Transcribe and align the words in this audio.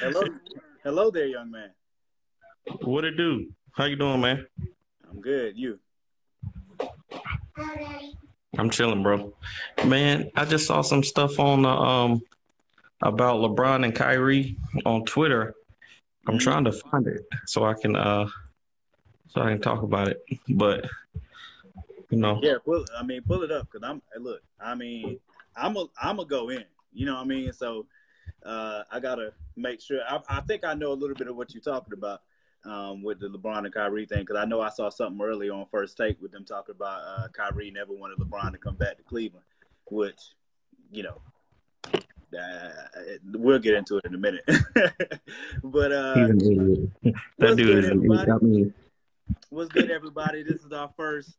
Hello, 0.00 0.28
hello 0.84 1.10
there, 1.10 1.26
young 1.26 1.50
man. 1.50 1.70
What 2.82 3.04
it 3.04 3.16
do? 3.16 3.48
How 3.72 3.84
you 3.84 3.96
doing, 3.96 4.20
man? 4.20 4.46
I'm 5.10 5.20
good. 5.20 5.56
You? 5.56 5.78
I'm 8.58 8.70
chilling, 8.70 9.02
bro. 9.02 9.32
Man, 9.84 10.30
I 10.36 10.44
just 10.44 10.66
saw 10.66 10.82
some 10.82 11.02
stuff 11.02 11.38
on 11.38 11.62
the 11.62 11.68
um 11.68 12.22
about 13.02 13.40
LeBron 13.40 13.84
and 13.84 13.94
Kyrie 13.94 14.56
on 14.84 15.04
Twitter. 15.04 15.54
I'm 16.26 16.36
Mhm. 16.36 16.40
trying 16.42 16.64
to 16.64 16.72
find 16.72 17.06
it 17.06 17.22
so 17.46 17.64
I 17.64 17.74
can 17.74 17.96
uh 17.96 18.28
so 19.28 19.42
I 19.42 19.50
can 19.50 19.60
talk 19.60 19.82
about 19.82 20.08
it. 20.08 20.22
But 20.48 20.88
you 22.10 22.18
know, 22.18 22.40
Yeah, 22.42 22.58
pull. 22.64 22.84
I 22.96 23.02
mean, 23.02 23.22
pull 23.22 23.42
it 23.42 23.50
up 23.50 23.68
because 23.70 23.86
I'm. 23.88 24.00
Look, 24.18 24.42
I 24.60 24.74
mean, 24.74 25.18
I'm 25.56 25.76
a. 25.76 25.86
I'm 26.00 26.18
a 26.20 26.24
go 26.24 26.48
in. 26.50 26.64
You 26.92 27.06
know 27.06 27.14
what 27.16 27.22
I 27.22 27.24
mean? 27.24 27.52
So, 27.52 27.86
uh, 28.46 28.84
I 28.90 29.00
gotta 29.00 29.32
make 29.56 29.80
sure. 29.80 30.00
I, 30.08 30.20
I 30.28 30.40
think 30.42 30.64
I 30.64 30.74
know 30.74 30.92
a 30.92 30.94
little 30.94 31.16
bit 31.16 31.28
of 31.28 31.36
what 31.36 31.52
you're 31.52 31.62
talking 31.62 31.92
about 31.92 32.20
um, 32.64 33.02
with 33.02 33.20
the 33.20 33.28
LeBron 33.28 33.64
and 33.64 33.72
Kyrie 33.74 34.06
thing 34.06 34.20
because 34.20 34.36
I 34.36 34.44
know 34.44 34.60
I 34.60 34.70
saw 34.70 34.88
something 34.88 35.24
early 35.24 35.50
on 35.50 35.66
First 35.70 35.96
Take 35.96 36.20
with 36.20 36.32
them 36.32 36.44
talking 36.44 36.74
about 36.74 37.00
uh, 37.00 37.28
Kyrie 37.28 37.70
never 37.70 37.92
wanted 37.92 38.18
LeBron 38.18 38.52
to 38.52 38.58
come 38.58 38.76
back 38.76 38.96
to 38.96 39.02
Cleveland, 39.02 39.44
which, 39.86 40.20
you 40.90 41.02
know. 41.02 41.20
Uh, 42.36 42.70
we'll 43.32 43.58
get 43.58 43.74
into 43.74 43.96
it 43.96 44.04
in 44.04 44.14
a 44.14 44.18
minute, 44.18 44.42
but 45.62 45.92
uh, 45.92 46.14
he's 46.14 46.48
an 46.48 46.92
idiot. 47.02 47.16
that 47.38 47.56
dude 47.56 47.84
is 47.84 47.88
an 47.88 48.04
idiot. 48.04 48.42
mean, 48.42 48.74
What's 49.48 49.70
good, 49.70 49.90
everybody? 49.90 50.42
This 50.42 50.64
is 50.64 50.72
our 50.72 50.90
first. 50.96 51.38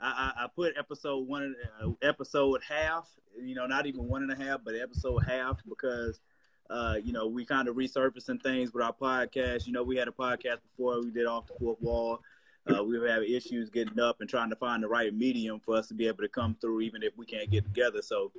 I, 0.00 0.32
I, 0.36 0.44
I 0.44 0.46
put 0.54 0.74
episode 0.78 1.26
one, 1.26 1.54
uh, 1.82 1.90
episode 2.02 2.60
half. 2.66 3.08
You 3.38 3.56
know, 3.56 3.66
not 3.66 3.86
even 3.86 4.08
one 4.08 4.22
and 4.22 4.32
a 4.32 4.36
half, 4.36 4.60
but 4.64 4.74
episode 4.74 5.18
half 5.18 5.60
because, 5.68 6.20
uh, 6.70 6.96
you 7.02 7.12
know, 7.12 7.26
we 7.26 7.44
kind 7.44 7.68
of 7.68 7.76
resurfacing 7.76 8.42
things 8.42 8.72
with 8.72 8.82
our 8.82 8.92
podcast. 8.92 9.66
You 9.66 9.72
know, 9.72 9.82
we 9.82 9.96
had 9.96 10.08
a 10.08 10.12
podcast 10.12 10.58
before 10.62 11.00
we 11.02 11.10
did 11.10 11.26
off 11.26 11.46
the 11.46 11.54
fourth 11.58 11.80
wall. 11.80 12.20
Uh, 12.68 12.84
we 12.84 12.98
were 12.98 13.08
having 13.08 13.32
issues 13.32 13.70
getting 13.70 13.98
up 13.98 14.20
and 14.20 14.28
trying 14.28 14.50
to 14.50 14.56
find 14.56 14.82
the 14.82 14.88
right 14.88 15.14
medium 15.14 15.58
for 15.64 15.76
us 15.76 15.88
to 15.88 15.94
be 15.94 16.06
able 16.06 16.22
to 16.22 16.28
come 16.28 16.56
through, 16.60 16.82
even 16.82 17.02
if 17.02 17.16
we 17.16 17.24
can't 17.24 17.50
get 17.50 17.64
together. 17.64 18.02
So, 18.02 18.32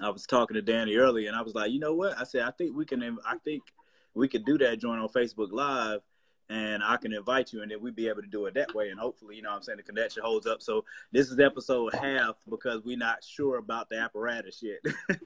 I 0.00 0.10
was 0.10 0.26
talking 0.26 0.54
to 0.54 0.62
Danny 0.62 0.96
earlier, 0.96 1.28
and 1.28 1.36
I 1.36 1.42
was 1.42 1.54
like, 1.54 1.70
you 1.70 1.78
know 1.78 1.94
what? 1.94 2.18
I 2.18 2.24
said, 2.24 2.42
I 2.42 2.50
think 2.50 2.76
we 2.76 2.84
can. 2.84 3.18
I 3.24 3.38
think 3.44 3.62
we 4.14 4.28
could 4.28 4.44
do 4.44 4.58
that. 4.58 4.80
Join 4.80 4.98
on 4.98 5.08
Facebook 5.08 5.52
Live 5.52 6.00
and 6.48 6.82
I 6.82 6.96
can 6.96 7.12
invite 7.12 7.52
you, 7.52 7.62
and 7.62 7.70
then 7.70 7.80
we'd 7.80 7.96
be 7.96 8.08
able 8.08 8.22
to 8.22 8.28
do 8.28 8.46
it 8.46 8.54
that 8.54 8.74
way. 8.74 8.90
And 8.90 9.00
hopefully, 9.00 9.36
you 9.36 9.42
know 9.42 9.50
I'm 9.50 9.62
saying, 9.62 9.78
the 9.78 9.82
connection 9.82 10.22
holds 10.22 10.46
up. 10.46 10.62
So 10.62 10.84
this 11.10 11.30
is 11.30 11.40
episode 11.40 11.94
half 11.94 12.36
because 12.48 12.82
we're 12.84 12.96
not 12.96 13.24
sure 13.24 13.58
about 13.58 13.88
the 13.88 13.98
apparatus 13.98 14.62
yet. 14.62 14.78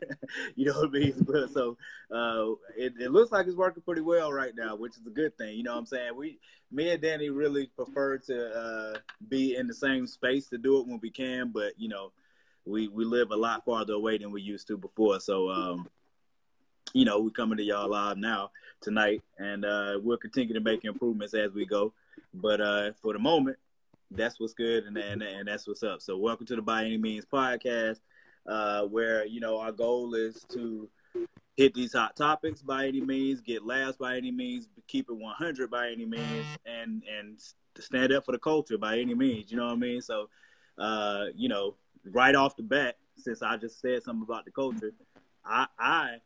you 0.56 0.66
know 0.66 0.80
what 0.80 0.88
I 0.88 0.92
mean? 0.92 1.14
But 1.30 1.50
So 1.50 1.76
uh, 2.10 2.52
it, 2.76 2.94
it 2.98 3.10
looks 3.10 3.32
like 3.32 3.46
it's 3.46 3.56
working 3.56 3.82
pretty 3.82 4.00
well 4.00 4.32
right 4.32 4.54
now, 4.56 4.76
which 4.76 4.96
is 4.96 5.06
a 5.06 5.10
good 5.10 5.36
thing. 5.36 5.56
You 5.56 5.62
know 5.62 5.72
what 5.72 5.80
I'm 5.80 5.86
saying? 5.86 6.16
We, 6.16 6.38
me 6.72 6.90
and 6.90 7.02
Danny 7.02 7.28
really 7.28 7.66
prefer 7.66 8.18
to 8.18 8.50
uh, 8.50 8.98
be 9.28 9.56
in 9.56 9.66
the 9.66 9.74
same 9.74 10.06
space 10.06 10.48
to 10.48 10.58
do 10.58 10.80
it 10.80 10.86
when 10.86 11.00
we 11.02 11.10
can, 11.10 11.50
but 11.52 11.72
you 11.76 11.88
know, 11.88 12.12
we 12.64 12.88
we 12.88 13.04
live 13.04 13.30
a 13.30 13.36
lot 13.36 13.64
farther 13.64 13.94
away 13.94 14.18
than 14.18 14.30
we 14.30 14.42
used 14.42 14.68
to 14.68 14.76
before. 14.76 15.20
So 15.20 15.50
um, 15.50 15.88
you 16.92 17.04
know, 17.04 17.20
we're 17.20 17.30
coming 17.30 17.58
to 17.58 17.64
y'all 17.64 17.88
live 17.88 18.18
now 18.18 18.50
tonight, 18.80 19.22
and 19.38 19.64
uh, 19.64 19.98
we'll 20.02 20.16
continue 20.16 20.54
to 20.54 20.60
make 20.60 20.84
improvements 20.84 21.34
as 21.34 21.52
we 21.52 21.66
go. 21.66 21.92
But 22.34 22.60
uh, 22.60 22.92
for 23.00 23.12
the 23.12 23.18
moment, 23.18 23.56
that's 24.10 24.40
what's 24.40 24.54
good, 24.54 24.84
and, 24.84 24.96
and 24.96 25.22
and 25.22 25.46
that's 25.46 25.68
what's 25.68 25.82
up. 25.82 26.02
So, 26.02 26.16
welcome 26.16 26.46
to 26.46 26.56
the 26.56 26.62
By 26.62 26.84
Any 26.84 26.98
Means 26.98 27.24
podcast, 27.24 28.00
uh, 28.46 28.82
where 28.82 29.24
you 29.24 29.40
know 29.40 29.58
our 29.58 29.72
goal 29.72 30.14
is 30.14 30.44
to 30.52 30.88
hit 31.56 31.74
these 31.74 31.92
hot 31.92 32.16
topics 32.16 32.62
by 32.62 32.86
any 32.86 33.00
means, 33.00 33.40
get 33.40 33.64
laughs 33.64 33.96
by 33.96 34.16
any 34.16 34.32
means, 34.32 34.68
keep 34.88 35.10
it 35.10 35.16
100 35.16 35.70
by 35.70 35.90
any 35.90 36.06
means, 36.06 36.46
and 36.66 37.02
and 37.18 37.38
stand 37.78 38.12
up 38.12 38.24
for 38.24 38.32
the 38.32 38.38
culture 38.38 38.78
by 38.78 38.98
any 38.98 39.14
means. 39.14 39.50
You 39.50 39.58
know 39.58 39.66
what 39.66 39.74
I 39.74 39.76
mean? 39.76 40.00
So, 40.00 40.28
uh, 40.78 41.26
you 41.36 41.48
know, 41.48 41.76
right 42.04 42.34
off 42.34 42.56
the 42.56 42.62
bat, 42.62 42.96
since 43.16 43.42
I 43.42 43.56
just 43.56 43.80
said 43.80 44.02
something 44.02 44.24
about 44.24 44.44
the 44.44 44.50
culture, 44.50 44.92
I 45.44 45.66
I 45.78 46.16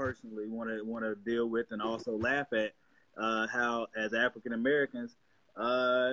personally 0.00 0.48
want 0.48 0.70
to 0.70 0.82
want 0.82 1.04
to 1.04 1.14
deal 1.14 1.46
with 1.46 1.66
and 1.72 1.82
also 1.82 2.16
laugh 2.16 2.46
at 2.54 2.72
uh, 3.18 3.46
how 3.48 3.86
as 3.94 4.14
African 4.14 4.54
Americans, 4.54 5.14
uh, 5.56 6.12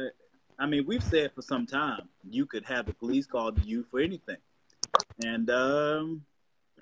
I 0.60 0.66
mean, 0.66 0.86
we've 0.86 1.04
said 1.04 1.32
for 1.34 1.42
some 1.42 1.66
time 1.66 2.10
you 2.30 2.46
could 2.46 2.66
have 2.66 2.86
the 2.86 2.94
police 2.94 3.26
called 3.26 3.56
to 3.56 3.62
you 3.66 3.86
for 3.90 4.02
anything, 4.02 4.38
and 5.24 5.50
um, 5.50 6.26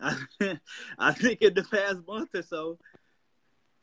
I, 0.01 0.17
I 0.97 1.11
think 1.11 1.43
in 1.43 1.53
the 1.53 1.63
past 1.63 2.07
month 2.07 2.33
or 2.33 2.41
so, 2.41 2.79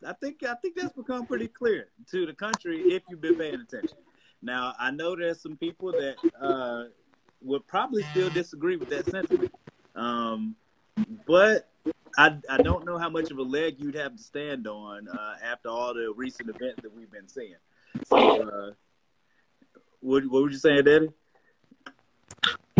I 0.04 0.14
think 0.14 0.42
I 0.42 0.54
think 0.54 0.74
that's 0.74 0.92
become 0.92 1.24
pretty 1.24 1.46
clear 1.46 1.90
to 2.10 2.26
the 2.26 2.32
country 2.32 2.78
if 2.78 3.04
you've 3.08 3.20
been 3.20 3.36
paying 3.36 3.60
attention. 3.60 3.98
Now 4.42 4.74
I 4.80 4.90
know 4.90 5.14
there's 5.14 5.40
some 5.40 5.56
people 5.56 5.92
that 5.92 6.16
uh, 6.40 6.90
would 7.40 7.68
probably 7.68 8.02
still 8.10 8.30
disagree 8.30 8.76
with 8.76 8.88
that 8.88 9.06
sentiment, 9.06 9.54
um, 9.94 10.56
but 11.24 11.71
I, 12.16 12.36
I 12.48 12.58
don't 12.58 12.84
know 12.84 12.98
how 12.98 13.08
much 13.08 13.30
of 13.30 13.38
a 13.38 13.42
leg 13.42 13.76
you'd 13.78 13.94
have 13.94 14.16
to 14.16 14.22
stand 14.22 14.66
on 14.66 15.08
uh, 15.08 15.34
after 15.42 15.68
all 15.68 15.94
the 15.94 16.12
recent 16.14 16.48
events 16.48 16.82
that 16.82 16.94
we've 16.94 17.10
been 17.10 17.28
seeing. 17.28 17.54
So, 18.06 18.16
uh, 18.16 18.70
what 20.00 20.24
what 20.26 20.42
were 20.42 20.50
you 20.50 20.58
saying, 20.58 20.84
Daddy? 20.84 21.08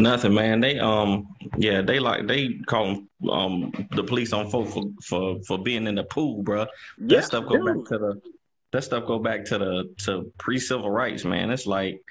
nothing, 0.03 0.35
man. 0.35 0.61
They 0.61 0.79
um, 0.79 1.35
yeah, 1.57 1.81
they 1.81 1.99
like 1.99 2.27
they 2.27 2.59
call 2.67 3.03
um 3.31 3.73
the 3.93 4.05
police 4.05 4.33
on 4.33 4.51
folk 4.51 4.69
for 4.69 4.85
for 5.03 5.43
for 5.43 5.59
being 5.59 5.87
in 5.87 5.95
the 5.95 6.05
pool, 6.05 6.43
bro. 6.43 6.67
That 6.99 7.25
stuff 7.25 7.47
go 7.47 7.65
back 7.65 7.89
to 7.89 7.99
the 7.99 8.21
that 8.73 8.85
stuff 8.85 9.07
go 9.07 9.19
back 9.19 9.45
to 9.47 9.59
the 9.59 9.95
to 10.05 10.33
pre 10.39 10.59
civil 10.59 10.91
rights, 10.91 11.25
man. 11.25 11.51
It's 11.51 11.67
like 11.67 12.03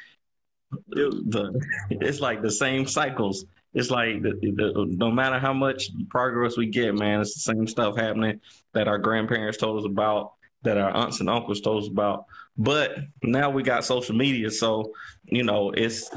Dude. 0.94 1.32
the 1.32 1.62
it's 1.90 2.20
like 2.20 2.42
the 2.42 2.52
same 2.52 2.88
cycles. 2.88 3.46
It's 3.74 3.90
like 3.90 4.22
the, 4.22 4.32
the, 4.42 4.86
no 4.98 5.10
matter 5.12 5.40
how 5.40 5.54
much 5.54 5.90
progress 6.10 6.58
we 6.58 6.68
get, 6.68 6.96
man, 6.96 7.22
it's 7.22 7.34
the 7.34 7.54
same 7.54 7.68
stuff 7.68 7.96
happening 7.96 8.42
that 8.74 8.88
our 8.88 8.98
grandparents 8.98 9.58
told 9.58 9.80
us 9.80 9.86
about, 9.86 10.34
that 10.64 10.78
our 10.78 10.92
aunts 10.92 11.22
and 11.22 11.30
uncles 11.30 11.62
told 11.62 11.84
us 11.84 11.90
about. 11.90 12.26
But 12.58 12.98
now 13.24 13.50
we 13.50 13.64
got 13.64 13.86
social 13.86 14.16
media, 14.16 14.52
so 14.52 14.92
you 15.26 15.44
know 15.44 15.72
it's 15.72 16.10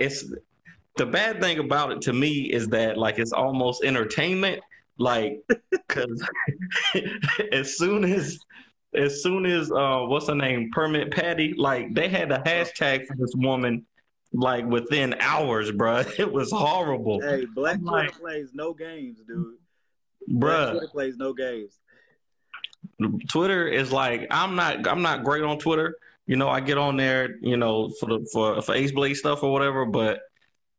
it's 0.00 0.24
the 0.96 1.06
bad 1.06 1.40
thing 1.40 1.58
about 1.58 1.92
it 1.92 2.00
to 2.02 2.12
me 2.12 2.50
is 2.52 2.66
that 2.68 2.98
like 2.98 3.18
it's 3.18 3.32
almost 3.32 3.84
entertainment, 3.84 4.60
like 4.98 5.38
because 5.70 6.22
as 7.52 7.78
soon 7.78 8.04
as 8.04 8.38
as 8.94 9.22
soon 9.22 9.46
as 9.46 9.70
uh 9.70 10.00
what's 10.06 10.28
her 10.28 10.34
name 10.34 10.70
permit 10.72 11.10
patty 11.10 11.54
like 11.56 11.92
they 11.94 12.08
had 12.08 12.32
a 12.32 12.38
hashtag 12.38 13.06
for 13.06 13.14
this 13.16 13.32
woman 13.36 13.84
like 14.38 14.64
within 14.66 15.14
hours 15.20 15.70
bruh 15.72 16.06
it 16.18 16.30
was 16.30 16.50
horrible 16.50 17.20
Hey, 17.20 17.44
Black 17.54 17.78
Twitter 17.80 17.90
like- 17.90 18.18
plays 18.20 18.50
no 18.54 18.72
games, 18.74 19.18
dude. 19.26 19.54
Bruh 20.30 20.72
Twitter 20.72 20.88
plays 20.88 21.16
no 21.16 21.32
games. 21.32 21.78
twitter 23.28 23.66
is 23.68 23.92
like 23.92 24.26
i'm 24.30 24.54
not 24.54 24.86
i'm 24.86 25.02
not 25.02 25.24
great 25.24 25.42
on 25.42 25.58
twitter 25.58 25.96
you 26.26 26.36
know 26.36 26.48
i 26.48 26.60
get 26.60 26.78
on 26.78 26.96
there 26.96 27.36
you 27.40 27.56
know 27.56 27.90
for 28.00 28.06
the 28.06 28.26
for 28.32 28.60
for 28.62 28.74
ace 28.74 28.92
blade 28.92 29.14
stuff 29.14 29.42
or 29.42 29.52
whatever 29.52 29.84
but 29.84 30.20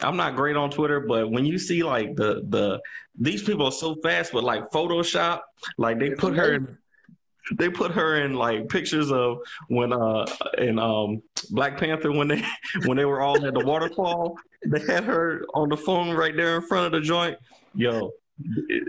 i'm 0.02 0.16
not 0.18 0.36
great 0.36 0.56
on 0.56 0.70
twitter 0.70 1.00
but 1.02 1.30
when 1.32 1.46
you 1.46 1.58
see 1.60 1.84
like 1.84 2.16
the 2.16 2.44
the 2.50 2.80
these 3.20 3.44
people 3.44 3.66
are 3.66 3.72
so 3.72 3.96
fast 4.04 4.34
with 4.34 4.44
like 4.44 4.70
photoshop 4.72 5.42
like 5.78 6.00
they 6.00 6.08
It's 6.08 6.20
put 6.20 6.36
her 6.36 6.54
in 6.54 6.64
amazing. 6.64 6.78
They 7.56 7.70
put 7.70 7.92
her 7.92 8.24
in 8.24 8.34
like 8.34 8.68
pictures 8.70 9.12
of 9.12 9.40
when 9.68 9.94
uh 9.94 10.26
in 10.58 10.80
um 10.80 11.22
Black 11.52 11.78
Panther 11.78 12.12
when 12.12 12.28
they 12.28 12.44
when 12.86 12.98
they 12.98 13.06
were 13.06 13.22
all 13.22 13.46
at 13.46 13.54
the 13.54 13.62
waterfall. 13.62 14.36
They 14.66 14.80
had 14.80 15.04
her 15.04 15.46
on 15.54 15.70
the 15.70 15.78
phone 15.78 16.16
right 16.16 16.36
there 16.36 16.56
in 16.58 16.62
front 16.62 16.88
of 16.88 16.92
the 16.92 17.02
joint. 17.02 17.38
Yo, 17.74 18.12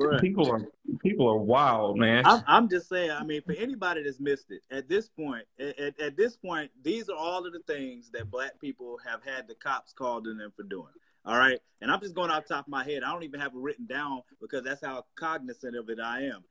Bruh. 0.01 0.21
people 0.21 0.51
are 0.51 0.63
people 1.03 1.29
are 1.29 1.39
wild, 1.39 1.99
man. 1.99 2.25
I'm, 2.27 2.43
I'm 2.47 2.69
just 2.69 2.89
saying. 2.89 3.11
I 3.11 3.25
mean, 3.25 3.43
for 3.43 3.53
anybody 3.53 4.03
that's 4.03 4.21
missed 4.21 4.51
it, 4.51 4.63
at 4.71 4.89
this 4.89 5.09
point, 5.09 5.45
at, 5.59 5.79
at, 5.79 6.01
at 6.01 6.17
this 6.17 6.37
point, 6.37 6.71
these 6.83 7.09
are 7.09 7.17
all 7.17 7.47
of 7.47 7.53
the 7.53 7.61
things 7.61 8.11
that 8.13 8.31
Black 8.31 8.61
people 8.61 8.99
have 9.07 9.23
had 9.25 9.49
the 9.49 9.55
cops 9.55 9.93
called 9.93 10.27
on 10.27 10.39
them 10.39 10.53
for 10.55 10.65
doing. 10.65 10.93
All 11.25 11.37
right, 11.37 11.59
and 11.81 11.91
I'm 11.91 12.01
just 12.01 12.15
going 12.15 12.31
off 12.31 12.47
the 12.47 12.55
top 12.55 12.67
of 12.67 12.71
my 12.71 12.85
head. 12.85 13.03
I 13.03 13.13
don't 13.13 13.25
even 13.25 13.41
have 13.41 13.53
it 13.53 13.59
written 13.59 13.87
down 13.87 14.23
because 14.41 14.65
that's 14.65 14.85
how 14.85 15.05
cognizant 15.17 15.77
of 15.77 15.89
it 15.91 15.99
I 16.01 16.23
am. 16.23 16.45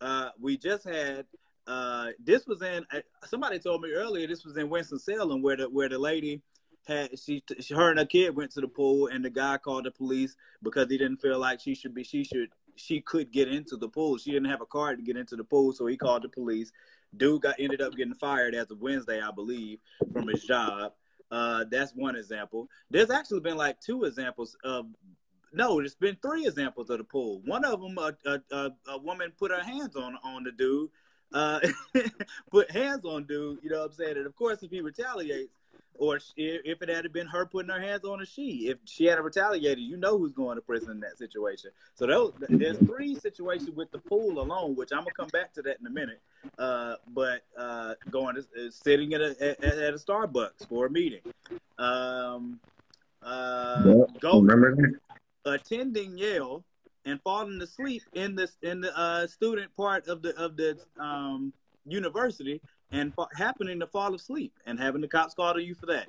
Uh, 0.00 0.30
we 0.40 0.56
just 0.56 0.84
had 0.84 1.26
uh, 1.66 2.08
this 2.22 2.46
was 2.46 2.62
in. 2.62 2.84
Uh, 2.92 3.00
somebody 3.26 3.58
told 3.58 3.82
me 3.82 3.92
earlier 3.92 4.26
this 4.26 4.44
was 4.44 4.56
in 4.56 4.68
Winston 4.68 4.98
Salem 4.98 5.42
where 5.42 5.56
the 5.56 5.68
where 5.68 5.88
the 5.88 5.98
lady 5.98 6.42
had 6.86 7.18
she, 7.18 7.42
she 7.60 7.74
her 7.74 7.90
and 7.90 7.98
her 7.98 8.04
kid 8.04 8.36
went 8.36 8.50
to 8.52 8.60
the 8.60 8.68
pool 8.68 9.06
and 9.06 9.24
the 9.24 9.30
guy 9.30 9.56
called 9.56 9.84
the 9.84 9.90
police 9.90 10.36
because 10.62 10.88
he 10.90 10.98
didn't 10.98 11.16
feel 11.18 11.38
like 11.38 11.60
she 11.60 11.74
should 11.74 11.94
be 11.94 12.04
she 12.04 12.24
should 12.24 12.50
she 12.76 13.00
could 13.00 13.30
get 13.32 13.48
into 13.48 13.76
the 13.76 13.88
pool. 13.88 14.18
She 14.18 14.32
didn't 14.32 14.50
have 14.50 14.60
a 14.60 14.66
card 14.66 14.98
to 14.98 15.04
get 15.04 15.16
into 15.16 15.36
the 15.36 15.44
pool, 15.44 15.72
so 15.72 15.86
he 15.86 15.96
called 15.96 16.22
the 16.22 16.28
police. 16.28 16.72
Dude 17.16 17.42
got 17.42 17.56
ended 17.58 17.80
up 17.80 17.94
getting 17.94 18.14
fired 18.14 18.54
as 18.54 18.70
of 18.70 18.80
Wednesday, 18.80 19.20
I 19.20 19.30
believe, 19.30 19.78
from 20.12 20.28
his 20.28 20.42
job. 20.44 20.92
Uh, 21.30 21.64
that's 21.70 21.92
one 21.92 22.16
example. 22.16 22.68
There's 22.90 23.10
actually 23.10 23.40
been 23.40 23.56
like 23.56 23.80
two 23.80 24.04
examples 24.04 24.56
of 24.64 24.86
no, 25.52 25.76
there's 25.76 25.94
been 25.94 26.16
three 26.20 26.46
examples 26.46 26.90
of 26.90 26.98
the 26.98 27.04
pool. 27.04 27.40
One 27.44 27.64
of 27.64 27.80
them, 27.80 27.96
a, 27.96 28.16
a, 28.26 28.40
a, 28.50 28.70
a 28.88 28.98
woman 28.98 29.32
put 29.38 29.52
her 29.52 29.62
hands 29.62 29.94
on 29.94 30.16
on 30.24 30.42
the 30.42 30.50
dude 30.50 30.90
uh, 31.32 31.60
put 32.50 32.70
hands 32.70 33.04
on 33.04 33.24
dude. 33.24 33.58
You 33.62 33.70
know 33.70 33.80
what 33.80 33.90
I'm 33.90 33.92
saying? 33.92 34.16
And 34.16 34.26
of 34.26 34.36
course, 34.36 34.62
if 34.62 34.70
he 34.70 34.80
retaliates, 34.80 35.52
or 35.96 36.16
if 36.36 36.82
it 36.82 36.88
had 36.88 37.12
been 37.12 37.26
her 37.26 37.46
putting 37.46 37.70
her 37.70 37.80
hands 37.80 38.04
on 38.04 38.20
a 38.20 38.26
she, 38.26 38.68
if 38.68 38.78
she 38.84 39.04
had 39.04 39.18
retaliated, 39.20 39.84
you 39.84 39.96
know 39.96 40.18
who's 40.18 40.32
going 40.32 40.56
to 40.56 40.62
prison 40.62 40.90
in 40.90 41.00
that 41.00 41.18
situation. 41.18 41.70
So 41.94 42.06
those, 42.06 42.32
there's 42.48 42.78
three 42.78 43.14
situations 43.14 43.70
with 43.70 43.90
the 43.92 43.98
pool 43.98 44.40
alone, 44.40 44.74
which 44.74 44.90
I'm 44.92 45.00
gonna 45.00 45.12
come 45.16 45.28
back 45.28 45.52
to 45.54 45.62
that 45.62 45.78
in 45.80 45.86
a 45.86 45.90
minute. 45.90 46.20
Uh, 46.58 46.96
but 47.08 47.42
uh, 47.56 47.94
going 48.10 48.34
to, 48.34 48.70
sitting 48.70 49.14
at 49.14 49.20
a 49.20 49.36
at, 49.40 49.62
at, 49.62 49.94
a 49.94 49.96
Starbucks 49.96 50.68
for 50.68 50.86
a 50.86 50.90
meeting. 50.90 51.20
Um, 51.78 52.58
uh, 53.22 53.82
yep, 53.86 54.20
go 54.20 54.40
remember 54.40 55.00
attending 55.44 56.18
Yale 56.18 56.64
and 57.04 57.20
falling 57.22 57.60
asleep 57.60 58.02
in 58.14 58.34
this 58.34 58.56
in 58.62 58.80
the 58.80 58.96
uh, 58.98 59.26
student 59.26 59.74
part 59.76 60.06
of 60.08 60.22
the 60.22 60.36
of 60.36 60.56
the 60.56 60.78
um, 60.98 61.52
university 61.86 62.60
and 62.90 63.14
fa- 63.14 63.28
happening 63.36 63.80
to 63.80 63.86
fall 63.86 64.14
asleep 64.14 64.52
and 64.66 64.78
having 64.78 65.00
the 65.00 65.08
cops 65.08 65.34
call 65.34 65.54
on 65.54 65.62
you 65.62 65.74
for 65.74 65.86
that. 65.86 66.06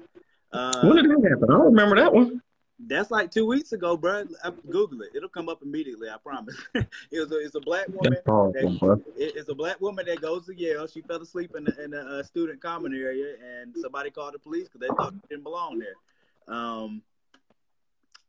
Uh, 0.51 0.81
when 0.83 0.95
did 0.95 1.06
that 1.06 1.30
happen? 1.30 1.50
I 1.50 1.53
don't 1.53 1.65
remember 1.65 1.95
that 1.97 2.13
one. 2.13 2.42
That's 2.77 3.09
like 3.09 3.31
two 3.31 3.45
weeks 3.45 3.71
ago, 3.71 3.95
bro. 3.95 4.25
Google 4.69 5.01
it; 5.01 5.09
it'll 5.15 5.30
come 5.30 5.47
up 5.47 5.62
immediately. 5.62 6.09
I 6.09 6.18
promise. 6.18 6.56
it 6.75 6.88
was 7.12 7.31
a, 7.31 7.39
it's 7.39 7.56
a 7.56 7.62
black 7.62 7.88
woman. 7.88 8.18
That, 8.25 9.03
it's 9.15 9.48
a 9.48 9.56
black 9.56 9.80
woman 9.80 10.06
that 10.07 10.19
goes 10.21 10.45
to 10.48 10.57
Yale. 10.57 10.86
She 10.86 11.01
fell 11.01 11.21
asleep 11.21 11.56
in 11.56 11.63
the, 11.63 11.83
in 11.83 11.91
the 11.91 12.01
uh, 12.01 12.24
student 12.24 12.62
common 12.62 12.94
area, 12.94 13.36
and 13.41 13.74
somebody 13.81 14.12
called 14.12 14.33
the 14.33 14.39
police 14.39 14.68
because 14.68 14.81
they 14.81 14.88
thought 14.88 15.13
she 15.13 15.27
didn't 15.30 15.44
belong 15.44 15.80
there. 15.80 16.53
Um, 16.53 17.01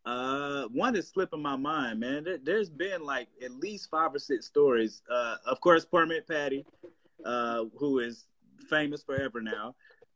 uh, 0.07 0.69
one 0.69 0.95
is 0.95 1.09
slipping 1.09 1.43
my 1.43 1.57
mind, 1.57 1.99
man. 1.99 2.25
There, 2.45 2.59
has 2.59 2.71
been 2.71 3.03
like 3.03 3.29
at 3.43 3.51
least 3.51 3.91
five 3.91 4.15
or 4.15 4.21
six 4.21 4.47
stories. 4.47 5.03
Uh, 5.11 5.37
of 5.45 5.61
course, 5.61 5.85
Permit 5.85 6.29
Patty, 6.29 6.65
uh, 7.25 7.65
who 7.77 7.99
is 7.99 8.27
famous 8.71 9.03
forever 9.03 9.41
now. 9.41 9.75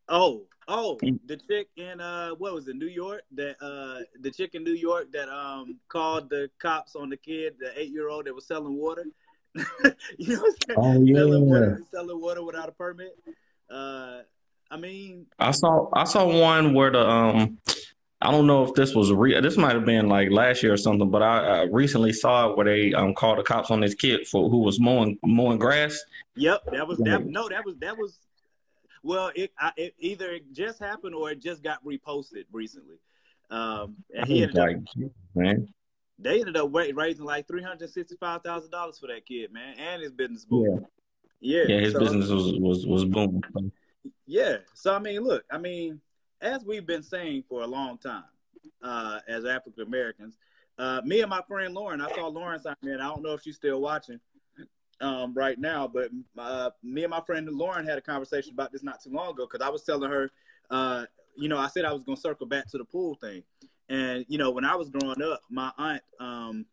Oh, 0.08 0.42
oh, 0.69 0.96
mm. 1.02 1.19
the 1.26 1.37
chick 1.37 1.69
in 1.76 2.00
uh, 2.00 2.31
what 2.31 2.54
was 2.54 2.69
it, 2.69 2.76
New 2.76 2.87
York? 2.87 3.22
That 3.32 3.56
uh, 3.60 4.04
the 4.20 4.31
chick 4.31 4.54
in 4.54 4.62
New 4.62 4.75
York 4.75 5.10
that 5.12 5.28
um 5.28 5.78
called 5.88 6.31
the 6.31 6.48
cops 6.60 6.94
on 6.94 7.10
the 7.10 7.16
kid, 7.16 7.54
the 7.58 7.72
eight 7.78 7.90
year 7.90 8.08
old 8.08 8.26
that 8.26 8.34
was 8.34 8.46
selling 8.46 8.76
water. 8.76 9.06
you 10.19 10.36
know, 10.36 10.44
oh 10.76 11.02
yeah, 11.02 11.14
selling 11.16 11.46
water, 11.46 11.82
selling 11.90 12.20
water 12.20 12.44
without 12.44 12.69
a 12.69 12.72
permit. 12.72 13.19
Uh, 13.69 14.20
I 14.70 14.76
mean, 14.76 15.26
I 15.40 15.50
saw 15.50 15.88
I 15.93 16.04
saw 16.04 16.26
one 16.26 16.75
where 16.75 16.93
the 16.93 17.08
um 17.08 17.58
I 18.22 18.31
don't 18.31 18.46
know 18.46 18.62
if 18.64 18.75
this 18.75 18.94
was 18.94 19.12
re- 19.12 19.40
this 19.40 19.56
might 19.56 19.75
have 19.75 19.87
been 19.87 20.08
like 20.08 20.31
last 20.31 20.62
year 20.62 20.75
or 20.75 20.76
something, 20.76 21.11
but 21.11 21.22
I, 21.22 21.38
I 21.38 21.62
recently 21.62 22.12
saw 22.12 22.50
it 22.50 22.56
where 22.56 22.67
they 22.67 22.93
um, 22.93 23.14
called 23.14 23.38
the 23.38 23.43
cops 23.43 23.70
on 23.70 23.81
this 23.81 23.94
kid 23.94 24.26
for 24.26 24.50
who 24.50 24.58
was 24.58 24.78
mowing 24.78 25.19
mowing 25.25 25.58
grass. 25.58 25.99
Yep, 26.37 26.64
that 26.72 26.87
was 26.87 26.99
that. 26.99 27.25
No, 27.25 27.49
that 27.49 27.64
was 27.64 27.76
that 27.78 27.96
was. 27.96 28.19
Well, 29.02 29.32
it, 29.34 29.52
I, 29.58 29.72
it 29.78 29.94
either 29.99 30.32
it 30.32 30.52
just 30.52 30.78
happened 30.78 31.14
or 31.14 31.31
it 31.31 31.40
just 31.40 31.62
got 31.62 31.82
reposted 31.82 32.44
recently. 32.52 32.96
Um, 33.50 33.96
and 34.14 34.26
he 34.26 34.43
ended 34.43 34.56
like, 34.56 34.76
up, 34.76 35.11
man. 35.34 35.72
They 36.19 36.40
ended 36.40 36.58
up 36.58 36.70
raising 36.72 37.25
like 37.25 37.49
three 37.49 37.62
hundred 37.62 37.88
sixty-five 37.88 38.43
thousand 38.43 38.70
dollars 38.70 38.99
for 38.99 39.06
that 39.06 39.25
kid, 39.25 39.50
man, 39.50 39.76
and 39.78 40.02
his 40.02 40.12
business 40.12 40.44
booming. 40.44 40.84
Yeah, 41.40 41.62
yeah, 41.62 41.76
yeah 41.76 41.81
his 41.81 41.94
so, 41.94 42.00
business 42.00 42.28
was 42.28 42.52
was 42.58 42.87
was 42.87 43.05
booming. 43.06 43.43
Yeah, 44.26 44.58
so 44.75 44.94
I 44.94 44.99
mean, 44.99 45.22
look, 45.22 45.44
I 45.50 45.56
mean 45.56 46.02
as 46.40 46.64
we've 46.64 46.87
been 46.87 47.02
saying 47.02 47.44
for 47.48 47.62
a 47.62 47.66
long 47.66 47.98
time, 47.98 48.25
uh, 48.82 49.20
as 49.28 49.44
African 49.44 49.82
Americans, 49.82 50.37
uh, 50.78 51.02
me 51.04 51.20
and 51.20 51.31
my 51.31 51.42
friend 51.46 51.75
Lauren, 51.75 52.00
I 52.00 52.10
saw 52.14 52.28
Lauren 52.28 52.60
sign 52.60 52.75
in. 52.82 53.00
I 53.00 53.08
don't 53.08 53.22
know 53.22 53.34
if 53.34 53.42
she's 53.42 53.56
still 53.56 53.81
watching 53.81 54.19
um, 55.00 55.34
right 55.34 55.58
now, 55.58 55.87
but 55.87 56.10
uh, 56.38 56.70
me 56.82 57.04
and 57.04 57.10
my 57.10 57.20
friend 57.20 57.48
Lauren 57.50 57.87
had 57.87 57.98
a 57.98 58.02
conversation 58.02 58.52
about 58.52 58.72
this 58.72 58.82
not 58.82 59.02
too 59.02 59.10
long 59.10 59.32
ago 59.32 59.46
because 59.50 59.64
I 59.64 59.70
was 59.70 59.82
telling 59.82 60.10
her, 60.10 60.31
uh, 60.70 61.04
you 61.37 61.48
know, 61.48 61.58
I 61.58 61.69
said 61.69 61.84
I 61.84 61.92
was 61.92 62.02
going 62.02 62.16
to 62.16 62.22
circle 62.22 62.46
back 62.46 62.66
to 62.70 62.78
the 62.78 62.84
pool 62.84 63.14
thing. 63.14 63.43
And, 63.88 64.25
you 64.28 64.38
know, 64.38 64.50
when 64.50 64.64
I 64.64 64.76
was 64.76 64.88
growing 64.88 65.20
up, 65.22 65.43
my 65.50 65.72
aunt, 65.76 66.02
um, 66.20 66.66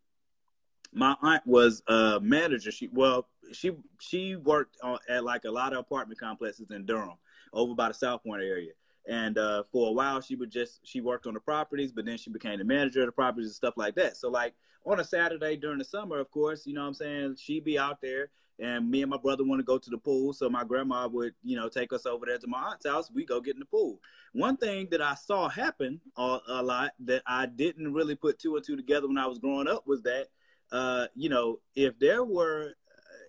my 0.94 1.16
aunt 1.22 1.46
was 1.46 1.82
a 1.88 2.20
manager. 2.22 2.72
She, 2.72 2.90
well, 2.94 3.28
she, 3.52 3.72
she 4.00 4.36
worked 4.36 4.78
at 5.10 5.24
like 5.24 5.46
a 5.46 5.52
lot 5.52 5.74
of 5.74 5.80
apartment 5.80 6.20
complexes 6.20 6.70
in 6.72 6.86
Durham 6.86 7.18
over 7.54 7.76
by 7.76 7.90
the 7.90 7.94
South 7.94 8.24
Point 8.24 8.44
area. 8.44 8.72
And 9.08 9.38
uh, 9.38 9.64
for 9.72 9.90
a 9.90 9.92
while, 9.92 10.20
she 10.20 10.36
would 10.36 10.52
just 10.52 10.82
she 10.84 11.00
worked 11.00 11.28
on 11.28 11.34
the 11.34 11.40
properties, 11.40 11.94
but 11.94 12.06
then 12.06 12.18
she 12.18 12.30
became 12.30 12.60
the 12.60 12.66
manager 12.66 13.02
of 13.02 13.06
the 13.06 13.14
properties 13.14 13.48
and 13.48 13.56
stuff 13.56 13.76
like 13.78 13.96
that. 13.96 14.18
So 14.18 14.30
like 14.30 14.54
on 14.86 15.00
a 15.00 15.04
Saturday 15.04 15.56
during 15.56 15.78
the 15.78 15.86
summer, 15.86 16.20
of 16.20 16.30
course, 16.30 16.68
you 16.68 16.74
know 16.74 16.82
what 16.82 16.88
I'm 16.88 16.94
saying, 16.94 17.38
she'd 17.40 17.64
be 17.64 17.80
out 17.80 18.02
there, 18.02 18.32
and 18.60 18.90
me 18.90 19.02
and 19.02 19.10
my 19.10 19.18
brother 19.18 19.46
want 19.46 19.60
to 19.60 19.66
go 19.66 19.78
to 19.78 19.90
the 19.90 19.98
pool. 19.98 20.34
So 20.34 20.50
my 20.50 20.66
grandma 20.66 21.08
would 21.08 21.34
you 21.42 21.56
know 21.56 21.70
take 21.70 21.94
us 21.94 22.06
over 22.06 22.26
there 22.26 22.38
to 22.38 22.48
my 22.48 22.60
aunt's 22.60 22.86
house. 22.86 23.10
We 23.10 23.26
go 23.26 23.40
get 23.40 23.56
in 23.56 23.62
the 23.62 23.66
pool. 23.66 24.02
One 24.34 24.58
thing 24.58 24.90
that 24.92 25.02
I 25.02 25.16
saw 25.16 25.48
happen 25.48 26.02
a, 26.18 26.40
a 26.50 26.62
lot 26.62 26.92
that 27.06 27.24
I 27.26 27.46
didn't 27.46 27.94
really 27.94 28.16
put 28.16 28.40
two 28.40 28.58
and 28.58 28.66
two 28.66 28.76
together 28.76 29.08
when 29.08 29.18
I 29.18 29.28
was 29.28 29.40
growing 29.40 29.70
up 29.70 29.88
was 29.88 30.02
that 30.04 30.28
uh, 30.74 31.08
you 31.16 31.30
know 31.30 31.60
if 31.76 31.98
there 31.98 32.26
were 32.26 32.74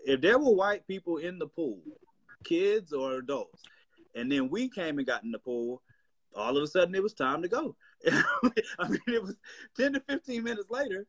if 0.04 0.20
there 0.20 0.40
were 0.40 0.54
white 0.54 0.88
people 0.88 1.18
in 1.18 1.38
the 1.38 1.46
pool, 1.46 1.82
kids 2.42 2.92
or 2.92 3.18
adults 3.18 3.62
and 4.18 4.30
then 4.30 4.48
we 4.48 4.68
came 4.68 4.98
and 4.98 5.06
got 5.06 5.24
in 5.24 5.30
the 5.30 5.38
pool. 5.38 5.82
All 6.34 6.56
of 6.56 6.62
a 6.62 6.66
sudden, 6.66 6.94
it 6.94 7.02
was 7.02 7.14
time 7.14 7.42
to 7.42 7.48
go. 7.48 7.76
I 8.06 8.88
mean, 8.88 9.00
it 9.06 9.22
was 9.22 9.36
ten 9.76 9.94
to 9.94 10.00
fifteen 10.00 10.44
minutes 10.44 10.70
later. 10.70 11.06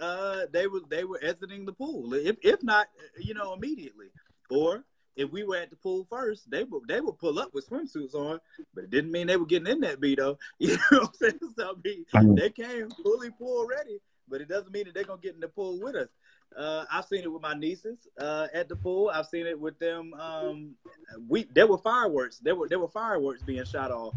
Uh, 0.00 0.42
they 0.52 0.66
were 0.66 0.80
they 0.88 1.04
were 1.04 1.20
exiting 1.22 1.66
the 1.66 1.72
pool. 1.72 2.14
If 2.14 2.36
if 2.42 2.62
not, 2.62 2.88
you 3.18 3.34
know, 3.34 3.52
immediately. 3.52 4.06
Or 4.50 4.84
if 5.16 5.30
we 5.32 5.42
were 5.42 5.56
at 5.56 5.70
the 5.70 5.76
pool 5.76 6.06
first, 6.08 6.50
they 6.50 6.64
would 6.64 6.86
they 6.86 7.00
would 7.00 7.18
pull 7.18 7.38
up 7.38 7.52
with 7.52 7.68
swimsuits 7.68 8.14
on, 8.14 8.38
but 8.74 8.84
it 8.84 8.90
didn't 8.90 9.10
mean 9.10 9.26
they 9.26 9.36
were 9.36 9.46
getting 9.46 9.70
in 9.70 9.80
that 9.80 10.00
beat 10.00 10.18
though. 10.18 10.38
You 10.58 10.76
know 10.76 11.00
what 11.00 11.02
I'm 11.02 11.14
saying? 11.14 11.40
So 11.56 11.74
I 12.14 12.22
mean, 12.22 12.34
they 12.36 12.50
came 12.50 12.88
fully 12.90 13.30
pool 13.30 13.66
ready, 13.66 13.98
but 14.28 14.40
it 14.40 14.48
doesn't 14.48 14.72
mean 14.72 14.84
that 14.84 14.94
they're 14.94 15.04
gonna 15.04 15.20
get 15.20 15.34
in 15.34 15.40
the 15.40 15.48
pool 15.48 15.80
with 15.80 15.96
us. 15.96 16.08
Uh, 16.56 16.84
I've 16.90 17.04
seen 17.04 17.22
it 17.22 17.32
with 17.32 17.42
my 17.42 17.54
nieces 17.54 18.08
uh, 18.18 18.48
at 18.52 18.68
the 18.68 18.76
pool. 18.76 19.10
I've 19.12 19.26
seen 19.26 19.46
it 19.46 19.58
with 19.58 19.78
them. 19.78 20.12
Um, 20.14 20.74
we 21.28 21.44
there 21.44 21.66
were 21.66 21.78
fireworks. 21.78 22.38
There 22.38 22.54
were 22.54 22.68
there 22.68 22.78
were 22.78 22.88
fireworks 22.88 23.42
being 23.42 23.64
shot 23.64 23.90
off 23.90 24.14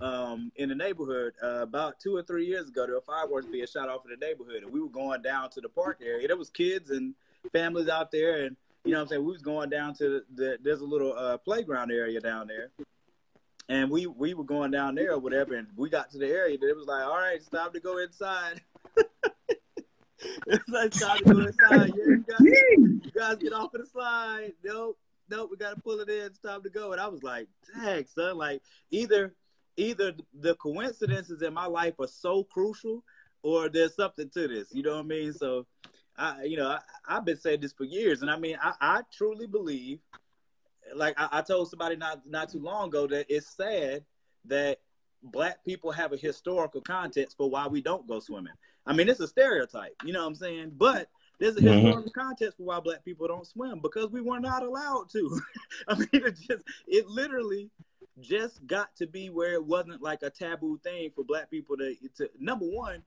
um, 0.00 0.50
in 0.56 0.68
the 0.68 0.74
neighborhood 0.74 1.34
uh, 1.42 1.62
about 1.62 2.00
two 2.00 2.16
or 2.16 2.22
three 2.22 2.46
years 2.46 2.68
ago. 2.68 2.86
There 2.86 2.94
were 2.94 3.00
fireworks 3.00 3.46
being 3.46 3.66
shot 3.66 3.88
off 3.88 4.02
in 4.04 4.18
the 4.18 4.26
neighborhood, 4.26 4.62
and 4.62 4.72
we 4.72 4.80
were 4.80 4.88
going 4.88 5.22
down 5.22 5.50
to 5.50 5.60
the 5.60 5.68
park 5.68 6.00
area. 6.04 6.26
There 6.26 6.36
was 6.36 6.50
kids 6.50 6.90
and 6.90 7.14
families 7.52 7.88
out 7.88 8.10
there, 8.10 8.44
and 8.44 8.56
you 8.84 8.92
know 8.92 8.98
what 8.98 9.02
I'm 9.02 9.08
saying. 9.08 9.24
We 9.24 9.32
was 9.32 9.42
going 9.42 9.70
down 9.70 9.94
to 9.94 10.08
the, 10.08 10.24
the 10.34 10.58
there's 10.62 10.80
a 10.80 10.86
little 10.86 11.14
uh, 11.16 11.38
playground 11.38 11.92
area 11.92 12.20
down 12.20 12.48
there, 12.48 12.70
and 13.68 13.90
we 13.90 14.06
we 14.06 14.34
were 14.34 14.44
going 14.44 14.70
down 14.70 14.94
there 14.94 15.12
or 15.12 15.18
whatever. 15.18 15.54
And 15.54 15.68
we 15.76 15.90
got 15.90 16.10
to 16.10 16.18
the 16.18 16.28
area, 16.28 16.54
and 16.60 16.64
it 16.64 16.76
was 16.76 16.86
like, 16.86 17.04
all 17.04 17.16
right, 17.18 17.36
it's 17.36 17.48
time 17.48 17.72
to 17.72 17.80
go 17.80 17.98
inside. 17.98 18.62
it's 20.46 20.68
like 20.68 20.92
time 20.92 21.18
to 21.18 21.24
go 21.24 21.40
inside. 21.40 21.92
Yeah, 21.96 22.04
you 22.06 22.24
guys, 22.28 22.40
you 22.40 23.10
guys 23.14 23.36
get 23.36 23.52
off 23.52 23.74
of 23.74 23.80
the 23.80 23.86
slide. 23.86 24.52
Nope, 24.64 24.98
nope, 25.30 25.48
we 25.50 25.56
gotta 25.56 25.80
pull 25.80 26.00
it 26.00 26.08
in. 26.08 26.26
It's 26.26 26.38
time 26.38 26.62
to 26.62 26.70
go. 26.70 26.92
And 26.92 27.00
I 27.00 27.08
was 27.08 27.22
like, 27.22 27.48
dang, 27.74 28.06
son, 28.06 28.36
like 28.36 28.62
either 28.90 29.34
either 29.76 30.12
the 30.40 30.54
coincidences 30.56 31.42
in 31.42 31.52
my 31.52 31.66
life 31.66 31.94
are 31.98 32.06
so 32.06 32.44
crucial 32.44 33.02
or 33.42 33.68
there's 33.68 33.96
something 33.96 34.30
to 34.30 34.48
this. 34.48 34.68
You 34.72 34.82
know 34.82 34.96
what 34.96 35.04
I 35.04 35.08
mean? 35.08 35.32
So 35.32 35.66
I 36.16 36.44
you 36.44 36.56
know, 36.56 36.68
I, 37.08 37.14
have 37.14 37.24
been 37.24 37.36
saying 37.36 37.60
this 37.60 37.72
for 37.72 37.84
years. 37.84 38.22
And 38.22 38.30
I 38.30 38.38
mean 38.38 38.56
I, 38.62 38.72
I 38.80 39.02
truly 39.12 39.46
believe 39.46 40.00
like 40.94 41.14
I, 41.18 41.28
I 41.32 41.42
told 41.42 41.68
somebody 41.68 41.96
not 41.96 42.22
not 42.26 42.50
too 42.50 42.60
long 42.60 42.88
ago 42.88 43.06
that 43.08 43.26
it's 43.28 43.56
sad 43.56 44.04
that 44.46 44.78
black 45.22 45.64
people 45.64 45.90
have 45.90 46.12
a 46.12 46.16
historical 46.16 46.80
context 46.80 47.36
for 47.36 47.48
why 47.48 47.66
we 47.66 47.80
don't 47.80 48.06
go 48.06 48.20
swimming. 48.20 48.52
I 48.86 48.92
mean, 48.92 49.08
it's 49.08 49.20
a 49.20 49.28
stereotype, 49.28 49.94
you 50.04 50.12
know 50.12 50.20
what 50.20 50.28
I'm 50.28 50.34
saying? 50.34 50.72
But 50.76 51.08
there's 51.38 51.56
a 51.56 51.60
mm-hmm. 51.60 51.68
historical 51.68 52.02
mm-hmm. 52.02 52.20
context 52.20 52.56
for 52.58 52.64
why 52.64 52.80
black 52.80 53.04
people 53.04 53.26
don't 53.26 53.46
swim 53.46 53.80
because 53.80 54.10
we 54.10 54.20
were 54.20 54.40
not 54.40 54.62
allowed 54.62 55.08
to. 55.12 55.40
I 55.88 55.98
mean, 55.98 56.08
it 56.12 56.36
just 56.36 56.64
it 56.86 57.06
literally 57.06 57.70
just 58.20 58.64
got 58.66 58.94
to 58.96 59.06
be 59.06 59.30
where 59.30 59.54
it 59.54 59.64
wasn't 59.64 60.00
like 60.00 60.22
a 60.22 60.30
taboo 60.30 60.78
thing 60.84 61.10
for 61.14 61.24
black 61.24 61.50
people 61.50 61.76
to 61.76 61.96
to 62.16 62.28
number 62.38 62.66
one, 62.66 63.02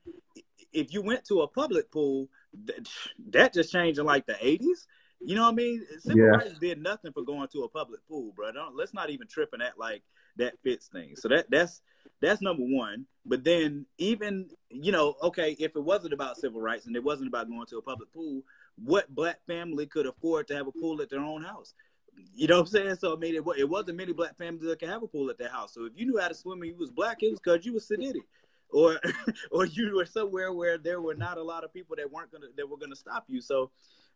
if 0.72 0.92
you 0.92 1.02
went 1.02 1.24
to 1.26 1.42
a 1.42 1.48
public 1.48 1.90
pool, 1.90 2.28
that, 2.64 2.88
that 3.30 3.54
just 3.54 3.72
changed 3.72 3.98
in 3.98 4.06
like 4.06 4.26
the 4.26 4.34
80s. 4.34 4.86
You 5.20 5.34
know 5.34 5.42
what 5.42 5.52
I 5.52 5.56
mean? 5.56 5.84
Civil 5.98 6.18
yeah. 6.18 6.28
rights 6.28 6.58
did 6.60 6.80
nothing 6.80 7.12
for 7.12 7.22
going 7.22 7.48
to 7.48 7.64
a 7.64 7.68
public 7.68 8.06
pool, 8.06 8.32
bro. 8.36 8.52
Don't, 8.52 8.76
let's 8.76 8.94
not 8.94 9.10
even 9.10 9.26
trip 9.26 9.50
tripping 9.50 9.66
at 9.66 9.78
like 9.78 10.02
that 10.38 10.54
fits 10.62 10.88
things. 10.88 11.20
So 11.22 11.28
that 11.28 11.50
that's 11.50 11.82
that's 12.20 12.40
number 12.40 12.64
one. 12.64 13.06
But 13.26 13.44
then 13.44 13.86
even 13.98 14.48
you 14.70 14.92
know, 14.92 15.16
okay, 15.22 15.56
if 15.58 15.76
it 15.76 15.84
wasn't 15.84 16.14
about 16.14 16.38
civil 16.38 16.60
rights 16.60 16.86
and 16.86 16.96
it 16.96 17.04
wasn't 17.04 17.28
about 17.28 17.48
going 17.48 17.66
to 17.66 17.78
a 17.78 17.82
public 17.82 18.12
pool, 18.12 18.42
what 18.76 19.14
black 19.14 19.44
family 19.46 19.86
could 19.86 20.06
afford 20.06 20.48
to 20.48 20.56
have 20.56 20.66
a 20.66 20.72
pool 20.72 21.00
at 21.02 21.10
their 21.10 21.20
own 21.20 21.42
house? 21.42 21.74
You 22.34 22.48
know 22.48 22.56
what 22.56 22.62
I'm 22.62 22.66
saying? 22.66 22.94
So 22.96 23.14
I 23.14 23.16
mean, 23.16 23.36
it, 23.36 23.44
it 23.58 23.68
wasn't 23.68 23.98
many 23.98 24.12
black 24.12 24.36
families 24.36 24.64
that 24.64 24.78
could 24.78 24.88
have 24.88 25.02
a 25.02 25.08
pool 25.08 25.30
at 25.30 25.38
their 25.38 25.50
house. 25.50 25.74
So 25.74 25.84
if 25.84 25.92
you 25.96 26.06
knew 26.06 26.18
how 26.18 26.28
to 26.28 26.34
swim 26.34 26.62
and 26.62 26.70
you 26.70 26.76
was 26.76 26.90
black, 26.90 27.22
it 27.22 27.30
was 27.30 27.40
because 27.40 27.64
you 27.64 27.74
was 27.74 27.88
sedity, 27.88 28.22
or 28.70 29.00
or 29.50 29.66
you 29.66 29.94
were 29.94 30.06
somewhere 30.06 30.52
where 30.52 30.78
there 30.78 31.00
were 31.00 31.14
not 31.14 31.38
a 31.38 31.42
lot 31.42 31.64
of 31.64 31.72
people 31.72 31.96
that 31.96 32.10
weren't 32.10 32.32
gonna 32.32 32.46
that 32.56 32.68
were 32.68 32.78
gonna 32.78 32.96
stop 32.96 33.24
you. 33.28 33.40
So 33.40 33.70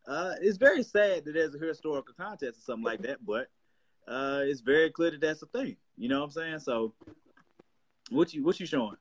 uh, 0.06 0.34
it's 0.40 0.58
very 0.58 0.82
sad 0.82 1.24
that 1.24 1.34
there's 1.34 1.54
a 1.54 1.58
historical 1.58 2.14
contest 2.14 2.58
or 2.58 2.62
something 2.62 2.84
like 2.84 3.02
that, 3.02 3.24
but 3.24 3.48
uh, 4.08 4.40
it's 4.42 4.60
very 4.60 4.90
clear 4.90 5.10
that 5.10 5.20
that's 5.20 5.42
a 5.42 5.46
thing. 5.46 5.76
You 5.96 6.08
know 6.08 6.20
what 6.20 6.26
I'm 6.26 6.30
saying? 6.30 6.58
So, 6.60 6.94
what 8.10 8.32
you 8.34 8.44
what 8.44 8.58
you 8.58 8.66
showing? 8.66 8.96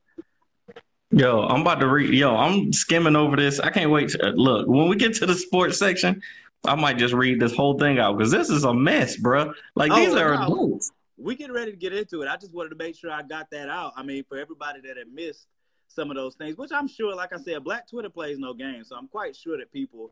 Yo, 1.11 1.41
I'm 1.41 1.61
about 1.61 1.79
to 1.81 1.87
read. 1.87 2.13
Yo, 2.13 2.35
I'm 2.35 2.71
skimming 2.71 3.15
over 3.15 3.35
this. 3.35 3.59
I 3.59 3.69
can't 3.69 3.91
wait 3.91 4.09
to 4.09 4.29
look. 4.29 4.67
When 4.67 4.87
we 4.87 4.95
get 4.95 5.13
to 5.15 5.25
the 5.25 5.35
sports 5.35 5.77
section, 5.77 6.21
I 6.65 6.75
might 6.75 6.97
just 6.97 7.13
read 7.13 7.39
this 7.39 7.55
whole 7.55 7.77
thing 7.77 7.99
out 7.99 8.17
because 8.17 8.31
this 8.31 8.49
is 8.49 8.63
a 8.63 8.73
mess, 8.73 9.17
bro. 9.17 9.53
Like 9.75 9.91
oh, 9.91 9.95
these 9.95 10.13
are 10.13 10.35
no. 10.35 10.43
adults. 10.43 10.91
We 11.17 11.35
get 11.35 11.51
ready 11.51 11.71
to 11.71 11.77
get 11.77 11.93
into 11.93 12.21
it. 12.21 12.29
I 12.29 12.37
just 12.37 12.53
wanted 12.53 12.69
to 12.69 12.75
make 12.75 12.95
sure 12.95 13.11
I 13.11 13.23
got 13.23 13.49
that 13.51 13.69
out. 13.69 13.93
I 13.95 14.03
mean, 14.03 14.23
for 14.23 14.37
everybody 14.37 14.79
that 14.81 14.97
had 14.97 15.07
missed 15.13 15.47
some 15.93 16.09
of 16.09 16.15
those 16.15 16.35
things, 16.35 16.57
which 16.57 16.71
I'm 16.71 16.87
sure, 16.87 17.15
like 17.15 17.33
I 17.33 17.37
said, 17.37 17.63
Black 17.63 17.87
Twitter 17.87 18.09
plays 18.09 18.39
no 18.39 18.53
game, 18.53 18.83
so 18.83 18.95
I'm 18.95 19.07
quite 19.07 19.35
sure 19.35 19.57
that 19.57 19.71
people, 19.71 20.11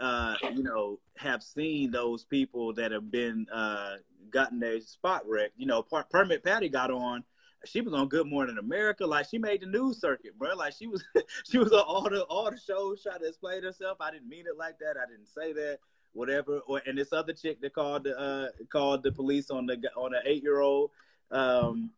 uh, 0.00 0.36
you 0.54 0.62
know, 0.62 0.98
have 1.16 1.42
seen 1.42 1.90
those 1.90 2.24
people 2.24 2.72
that 2.74 2.92
have 2.92 3.10
been 3.10 3.46
uh, 3.52 3.96
gotten 4.30 4.60
their 4.60 4.80
spot 4.80 5.22
wrecked. 5.26 5.54
You 5.56 5.66
know, 5.66 5.82
Permit 5.82 6.44
Patty 6.44 6.68
got 6.68 6.90
on. 6.90 7.24
She 7.64 7.80
was 7.80 7.94
on 7.94 8.08
Good 8.08 8.26
Morning 8.26 8.58
America, 8.58 9.06
like 9.06 9.26
she 9.28 9.38
made 9.38 9.62
the 9.62 9.66
news 9.66 10.00
circuit, 10.00 10.38
bro. 10.38 10.54
Like 10.54 10.74
she 10.74 10.86
was, 10.86 11.02
she 11.50 11.58
was 11.58 11.72
on 11.72 11.80
all 11.80 12.08
the 12.08 12.22
all 12.24 12.50
the 12.50 12.58
shows 12.58 13.02
trying 13.02 13.20
to 13.20 13.28
explain 13.28 13.62
herself. 13.62 13.98
I 14.00 14.10
didn't 14.10 14.28
mean 14.28 14.46
it 14.46 14.56
like 14.56 14.78
that. 14.78 14.96
I 14.96 15.10
didn't 15.10 15.28
say 15.28 15.52
that. 15.54 15.78
Whatever. 16.12 16.60
Or 16.60 16.80
and 16.86 16.96
this 16.96 17.12
other 17.12 17.32
chick 17.32 17.60
that 17.62 17.74
called 17.74 18.04
the 18.04 18.18
uh, 18.18 18.48
called 18.70 19.02
the 19.02 19.10
police 19.10 19.50
on 19.50 19.66
the 19.66 19.80
on 19.96 20.14
an 20.14 20.22
eight 20.24 20.42
year 20.42 20.60
old. 20.60 20.90
Um, 21.30 21.90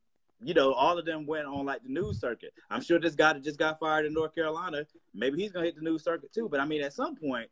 you 0.42 0.54
know, 0.54 0.72
all 0.72 0.98
of 0.98 1.04
them 1.04 1.26
went 1.26 1.46
on 1.46 1.66
like 1.66 1.82
the 1.82 1.88
news 1.88 2.20
circuit. 2.20 2.52
I'm 2.70 2.82
sure 2.82 2.98
this 2.98 3.14
guy 3.14 3.32
that 3.32 3.42
just 3.42 3.58
got 3.58 3.78
fired 3.78 4.06
in 4.06 4.12
North 4.12 4.34
Carolina, 4.34 4.86
maybe 5.14 5.40
he's 5.40 5.52
gonna 5.52 5.66
hit 5.66 5.76
the 5.76 5.82
news 5.82 6.04
circuit 6.04 6.32
too. 6.32 6.48
But 6.48 6.60
I 6.60 6.64
mean, 6.64 6.82
at 6.82 6.92
some 6.92 7.16
point, 7.16 7.48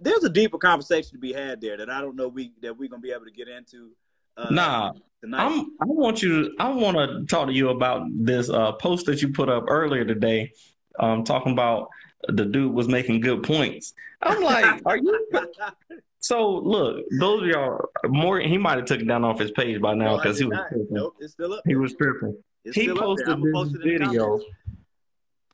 there's 0.00 0.24
a 0.24 0.30
deeper 0.30 0.58
conversation 0.58 1.12
to 1.12 1.18
be 1.18 1.32
had 1.32 1.60
there 1.60 1.76
that 1.76 1.90
I 1.90 2.00
don't 2.00 2.16
know 2.16 2.28
we 2.28 2.52
that 2.62 2.76
we're 2.76 2.88
gonna 2.88 3.02
be 3.02 3.12
able 3.12 3.24
to 3.24 3.32
get 3.32 3.48
into. 3.48 3.90
Uh, 4.36 4.50
nah, 4.50 4.92
tonight. 5.20 5.46
I'm, 5.46 5.60
I 5.80 5.84
want 5.86 6.22
you. 6.22 6.44
To, 6.44 6.54
I 6.60 6.68
want 6.68 6.96
to 6.96 7.26
talk 7.26 7.48
to 7.48 7.52
you 7.52 7.70
about 7.70 8.06
this 8.12 8.48
uh, 8.48 8.72
post 8.72 9.06
that 9.06 9.20
you 9.20 9.32
put 9.32 9.48
up 9.48 9.64
earlier 9.66 10.04
today, 10.04 10.52
um, 11.00 11.24
talking 11.24 11.52
about 11.52 11.88
the 12.26 12.44
dude 12.44 12.72
was 12.72 12.88
making 12.88 13.20
good 13.20 13.42
points. 13.42 13.94
I'm 14.22 14.42
like, 14.42 14.82
are 14.86 14.96
you? 14.96 15.26
So 16.20 16.50
look, 16.50 17.04
those 17.18 17.42
of 17.42 17.48
y'all, 17.48 17.80
more 18.06 18.40
he 18.40 18.58
might 18.58 18.76
have 18.76 18.86
took 18.86 19.00
it 19.00 19.06
down 19.06 19.24
off 19.24 19.38
his 19.38 19.52
page 19.52 19.80
by 19.80 19.94
now 19.94 20.16
because 20.16 20.40
no, 20.40 20.46
he 20.46 20.50
was 20.50 20.58
tripping. 20.68 20.86
Nope, 20.90 21.16
it's 21.20 21.32
still 21.32 21.52
up. 21.52 21.62
He 21.66 21.76
was 21.76 21.94
tripping. 21.94 22.36
It's 22.64 22.76
he 22.76 22.92
posted 22.92 23.42
this 23.42 23.72
video. 23.72 24.40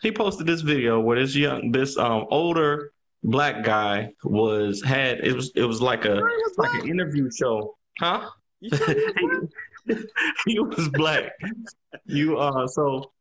He 0.02 0.11
posted 0.11 0.47
this 0.47 0.62
video 0.62 1.00
where 1.00 1.18
this 1.18 1.35
young, 1.35 1.71
this 1.71 1.97
um 1.99 2.26
older 2.30 2.92
black 3.23 3.64
guy 3.64 4.12
was 4.23 4.83
had 4.83 5.21
it 5.21 5.35
was 5.35 5.50
it 5.54 5.64
was 5.64 5.80
like 5.80 6.04
a 6.04 6.16
was 6.16 6.54
like 6.59 6.83
an 6.83 6.88
interview 6.88 7.30
show, 7.30 7.76
huh? 7.99 8.28
he, 8.61 8.71
he 10.47 10.61
was 10.61 10.88
black. 10.90 11.33
You 12.06 12.38
uh 12.38 12.66
so 12.66 13.12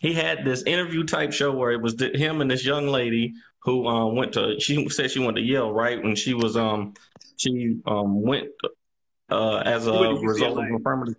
he 0.00 0.12
had 0.12 0.44
this 0.44 0.62
interview 0.62 1.04
type 1.04 1.32
show 1.32 1.52
where 1.52 1.72
it 1.72 1.80
was 1.80 2.00
him 2.00 2.40
and 2.40 2.50
this 2.50 2.64
young 2.64 2.88
lady 2.88 3.34
who 3.62 3.86
um, 3.86 4.14
went 4.14 4.32
to 4.34 4.58
she 4.60 4.88
said 4.88 5.10
she 5.10 5.18
went 5.18 5.36
to 5.36 5.42
Yale 5.42 5.72
right 5.72 6.02
when 6.02 6.14
she 6.14 6.34
was 6.34 6.56
um 6.56 6.94
she 7.36 7.78
um 7.86 8.22
went 8.22 8.48
uh 9.30 9.58
as 9.58 9.86
a 9.86 9.92
result 9.92 10.58
of 10.58 10.64
affirmative 10.80 11.16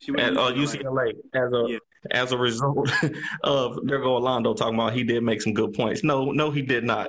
she 0.00 0.12
went 0.12 0.36
at 0.36 0.36
uh, 0.36 0.52
UCLA 0.52 1.12
as 1.34 1.52
a 1.52 1.64
yeah. 1.68 1.78
as 2.10 2.32
a 2.32 2.38
result 2.38 2.90
of 3.42 3.78
there 3.84 3.98
go 3.98 4.14
Orlando 4.14 4.54
talking 4.54 4.74
about 4.74 4.92
he 4.92 5.02
did 5.02 5.22
make 5.22 5.42
some 5.42 5.52
good 5.52 5.74
points. 5.74 6.04
No, 6.04 6.30
no, 6.30 6.50
he 6.50 6.62
did 6.62 6.84
not. 6.84 7.08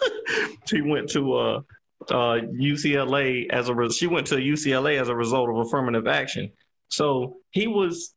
she 0.66 0.80
went 0.80 1.10
to 1.10 1.34
uh 1.34 1.60
uh 2.10 2.40
UCLA 2.40 3.50
as 3.50 3.68
a 3.68 3.74
re- 3.74 3.90
she 3.90 4.06
went 4.06 4.26
to 4.28 4.36
UCLA 4.36 5.00
as 5.00 5.08
a 5.08 5.14
result 5.14 5.50
of 5.50 5.56
affirmative 5.56 6.06
action. 6.06 6.50
So 6.88 7.36
he 7.50 7.66
was 7.66 8.14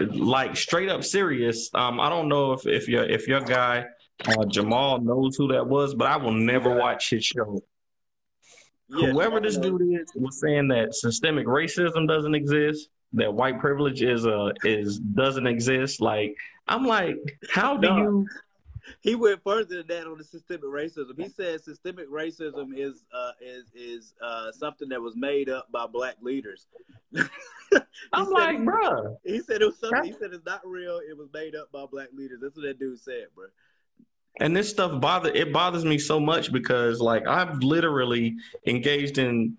like 0.00 0.56
straight 0.56 0.88
up 0.88 1.04
serious. 1.04 1.70
Um, 1.74 2.00
I 2.00 2.08
don't 2.08 2.28
know 2.28 2.52
if 2.52 2.66
if 2.66 2.88
your 2.88 3.04
if 3.04 3.26
your 3.28 3.40
guy 3.40 3.84
uh, 4.26 4.44
Jamal 4.46 5.00
knows 5.00 5.36
who 5.36 5.48
that 5.48 5.66
was, 5.66 5.94
but 5.94 6.06
I 6.06 6.16
will 6.16 6.32
never 6.32 6.74
watch 6.74 7.10
his 7.10 7.24
show. 7.24 7.62
Yeah, 8.88 9.10
Whoever 9.10 9.40
this 9.40 9.56
dude 9.56 9.82
is 9.82 10.12
was 10.14 10.40
saying 10.40 10.68
that 10.68 10.94
systemic 10.94 11.46
racism 11.46 12.06
doesn't 12.06 12.34
exist, 12.34 12.88
that 13.14 13.32
white 13.32 13.58
privilege 13.60 14.02
is 14.02 14.26
uh 14.26 14.52
is 14.64 14.98
doesn't 14.98 15.46
exist. 15.46 16.00
Like 16.00 16.36
I'm 16.68 16.86
like, 16.86 17.16
how 17.50 17.76
do 17.76 17.88
no. 17.88 17.96
you? 17.96 18.28
He 19.00 19.14
went 19.14 19.42
further 19.42 19.76
than 19.76 19.86
that 19.88 20.06
on 20.06 20.18
the 20.18 20.24
systemic 20.24 20.64
racism. 20.64 21.16
He 21.16 21.28
said 21.28 21.62
systemic 21.62 22.10
racism 22.10 22.76
is 22.76 23.04
uh 23.12 23.32
is 23.40 23.70
is 23.74 24.14
uh 24.22 24.52
something 24.52 24.88
that 24.90 25.00
was 25.00 25.16
made 25.16 25.48
up 25.48 25.70
by 25.72 25.86
black 25.86 26.16
leaders. 26.20 26.66
I'm 28.12 28.30
like, 28.30 28.64
bro. 28.64 29.18
He 29.24 29.40
said 29.40 29.62
it 29.62 29.66
was 29.66 29.78
something. 29.78 30.04
He 30.04 30.12
said 30.12 30.32
it's 30.32 30.46
not 30.46 30.60
real. 30.64 30.98
It 30.98 31.16
was 31.16 31.28
made 31.32 31.54
up 31.54 31.72
by 31.72 31.86
black 31.90 32.08
leaders. 32.14 32.40
That's 32.42 32.56
what 32.56 32.66
that 32.66 32.78
dude 32.78 33.00
said, 33.00 33.26
bro 33.34 33.46
and 34.40 34.54
this 34.54 34.68
stuff 34.68 35.00
bother 35.00 35.30
it 35.34 35.52
bothers 35.52 35.84
me 35.84 35.98
so 35.98 36.20
much 36.20 36.52
because 36.52 37.00
like 37.00 37.26
I've 37.26 37.62
literally 37.62 38.36
engaged 38.66 39.18
in 39.18 39.56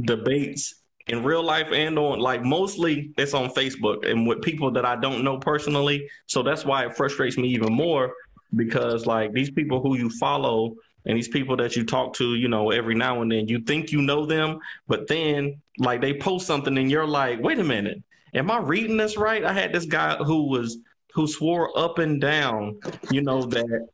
debates 0.00 0.82
in 1.08 1.22
real 1.22 1.42
life 1.42 1.68
and 1.72 1.98
on 1.98 2.18
like 2.18 2.42
mostly 2.42 3.12
it's 3.16 3.34
on 3.34 3.50
Facebook 3.50 4.08
and 4.08 4.26
with 4.26 4.40
people 4.42 4.70
that 4.72 4.84
I 4.84 4.96
don't 4.96 5.24
know 5.24 5.38
personally. 5.38 6.08
So 6.26 6.42
that's 6.42 6.64
why 6.64 6.86
it 6.86 6.96
frustrates 6.96 7.36
me 7.36 7.48
even 7.48 7.72
more 7.72 8.12
because 8.56 9.06
like 9.06 9.32
these 9.32 9.50
people 9.50 9.80
who 9.80 9.96
you 9.96 10.10
follow 10.10 10.74
and 11.04 11.16
these 11.16 11.28
people 11.28 11.56
that 11.56 11.74
you 11.74 11.84
talk 11.84 12.14
to, 12.14 12.34
you 12.34 12.48
know, 12.48 12.70
every 12.70 12.94
now 12.94 13.22
and 13.22 13.32
then, 13.32 13.48
you 13.48 13.60
think 13.60 13.90
you 13.90 14.02
know 14.02 14.24
them, 14.24 14.58
but 14.86 15.08
then 15.08 15.60
like 15.78 16.00
they 16.00 16.14
post 16.14 16.46
something 16.46 16.76
and 16.78 16.90
you're 16.90 17.06
like, 17.06 17.40
wait 17.40 17.58
a 17.58 17.64
minute, 17.64 18.02
am 18.34 18.50
I 18.50 18.58
reading 18.58 18.96
this 18.96 19.16
right? 19.16 19.44
I 19.44 19.52
had 19.52 19.72
this 19.72 19.86
guy 19.86 20.16
who 20.16 20.48
was 20.48 20.78
who 21.14 21.26
swore 21.26 21.76
up 21.78 21.98
and 21.98 22.20
down, 22.20 22.78
you 23.10 23.22
know, 23.22 23.42
that 23.42 23.88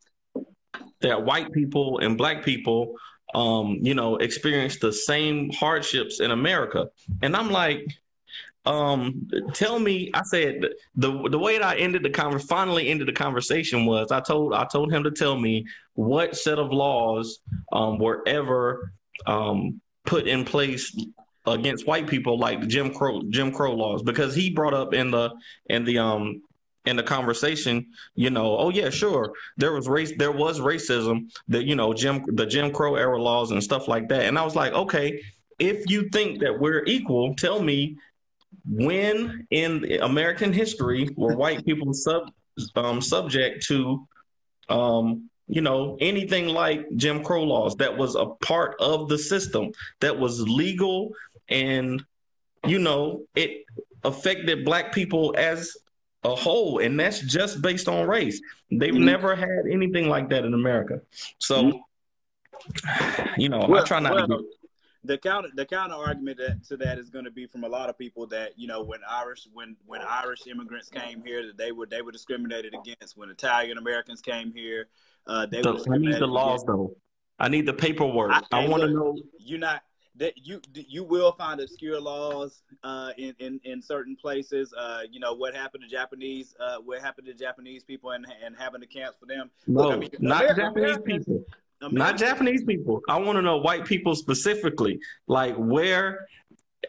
that 1.01 1.25
white 1.25 1.53
people 1.53 1.99
and 1.99 2.19
black 2.19 2.45
people 2.45 2.95
um, 3.35 3.79
you 3.83 3.95
know, 3.95 4.17
experience 4.17 4.79
the 4.79 4.93
same 4.93 5.51
hardships 5.53 6.21
in 6.21 6.31
America. 6.31 6.89
And 7.23 7.37
I'm 7.37 7.51
like, 7.51 7.85
um, 8.69 9.31
tell 9.55 9.79
me, 9.79 10.11
I 10.13 10.23
said 10.25 10.63
the 10.95 11.27
the 11.31 11.39
way 11.39 11.57
that 11.57 11.67
I 11.67 11.77
ended 11.77 12.03
the 12.03 12.11
conver- 12.11 12.47
finally 12.47 12.89
ended 12.89 13.09
the 13.09 13.13
conversation 13.13 13.87
was 13.87 14.13
I 14.13 14.21
told 14.21 14.53
I 14.53 14.67
told 14.67 14.93
him 14.93 15.03
to 15.05 15.11
tell 15.11 15.39
me 15.39 15.67
what 15.95 16.37
set 16.37 16.59
of 16.59 16.71
laws 16.71 17.39
um, 17.73 17.99
were 17.99 18.23
ever 18.27 18.93
um, 19.27 19.81
put 20.05 20.29
in 20.29 20.45
place 20.45 20.95
against 21.47 21.87
white 21.87 22.07
people 22.07 22.39
like 22.39 22.69
Jim 22.69 22.93
Crow 22.93 23.23
Jim 23.31 23.53
Crow 23.53 23.75
laws. 23.75 24.03
Because 24.03 24.35
he 24.35 24.51
brought 24.51 24.75
up 24.75 24.93
in 24.93 25.11
the 25.11 25.31
in 25.71 25.85
the 25.85 25.97
um 25.97 26.43
in 26.85 26.97
the 26.97 27.03
conversation, 27.03 27.87
you 28.17 28.29
know, 28.29 28.59
oh 28.59 28.69
yeah, 28.69 28.91
sure, 28.91 29.33
there 29.57 29.73
was 29.73 29.89
race, 29.89 30.13
there 30.19 30.33
was 30.33 30.61
racism, 30.61 31.31
the 31.49 31.65
you 31.65 31.75
know 31.75 31.95
Jim 31.95 32.23
the 32.35 32.45
Jim 32.45 32.71
Crow 32.71 32.97
era 32.97 33.21
laws 33.21 33.51
and 33.51 33.65
stuff 33.65 33.89
like 33.89 34.11
that, 34.11 34.27
and 34.27 34.39
I 34.39 34.45
was 34.45 34.55
like, 34.55 34.75
okay, 34.75 35.23
if 35.59 35.91
you 35.91 36.11
think 36.11 36.41
that 36.41 36.61
we're 36.61 36.85
equal, 36.85 37.35
tell 37.35 37.63
me 37.63 37.97
when 38.69 39.47
in 39.51 40.01
American 40.03 40.53
history 40.53 41.09
were 41.17 41.35
white 41.37 41.65
people 41.65 41.93
sub 41.93 42.31
um, 42.77 43.01
subject 43.01 43.65
to 43.67 44.07
um, 44.69 45.31
you 45.47 45.61
know 45.61 45.97
anything 46.01 46.49
like 46.49 46.87
Jim 46.97 47.25
Crow 47.25 47.45
laws 47.45 47.77
that 47.77 47.97
was 47.97 48.15
a 48.15 48.27
part 48.27 48.77
of 48.81 49.09
the 49.09 49.19
system 49.19 49.73
that 50.01 50.19
was 50.19 50.41
legal 50.49 51.13
and 51.49 52.05
you 52.67 52.79
know 52.79 53.23
it 53.35 53.65
affected 54.05 54.65
black 54.65 54.93
people 54.93 55.35
as 55.37 55.77
a 56.25 56.35
whole, 56.35 56.81
and 56.81 56.99
that's 56.99 57.21
just 57.21 57.63
based 57.63 57.89
on 57.89 58.07
race. 58.07 58.41
They've 58.71 58.93
mm-hmm. 58.93 59.05
never 59.05 59.37
had 59.37 59.67
anything 59.71 60.09
like 60.09 60.29
that 60.31 60.45
in 60.45 60.55
America. 60.55 61.01
So, 61.39 61.83
mm-hmm. 62.75 63.41
you 63.41 63.49
know, 63.49 63.65
well, 63.69 63.83
I 63.83 63.87
try 63.87 64.01
not 64.01 64.15
well, 64.15 64.27
to. 64.27 64.45
The 65.05 65.17
counter, 65.17 65.49
the 65.55 65.65
counter 65.65 65.95
argument 65.95 66.39
that, 66.39 66.65
to 66.69 66.77
that 66.79 66.99
is 66.99 67.09
going 67.09 67.25
to 67.25 67.31
be 67.31 67.47
from 67.47 67.65
a 67.65 67.69
lot 67.69 67.89
of 67.89 67.97
people 67.97 68.27
that 68.29 68.59
you 68.59 68.67
know 68.67 68.83
when 68.83 69.01
Irish 69.09 69.47
when 69.53 69.77
when 69.87 70.01
Irish 70.03 70.47
immigrants 70.47 70.89
came 70.89 71.23
here 71.25 71.47
that 71.47 71.57
they 71.57 71.73
were 71.73 71.87
they 71.87 72.03
were 72.03 72.13
discriminated 72.13 72.75
against 72.75 73.17
when 73.17 73.31
Italian 73.31 73.79
Americans 73.79 74.21
came 74.21 74.53
here. 74.53 74.89
Uh, 75.27 75.47
they 75.47 75.63
so 75.63 75.79
I 75.91 75.99
need 75.99 76.17
the 76.17 76.27
laws 76.27 76.63
against. 76.63 76.67
though. 76.67 76.97
I 77.39 77.49
need 77.49 77.67
the 77.67 77.73
paperwork. 77.73 78.33
I, 78.33 78.43
I 78.51 78.67
want 78.67 78.83
to 78.83 78.91
know. 78.91 79.17
You're 79.39 79.61
not 79.61 79.83
that 80.19 80.47
you 80.47 80.61
you 80.75 81.05
will 81.05 81.33
find 81.33 81.61
obscure 81.61 82.01
laws 82.01 82.63
uh, 82.83 83.11
in, 83.17 83.35
in 83.39 83.61
in 83.65 83.81
certain 83.81 84.17
places. 84.17 84.75
Uh, 84.77 85.03
you 85.11 85.21
know 85.21 85.35
what 85.35 85.55
happened 85.55 85.85
to 85.85 85.89
Japanese? 85.89 86.55
Uh, 86.61 86.79
what 86.85 87.01
happened 87.01 87.27
to 87.27 87.35
Japanese 87.35 87.85
people 87.85 88.11
and 88.11 88.27
and 88.45 88.57
having 88.57 88.81
the 88.81 88.87
camps 88.87 89.17
for 89.19 89.27
them? 89.27 89.51
No, 89.67 89.83
Look, 89.83 89.93
I 89.93 89.97
mean, 89.99 90.11
not 90.21 90.43
America, 90.43 90.61
Japanese 90.63 90.97
Americans, 90.97 91.27
people. 91.27 91.45
Not 91.81 92.19
Japanese 92.19 92.65
people. 92.65 93.01
I 93.09 93.19
want 93.19 93.37
to 93.37 93.43
know 93.43 93.59
white 93.59 93.85
people 93.85 94.15
specifically, 94.15 94.99
like 95.27 95.55
where 95.57 96.27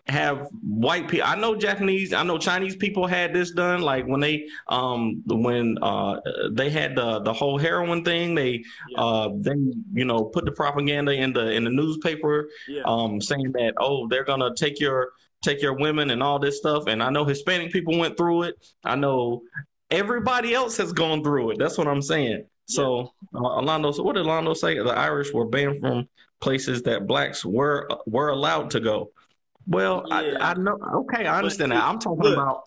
have 0.07 0.47
white 0.61 1.07
people. 1.07 1.27
I 1.27 1.35
know 1.35 1.55
Japanese. 1.55 2.13
I 2.13 2.23
know 2.23 2.37
Chinese 2.37 2.75
people 2.75 3.07
had 3.07 3.33
this 3.33 3.51
done. 3.51 3.81
Like 3.81 4.05
when 4.05 4.19
they 4.19 4.47
um 4.67 5.21
when 5.25 5.77
uh 5.81 6.19
they 6.51 6.69
had 6.69 6.95
the 6.95 7.19
the 7.21 7.33
whole 7.33 7.57
heroin 7.57 8.03
thing. 8.03 8.35
They 8.35 8.63
yeah. 8.89 8.99
uh 8.99 9.29
they 9.37 9.55
you 9.93 10.05
know 10.05 10.25
put 10.25 10.45
the 10.45 10.51
propaganda 10.51 11.11
in 11.11 11.33
the 11.33 11.51
in 11.51 11.63
the 11.63 11.69
newspaper 11.69 12.49
yeah. 12.67 12.83
um 12.85 13.21
saying 13.21 13.51
that 13.53 13.73
oh 13.77 14.07
they're 14.07 14.23
gonna 14.23 14.53
take 14.55 14.79
your 14.79 15.11
take 15.41 15.61
your 15.61 15.73
women 15.73 16.09
and 16.09 16.21
all 16.21 16.39
this 16.39 16.57
stuff. 16.57 16.85
And 16.87 17.01
I 17.01 17.09
know 17.09 17.25
Hispanic 17.25 17.71
people 17.71 17.97
went 17.97 18.17
through 18.17 18.43
it. 18.43 18.55
I 18.83 18.95
know 18.95 19.41
everybody 19.89 20.53
else 20.53 20.77
has 20.77 20.93
gone 20.93 21.23
through 21.23 21.51
it. 21.51 21.59
That's 21.59 21.77
what 21.77 21.87
I'm 21.87 22.01
saying. 22.01 22.45
So, 22.69 23.13
uh, 23.33 23.39
Alonzo, 23.39 23.91
so 23.91 24.03
what 24.03 24.15
did 24.15 24.25
Alonzo 24.25 24.53
say? 24.53 24.77
The 24.77 24.91
Irish 24.91 25.33
were 25.33 25.45
banned 25.45 25.81
from 25.81 26.07
places 26.39 26.83
that 26.83 27.07
blacks 27.07 27.43
were 27.43 27.89
were 28.05 28.29
allowed 28.29 28.69
to 28.71 28.79
go. 28.79 29.11
Well, 29.65 30.05
yeah. 30.07 30.37
I, 30.39 30.51
I, 30.51 30.53
know. 30.53 30.77
Okay, 30.97 31.25
I 31.25 31.37
understand 31.37 31.71
but, 31.71 31.77
that. 31.77 31.83
I'm 31.83 31.97
talking 31.97 32.23
look, 32.23 32.33
about. 32.33 32.63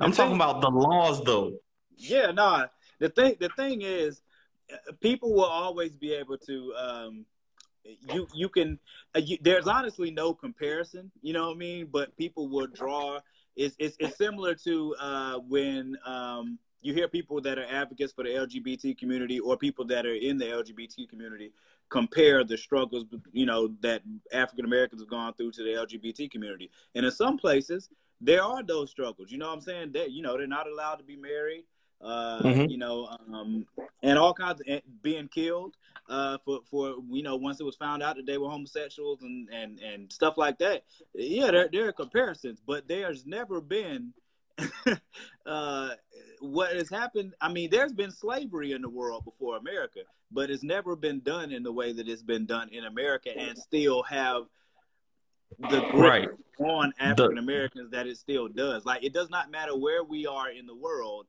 I'm 0.00 0.10
thing, 0.10 0.16
talking 0.16 0.34
about 0.34 0.60
the 0.60 0.70
laws, 0.70 1.22
though. 1.22 1.52
Yeah, 1.96 2.26
no. 2.26 2.32
Nah, 2.32 2.66
the 2.98 3.08
thing, 3.08 3.36
the 3.38 3.50
thing 3.50 3.82
is, 3.82 4.20
people 5.00 5.32
will 5.32 5.44
always 5.44 5.96
be 5.96 6.12
able 6.12 6.38
to. 6.38 6.74
Um, 6.76 7.24
you 8.12 8.26
you 8.34 8.48
can. 8.48 8.80
Uh, 9.14 9.20
you, 9.20 9.38
there's 9.40 9.68
honestly 9.68 10.10
no 10.10 10.34
comparison. 10.34 11.12
You 11.22 11.34
know 11.34 11.46
what 11.46 11.54
I 11.54 11.58
mean? 11.58 11.88
But 11.92 12.16
people 12.16 12.48
will 12.48 12.66
draw. 12.66 13.20
It's 13.54 13.76
it's, 13.78 13.96
it's 14.00 14.18
similar 14.18 14.56
to 14.64 14.96
uh, 14.98 15.38
when. 15.38 15.96
Um, 16.04 16.58
you 16.80 16.94
hear 16.94 17.08
people 17.08 17.40
that 17.40 17.58
are 17.58 17.66
advocates 17.66 18.12
for 18.12 18.24
the 18.24 18.30
LGBT 18.30 18.96
community 18.96 19.40
or 19.40 19.56
people 19.56 19.84
that 19.86 20.06
are 20.06 20.14
in 20.14 20.38
the 20.38 20.46
LGBT 20.46 21.08
community 21.08 21.52
compare 21.88 22.44
the 22.44 22.56
struggles, 22.56 23.04
you 23.32 23.46
know, 23.46 23.68
that 23.80 24.02
African 24.32 24.64
Americans 24.64 25.00
have 25.00 25.10
gone 25.10 25.34
through 25.34 25.52
to 25.52 25.62
the 25.62 25.70
LGBT 25.70 26.30
community. 26.30 26.70
And 26.94 27.04
in 27.04 27.12
some 27.12 27.38
places, 27.38 27.88
there 28.20 28.42
are 28.42 28.62
those 28.62 28.90
struggles. 28.90 29.30
You 29.30 29.38
know 29.38 29.48
what 29.48 29.54
I'm 29.54 29.60
saying? 29.60 29.92
That 29.92 30.10
you 30.12 30.22
know, 30.22 30.36
they're 30.36 30.46
not 30.46 30.68
allowed 30.68 30.96
to 30.96 31.04
be 31.04 31.16
married. 31.16 31.64
Uh, 32.00 32.40
mm-hmm. 32.42 32.70
you 32.70 32.78
know, 32.78 33.08
um, 33.34 33.66
and 34.04 34.16
all 34.16 34.32
kinds 34.32 34.60
of 34.60 34.80
being 35.02 35.26
killed 35.26 35.76
uh, 36.08 36.38
for 36.44 36.60
for 36.70 36.94
you 37.10 37.24
know 37.24 37.34
once 37.34 37.58
it 37.58 37.64
was 37.64 37.74
found 37.74 38.04
out 38.04 38.14
that 38.14 38.24
they 38.24 38.38
were 38.38 38.48
homosexuals 38.48 39.22
and 39.22 39.48
and 39.52 39.80
and 39.80 40.12
stuff 40.12 40.38
like 40.38 40.58
that. 40.58 40.84
Yeah, 41.14 41.50
there 41.50 41.68
there 41.72 41.88
are 41.88 41.92
comparisons, 41.92 42.60
but 42.64 42.86
there's 42.86 43.26
never 43.26 43.60
been 43.60 44.12
uh, 45.46 45.90
what 46.40 46.74
has 46.76 46.88
happened. 46.88 47.34
I 47.40 47.52
mean, 47.52 47.70
there's 47.70 47.92
been 47.92 48.10
slavery 48.10 48.72
in 48.72 48.82
the 48.82 48.88
world 48.88 49.24
before 49.24 49.56
America, 49.56 50.00
but 50.30 50.50
it's 50.50 50.62
never 50.62 50.96
been 50.96 51.20
done 51.20 51.52
in 51.52 51.62
the 51.62 51.72
way 51.72 51.92
that 51.92 52.08
it's 52.08 52.22
been 52.22 52.46
done 52.46 52.68
in 52.70 52.84
America, 52.84 53.30
and 53.36 53.56
still 53.56 54.02
have 54.02 54.44
the 55.58 55.80
grip 55.90 55.94
right. 55.94 56.28
on 56.58 56.92
African 56.98 57.38
Americans 57.38 57.90
that 57.90 58.06
it 58.06 58.16
still 58.16 58.48
does. 58.48 58.84
Like 58.84 59.04
it 59.04 59.12
does 59.12 59.30
not 59.30 59.50
matter 59.50 59.76
where 59.76 60.04
we 60.04 60.26
are 60.26 60.50
in 60.50 60.66
the 60.66 60.76
world. 60.76 61.26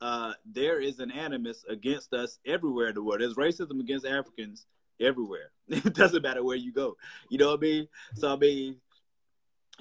Uh, 0.00 0.32
there 0.44 0.80
is 0.80 0.98
an 0.98 1.12
animus 1.12 1.64
against 1.68 2.12
us 2.12 2.38
everywhere 2.44 2.88
in 2.88 2.94
the 2.94 3.02
world. 3.02 3.20
There's 3.20 3.34
racism 3.34 3.80
against 3.80 4.04
Africans 4.04 4.66
everywhere. 5.00 5.52
it 5.68 5.94
doesn't 5.94 6.22
matter 6.22 6.44
where 6.44 6.56
you 6.56 6.72
go. 6.72 6.96
You 7.28 7.38
know 7.38 7.50
what 7.50 7.60
I 7.60 7.62
mean? 7.62 7.88
So 8.14 8.32
I 8.32 8.36
mean, 8.36 8.76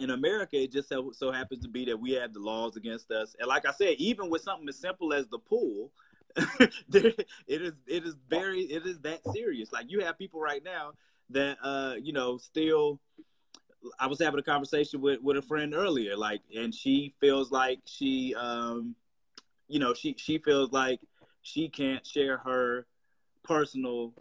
in 0.01 0.10
America, 0.10 0.62
it 0.62 0.72
just 0.72 0.89
so, 0.89 1.12
so, 1.13 1.31
happens 1.31 1.62
to 1.62 1.70
be 1.70 1.86
that 1.86 1.98
we 1.98 2.13
have 2.13 2.34
the 2.34 2.39
laws 2.39 2.75
against 2.75 3.12
us. 3.12 3.36
And 3.39 3.48
like 3.48 3.67
I 3.67 3.72
said, 3.72 3.96
even 3.98 4.29
with 4.29 4.41
something 4.41 4.67
as 4.67 4.77
simple 4.77 5.13
as 5.13 5.27
the 5.27 5.38
pool, 5.38 5.91
it 6.60 7.25
is 7.48 7.74
it 7.88 8.05
is 8.05 8.15
very 8.29 8.62
it 8.62 8.86
is 8.86 9.00
that 9.01 9.20
serious. 9.34 9.72
Like 9.72 9.88
you 9.89 10.00
have 10.00 10.17
people 10.17 10.39
right 10.39 10.63
now 10.63 10.93
that 11.29 11.58
uh 11.62 11.96
you 12.01 12.13
know 12.13 12.38
still. 12.38 13.00
I 14.00 14.05
was 14.05 14.20
having 14.20 14.39
a 14.39 14.43
conversation 14.43 15.01
with 15.01 15.22
with 15.22 15.38
a 15.38 15.41
friend 15.41 15.74
earlier, 15.74 16.15
like, 16.15 16.41
and 16.55 16.74
she 16.74 17.15
feels 17.20 17.51
like 17.51 17.79
she 17.86 18.36
um 18.36 18.96
you 19.67 19.79
know 19.79 19.93
she 19.93 20.15
she 20.17 20.38
feels 20.38 20.71
like 20.71 20.99
she 21.41 21.67
can't 21.67 22.06
share 22.06 22.38
her 22.38 22.86
personal 23.43 24.13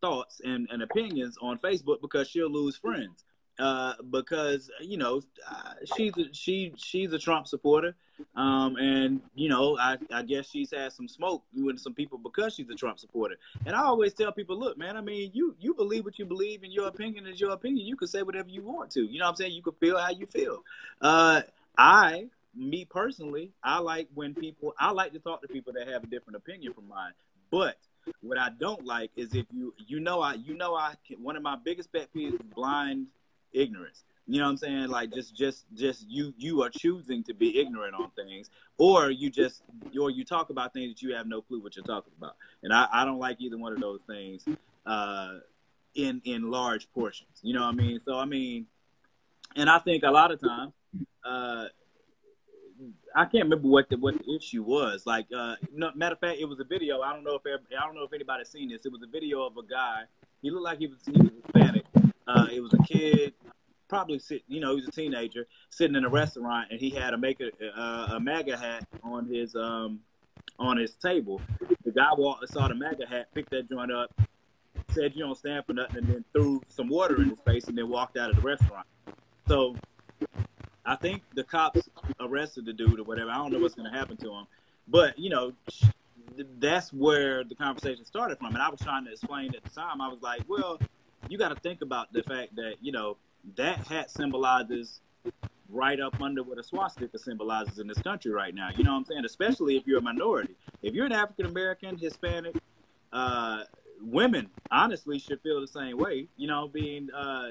thoughts 0.00 0.40
and, 0.44 0.68
and 0.70 0.82
opinions 0.82 1.36
on 1.42 1.58
Facebook 1.58 2.00
because 2.00 2.28
she'll 2.28 2.50
lose 2.50 2.76
friends 2.76 3.24
uh, 3.58 3.94
because 4.10 4.70
you 4.80 4.96
know 4.96 5.20
uh, 5.48 5.74
she's 5.96 6.16
a, 6.16 6.32
she 6.32 6.72
she's 6.76 7.12
a 7.12 7.18
Trump 7.18 7.46
supporter, 7.46 7.94
um, 8.34 8.76
and 8.76 9.20
you 9.34 9.48
know 9.48 9.76
I, 9.78 9.98
I 10.12 10.22
guess 10.22 10.48
she's 10.48 10.72
had 10.72 10.92
some 10.92 11.06
smoke 11.06 11.44
with 11.54 11.78
some 11.78 11.94
people 11.94 12.18
because 12.18 12.54
she's 12.54 12.70
a 12.70 12.74
Trump 12.74 12.98
supporter. 12.98 13.36
And 13.66 13.76
I 13.76 13.82
always 13.82 14.14
tell 14.14 14.32
people, 14.32 14.58
look, 14.58 14.78
man, 14.78 14.96
I 14.96 15.00
mean, 15.00 15.30
you 15.34 15.54
you 15.60 15.74
believe 15.74 16.04
what 16.04 16.18
you 16.18 16.24
believe, 16.24 16.62
and 16.62 16.72
your 16.72 16.88
opinion 16.88 17.26
is 17.26 17.40
your 17.40 17.50
opinion. 17.50 17.86
You 17.86 17.96
can 17.96 18.08
say 18.08 18.22
whatever 18.22 18.48
you 18.48 18.62
want 18.62 18.90
to. 18.92 19.02
You 19.02 19.18
know 19.18 19.26
what 19.26 19.30
I'm 19.30 19.36
saying? 19.36 19.52
You 19.52 19.62
can 19.62 19.74
feel 19.74 19.98
how 19.98 20.10
you 20.10 20.26
feel. 20.26 20.64
Uh, 21.00 21.42
I 21.76 22.28
me 22.54 22.84
personally, 22.84 23.50
I 23.62 23.78
like 23.78 24.08
when 24.14 24.34
people 24.34 24.74
I 24.78 24.90
like 24.92 25.12
to 25.12 25.18
talk 25.18 25.42
to 25.42 25.48
people 25.48 25.72
that 25.74 25.88
have 25.88 26.04
a 26.04 26.06
different 26.06 26.36
opinion 26.36 26.72
from 26.72 26.88
mine, 26.88 27.12
but 27.50 27.76
what 28.20 28.38
I 28.38 28.48
don't 28.58 28.84
like 28.84 29.10
is 29.16 29.34
if 29.34 29.46
you 29.52 29.74
you 29.86 30.00
know 30.00 30.20
I 30.20 30.34
you 30.34 30.54
know 30.54 30.74
I 30.74 30.94
one 31.18 31.36
of 31.36 31.42
my 31.42 31.56
biggest 31.56 31.92
pet 31.92 32.08
peeves 32.14 32.34
is 32.34 32.40
blind 32.54 33.06
ignorance. 33.52 34.04
You 34.26 34.38
know 34.38 34.44
what 34.44 34.50
I'm 34.50 34.56
saying? 34.56 34.88
Like 34.88 35.12
just 35.12 35.34
just 35.34 35.66
just 35.74 36.08
you 36.08 36.32
you 36.36 36.62
are 36.62 36.70
choosing 36.70 37.24
to 37.24 37.34
be 37.34 37.60
ignorant 37.60 37.94
on 37.94 38.10
things, 38.10 38.50
or 38.78 39.10
you 39.10 39.30
just 39.30 39.62
or 40.00 40.10
you 40.10 40.24
talk 40.24 40.50
about 40.50 40.72
things 40.72 40.94
that 40.94 41.02
you 41.02 41.14
have 41.14 41.26
no 41.26 41.42
clue 41.42 41.60
what 41.60 41.76
you're 41.76 41.84
talking 41.84 42.12
about. 42.16 42.36
And 42.62 42.72
I, 42.72 42.86
I 42.92 43.04
don't 43.04 43.18
like 43.18 43.40
either 43.40 43.58
one 43.58 43.72
of 43.72 43.80
those 43.80 44.00
things 44.06 44.44
uh, 44.86 45.38
in 45.94 46.22
in 46.24 46.50
large 46.50 46.90
portions. 46.92 47.40
You 47.42 47.54
know 47.54 47.62
what 47.62 47.68
I 47.68 47.72
mean? 47.72 48.00
So 48.04 48.16
I 48.16 48.24
mean, 48.24 48.66
and 49.56 49.68
I 49.68 49.78
think 49.78 50.04
a 50.04 50.10
lot 50.10 50.30
of 50.30 50.40
times. 50.40 50.72
Uh, 51.24 51.66
I 53.14 53.24
can't 53.26 53.44
remember 53.44 53.68
what 53.68 53.88
the 53.90 53.96
what 53.96 54.14
the 54.18 54.34
issue 54.34 54.62
was. 54.62 55.06
Like, 55.06 55.26
uh, 55.36 55.54
no, 55.72 55.90
matter 55.94 56.14
of 56.14 56.20
fact, 56.20 56.40
it 56.40 56.46
was 56.46 56.58
a 56.58 56.64
video. 56.64 57.00
I 57.00 57.12
don't 57.12 57.22
know 57.22 57.34
if 57.34 57.42
I 57.46 57.84
don't 57.86 57.94
know 57.94 58.02
if 58.02 58.12
anybody's 58.12 58.48
seen 58.48 58.70
this. 58.70 58.84
It 58.86 58.90
was 58.90 59.02
a 59.02 59.06
video 59.06 59.42
of 59.42 59.56
a 59.56 59.62
guy. 59.62 60.02
He 60.40 60.50
looked 60.50 60.64
like 60.64 60.78
he 60.78 60.88
was 60.88 60.98
he 61.04 61.12
was 61.12 61.30
Hispanic, 61.44 61.84
uh, 62.26 62.46
it 62.52 62.60
was 62.60 62.72
a 62.74 62.82
kid, 62.82 63.34
probably 63.92 64.18
sit, 64.18 64.42
you 64.48 64.58
know, 64.58 64.70
he 64.70 64.76
was 64.76 64.88
a 64.88 64.90
teenager 64.90 65.46
sitting 65.68 65.96
in 65.96 66.06
a 66.06 66.08
restaurant, 66.08 66.68
and 66.70 66.80
he 66.80 66.88
had 66.88 67.12
a 67.12 67.18
make 67.18 67.40
a, 67.40 67.50
uh, 67.78 68.14
a 68.14 68.20
MAGA 68.20 68.56
hat 68.56 68.86
on 69.04 69.26
his 69.26 69.54
um 69.54 70.00
on 70.58 70.78
his 70.78 70.94
table. 70.94 71.42
The 71.84 71.92
guy 71.92 72.08
walked, 72.16 72.50
saw 72.50 72.68
the 72.68 72.74
MAGA 72.74 73.06
hat, 73.06 73.26
picked 73.34 73.50
that 73.50 73.68
joint 73.68 73.92
up, 73.92 74.10
said 74.92 75.14
you 75.14 75.22
don't 75.22 75.36
stand 75.36 75.66
for 75.66 75.74
nothing, 75.74 75.98
and 75.98 76.06
then 76.06 76.24
threw 76.32 76.62
some 76.70 76.88
water 76.88 77.20
in 77.20 77.28
his 77.28 77.40
face, 77.40 77.64
and 77.64 77.76
then 77.76 77.90
walked 77.90 78.16
out 78.16 78.30
of 78.30 78.36
the 78.36 78.40
restaurant. 78.42 78.86
So 79.46 79.76
I 80.86 80.96
think 80.96 81.20
the 81.34 81.44
cops 81.44 81.86
arrested 82.18 82.64
the 82.64 82.72
dude 82.72 82.98
or 82.98 83.04
whatever. 83.04 83.30
I 83.30 83.36
don't 83.36 83.52
know 83.52 83.58
what's 83.58 83.74
going 83.74 83.92
to 83.92 83.98
happen 83.98 84.16
to 84.16 84.32
him, 84.32 84.46
but 84.88 85.18
you 85.18 85.28
know, 85.28 85.52
that's 86.58 86.94
where 86.94 87.44
the 87.44 87.54
conversation 87.54 88.06
started 88.06 88.38
from. 88.38 88.54
And 88.54 88.62
I 88.62 88.70
was 88.70 88.80
trying 88.80 89.04
to 89.04 89.10
explain 89.10 89.54
at 89.54 89.62
the 89.62 89.70
time. 89.70 90.00
I 90.00 90.08
was 90.08 90.22
like, 90.22 90.40
well, 90.48 90.80
you 91.28 91.36
got 91.36 91.50
to 91.50 91.60
think 91.60 91.82
about 91.82 92.10
the 92.14 92.22
fact 92.22 92.56
that 92.56 92.76
you 92.80 92.90
know 92.90 93.18
that 93.56 93.86
hat 93.86 94.10
symbolizes 94.10 95.00
right 95.68 96.00
up 96.00 96.20
under 96.20 96.42
what 96.42 96.58
a 96.58 96.62
swastika 96.62 97.18
symbolizes 97.18 97.78
in 97.78 97.86
this 97.86 98.00
country 98.02 98.30
right 98.30 98.54
now. 98.54 98.68
You 98.76 98.84
know 98.84 98.92
what 98.92 98.98
I'm 98.98 99.04
saying? 99.04 99.24
Especially 99.24 99.76
if 99.76 99.86
you're 99.86 99.98
a 99.98 100.02
minority. 100.02 100.54
If 100.82 100.94
you're 100.94 101.06
an 101.06 101.12
African 101.12 101.46
American, 101.46 101.96
Hispanic, 101.96 102.56
uh, 103.12 103.64
women 104.00 104.50
honestly 104.70 105.18
should 105.18 105.40
feel 105.40 105.60
the 105.60 105.66
same 105.66 105.96
way. 105.96 106.28
You 106.36 106.48
know, 106.48 106.68
being 106.68 107.08
uh, 107.12 107.50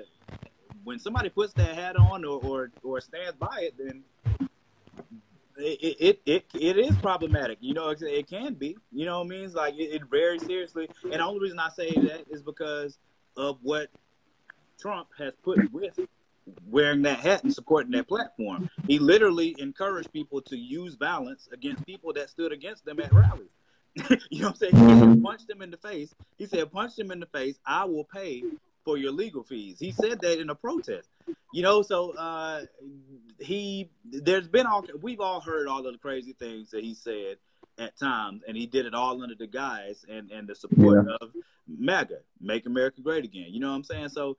when 0.84 1.00
somebody 1.00 1.30
puts 1.30 1.54
that 1.54 1.76
hat 1.76 1.96
on 1.96 2.24
or 2.24 2.40
or, 2.44 2.72
or 2.84 3.02
stands 3.02 3.36
by 3.38 3.58
it, 3.62 3.76
then 3.78 4.04
it, 5.58 5.98
it 6.00 6.22
it 6.26 6.46
it 6.54 6.78
is 6.78 6.96
problematic. 6.98 7.58
You 7.62 7.74
know, 7.74 7.90
it, 7.90 8.02
it 8.02 8.28
can 8.28 8.54
be. 8.54 8.78
You 8.92 9.06
know 9.06 9.20
what 9.20 9.26
I 9.26 9.30
mean? 9.30 9.46
It's 9.46 9.56
like 9.56 9.76
it, 9.76 9.94
it 9.94 10.02
very 10.10 10.40
seriously. 10.40 10.90
And 11.04 11.14
the 11.14 11.24
only 11.24 11.40
reason 11.40 11.60
I 11.60 11.70
say 11.70 11.92
that 11.92 12.26
is 12.30 12.42
because 12.42 12.98
of 13.36 13.58
what 13.62 13.90
Trump 14.82 15.08
has 15.18 15.34
put 15.44 15.72
with 15.72 16.00
wearing 16.68 17.04
that 17.04 17.20
hat 17.20 17.44
and 17.44 17.54
supporting 17.54 17.92
that 17.92 18.08
platform. 18.08 18.70
He 18.88 19.00
literally 19.00 19.56
encouraged 19.60 20.12
people 20.12 20.42
to 20.44 20.58
use 20.58 20.96
violence 20.96 21.48
against 21.54 21.86
people 21.86 22.14
that 22.14 22.30
stood 22.30 22.52
against 22.52 22.86
them 22.86 23.00
at 23.00 23.14
rallies. 23.14 23.52
you 24.30 24.42
know 24.42 24.48
what 24.48 24.50
I'm 24.50 24.56
saying? 24.56 24.76
He 24.76 24.82
mm-hmm. 24.82 25.22
punched 25.24 25.48
them 25.48 25.62
in 25.62 25.70
the 25.70 25.78
face. 25.78 26.14
He 26.38 26.46
said, 26.46 26.72
punch 26.72 26.96
them 26.96 27.12
in 27.12 27.20
the 27.20 27.26
face. 27.28 27.60
I 27.66 27.86
will 27.86 28.06
pay 28.06 28.44
for 28.84 28.98
your 28.98 29.12
legal 29.12 29.44
fees. 29.44 29.80
He 29.80 29.92
said 29.92 30.22
that 30.22 30.40
in 30.40 30.50
a 30.50 30.56
protest. 30.56 31.10
You 31.54 31.62
know, 31.62 31.82
so 31.82 32.12
uh, 32.12 32.62
he 33.40 33.90
there's 34.06 34.48
been 34.48 34.66
all 34.66 34.86
we've 35.02 35.20
all 35.20 35.42
heard 35.42 35.68
all 35.68 35.86
of 35.86 35.92
the 35.92 36.00
crazy 36.00 36.34
things 36.34 36.72
that 36.72 36.84
he 36.84 36.94
said 36.94 37.38
at 37.78 37.98
times, 37.98 38.44
and 38.48 38.56
he 38.56 38.66
did 38.66 38.86
it 38.86 38.94
all 38.94 39.22
under 39.22 39.36
the 39.36 39.48
guise 39.48 40.06
and 40.10 40.32
and 40.32 40.48
the 40.48 40.56
support 40.56 41.06
yeah. 41.06 41.16
of 41.20 41.32
MAGA, 41.68 42.20
Make 42.40 42.66
America 42.66 43.02
Great 43.02 43.26
Again. 43.26 43.48
You 43.50 43.60
know 43.60 43.70
what 43.70 43.76
I'm 43.76 43.84
saying? 43.84 44.10
So 44.10 44.38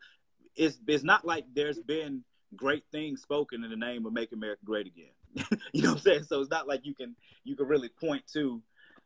it's 0.57 0.79
it's 0.87 1.05
not 1.05 1.25
like 1.25 1.45
there's 1.55 1.79
been 1.79 2.25
great 2.57 2.85
things 2.93 3.23
spoken 3.23 3.65
in 3.65 3.71
the 3.71 3.77
name 3.77 4.07
of 4.07 4.13
Make 4.13 4.33
America 4.33 4.61
Great 4.65 4.87
Again. 4.87 5.59
you 5.73 5.83
know 5.83 5.91
what 5.91 5.99
I'm 5.99 6.03
saying? 6.03 6.25
So 6.25 6.41
it's 6.41 6.51
not 6.51 6.69
like 6.69 6.85
you 6.85 6.95
can 6.95 7.15
you 7.45 7.57
can 7.57 7.67
really 7.67 7.89
point 7.89 8.25
to 8.35 8.63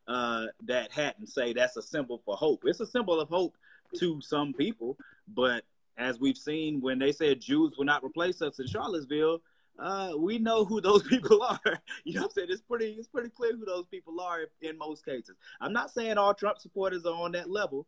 uh, 0.09 0.47
that 0.65 0.93
hat 0.93 1.17
and 1.19 1.29
say 1.29 1.53
that's 1.53 1.77
a 1.77 1.83
symbol 1.83 2.21
for 2.25 2.37
hope. 2.37 2.63
It's 2.65 2.81
a 2.81 2.87
symbol 2.87 3.21
of 3.21 3.29
hope 3.29 3.57
to 3.99 4.21
some 4.21 4.53
people, 4.53 4.97
but 5.29 5.65
as 5.97 6.21
we've 6.21 6.37
seen 6.37 6.81
when 6.81 6.99
they 6.99 7.13
said 7.13 7.41
Jews 7.41 7.75
will 7.77 7.85
not 7.85 8.05
replace 8.05 8.43
us 8.43 8.59
in 8.59 8.67
Charlottesville, 8.67 9.41
uh, 9.79 10.13
we 10.19 10.39
know 10.39 10.65
who 10.65 10.81
those 10.81 11.03
people 11.09 11.43
are. 11.43 11.61
you 12.05 12.15
know 12.15 12.23
what 12.23 12.31
I'm 12.31 12.35
saying? 12.35 12.49
It's 12.51 12.63
pretty 12.63 12.93
it's 12.93 13.09
pretty 13.09 13.31
clear 13.31 13.53
who 13.57 13.65
those 13.65 13.87
people 13.87 14.21
are 14.21 14.41
in 14.61 14.79
most 14.79 15.05
cases. 15.05 15.37
I'm 15.61 15.73
not 15.73 15.91
saying 15.91 16.19
all 16.19 16.35
Trump 16.35 16.59
supporters 16.59 17.05
are 17.05 17.15
on 17.15 17.33
that 17.33 17.51
level, 17.51 17.87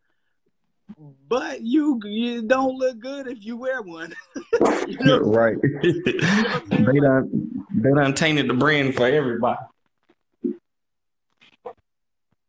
but 1.29 1.61
you 1.61 2.01
you 2.05 2.42
don't 2.42 2.77
look 2.77 2.98
good 2.98 3.29
if 3.29 3.44
you 3.44 3.57
wear 3.57 3.83
one. 3.83 4.14
you 4.87 4.98
know 5.01 5.20
right. 5.20 5.57
you 5.83 6.03
know 6.03 6.61
they 6.92 7.01
done 7.01 7.66
they 7.74 7.90
done 7.90 8.14
tainted 8.14 8.48
the 8.48 8.55
brand 8.55 8.94
for 8.94 9.07
everybody. 9.07 9.61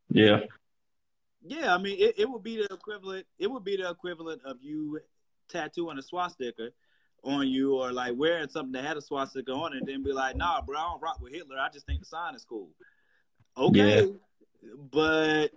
Yeah. 0.10 0.40
Yeah, 1.42 1.74
I 1.74 1.78
mean 1.78 1.98
it, 2.00 2.16
it 2.20 2.30
would 2.30 2.44
be 2.44 2.58
the 2.58 2.74
equivalent 2.74 3.26
it 3.38 3.50
would 3.50 3.64
be 3.64 3.78
the 3.78 3.90
equivalent 3.90 4.42
of 4.46 4.58
you 4.62 5.00
tattooing 5.50 5.98
a 5.98 6.02
swastika 6.02 6.70
on 7.24 7.48
you 7.48 7.76
or 7.76 7.92
like 7.92 8.14
wearing 8.16 8.48
something 8.48 8.72
that 8.72 8.86
had 8.86 8.98
a 8.98 9.02
swastika 9.02 9.52
on 9.52 9.74
it 9.74 9.80
and 9.80 9.88
then 9.88 10.04
be 10.04 10.14
like, 10.14 10.36
nah, 10.36 10.62
bro, 10.62 10.78
I 10.78 10.84
don't 10.84 11.02
rock 11.02 11.20
with 11.22 11.34
Hitler. 11.34 11.58
I 11.60 11.70
just 11.70 11.86
think 11.86 12.00
the 12.00 12.06
sign 12.06 12.36
is 12.36 12.46
cool. 12.46 12.70
Okay. 13.58 14.06
Yeah. 14.06 14.12
But 14.92 15.50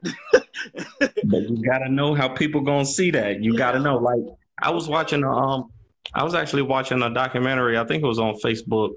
but 1.24 1.42
you 1.48 1.62
gotta 1.64 1.88
know 1.88 2.14
how 2.14 2.28
people 2.28 2.60
gonna 2.60 2.84
see 2.84 3.10
that. 3.12 3.42
You 3.42 3.52
yeah. 3.52 3.58
gotta 3.58 3.78
know. 3.78 3.96
Like 3.98 4.22
I 4.60 4.70
was 4.70 4.88
watching 4.88 5.24
um 5.24 5.70
I 6.14 6.24
was 6.24 6.34
actually 6.34 6.62
watching 6.62 7.02
a 7.02 7.12
documentary, 7.12 7.78
I 7.78 7.84
think 7.84 8.02
it 8.02 8.06
was 8.06 8.18
on 8.18 8.34
Facebook, 8.34 8.90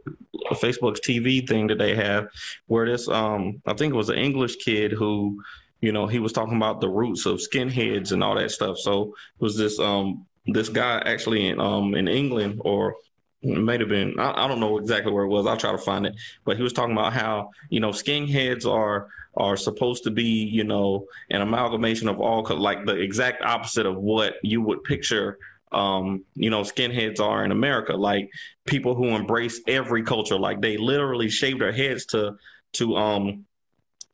Facebook's 0.52 1.00
TV 1.00 1.48
thing 1.48 1.68
that 1.68 1.78
they 1.78 1.96
have, 1.96 2.28
where 2.68 2.86
this 2.86 3.08
um 3.08 3.62
I 3.66 3.74
think 3.74 3.94
it 3.94 3.98
was 3.98 4.10
an 4.10 4.18
English 4.18 4.58
kid 4.58 4.92
who, 4.92 5.42
you 5.82 5.92
know, 5.92 6.08
he 6.08 6.20
was 6.20 6.34
talking 6.34 6.58
about 6.58 6.82
the 6.82 6.90
roots 6.90 7.26
of 7.26 7.38
skinheads 7.40 8.12
and 8.12 8.24
all 8.24 8.36
that 8.36 8.52
stuff. 8.52 8.78
So 8.78 9.16
it 9.40 9.44
was 9.44 9.58
this 9.58 9.80
um 9.80 10.26
this 10.48 10.70
guy 10.70 11.02
actually 11.06 11.48
in 11.48 11.60
um 11.60 11.96
in 11.96 12.08
England 12.08 12.62
or 12.64 12.96
it 13.42 13.60
might 13.60 13.80
have 13.80 13.90
been 13.90 14.20
I, 14.20 14.46
I, 14.46 14.48
don't 14.48 14.60
know 14.60 14.78
exactly 14.78 15.12
where 15.12 15.24
it 15.24 15.28
was 15.28 15.46
i'll 15.46 15.58
try 15.58 15.72
to 15.72 15.78
find 15.78 16.06
it 16.06 16.16
but 16.46 16.58
he 16.58 16.64
was 16.64 16.74
talking 16.74 16.94
about 16.94 17.14
how 17.14 17.52
you 17.70 17.80
know 17.80 17.90
skinheads 17.90 18.66
are 18.66 19.08
are 19.38 19.58
supposed 19.58 20.04
to 20.04 20.12
be 20.12 20.24
you 20.24 20.64
know 20.64 21.06
an 21.30 21.42
amalgamation 21.42 22.08
of 22.08 22.20
all 22.20 22.44
like 22.58 22.86
the 22.86 22.96
exact 22.96 23.44
opposite 23.44 23.86
of 23.86 23.98
what 23.98 24.36
you 24.44 24.62
would 24.62 24.84
picture 24.84 25.38
um, 25.72 26.24
you 26.36 26.50
know, 26.50 26.62
skinheads 26.62 27.20
are 27.20 27.44
in 27.44 27.52
America, 27.52 27.94
like 27.94 28.30
people 28.66 28.96
who 28.96 29.10
embrace 29.10 29.60
every 29.68 30.04
culture, 30.04 30.40
like 30.40 30.62
they 30.62 30.78
literally 30.78 31.30
shave 31.30 31.60
their 31.60 31.74
heads 31.74 32.06
to 32.08 32.38
to 32.74 32.96
um 32.96 33.46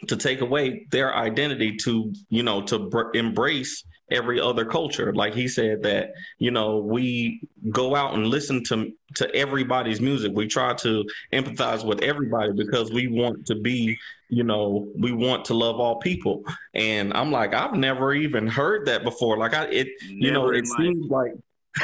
to 0.08 0.18
take 0.18 0.42
away 0.42 0.88
their 0.90 1.16
identity 1.16 1.78
to 1.78 2.12
you 2.30 2.42
know 2.42 2.64
to 2.64 2.80
br- 2.80 3.12
embrace 3.14 3.84
every 4.12 4.40
other 4.40 4.66
culture. 4.66 5.14
Like 5.14 5.34
he 5.34 5.48
said 5.48 5.84
that, 5.84 6.12
you 6.38 6.52
know, 6.52 6.78
we 6.78 7.42
go 7.70 7.96
out 7.96 8.14
and 8.14 8.28
listen 8.28 8.64
to 8.66 8.92
to 9.16 9.34
everybody's 9.36 10.02
music. 10.02 10.32
We 10.36 10.48
try 10.48 10.74
to 10.76 11.06
empathize 11.34 11.86
with 11.86 12.02
everybody 12.02 12.52
because 12.54 12.92
we 12.92 13.08
want 13.08 13.46
to 13.48 13.56
be, 13.56 13.98
you 14.32 14.44
know, 14.44 14.88
we 14.98 15.12
want 15.12 15.44
to 15.46 15.54
love 15.54 15.80
all 15.80 15.98
people. 15.98 16.44
And 16.74 17.13
I'm 17.13 17.32
like, 17.32 17.54
I've 17.54 17.76
never 17.76 18.13
even 18.13 18.48
heard 18.48 18.86
that 18.88 19.04
before. 19.04 19.38
Like 19.38 19.54
I 19.54 19.65
it 19.65 19.88
never 20.04 20.13
you 20.13 20.32
know, 20.32 20.50
it 20.50 20.65
seems 20.65 21.12
like 21.12 21.34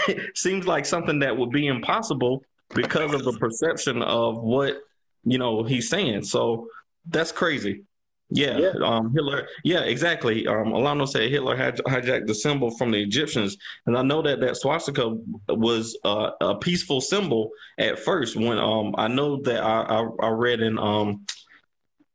it 0.07 0.37
seems 0.37 0.65
like 0.65 0.85
something 0.85 1.19
that 1.19 1.35
would 1.35 1.51
be 1.51 1.67
impossible 1.67 2.43
because 2.73 3.13
of 3.13 3.25
the 3.25 3.33
perception 3.33 4.01
of 4.01 4.41
what, 4.41 4.79
you 5.25 5.37
know, 5.37 5.63
he's 5.63 5.89
saying. 5.89 6.23
So 6.23 6.69
that's 7.09 7.33
crazy. 7.33 7.83
Yeah, 8.29 8.57
yeah. 8.57 8.71
Um, 8.83 9.13
Hitler. 9.13 9.47
Yeah, 9.63 9.81
exactly. 9.81 10.47
Um, 10.47 10.67
Alano 10.67 11.07
said 11.07 11.29
Hitler 11.29 11.55
had 11.55 11.77
hijacked 11.77 12.27
the 12.27 12.35
symbol 12.35 12.71
from 12.71 12.91
the 12.91 13.01
Egyptians, 13.01 13.55
and 13.85 13.97
I 13.97 14.01
know 14.01 14.21
that 14.21 14.41
that 14.41 14.57
swastika 14.57 15.17
was 15.47 15.97
uh, 16.03 16.31
a 16.41 16.55
peaceful 16.55 16.99
symbol 16.99 17.51
at 17.77 17.99
first. 17.99 18.35
When 18.35 18.57
um, 18.57 18.95
I 18.97 19.07
know 19.07 19.41
that 19.43 19.63
I, 19.63 19.81
I, 19.81 20.27
I 20.27 20.29
read 20.29 20.59
in 20.59 20.77
um, 20.77 21.25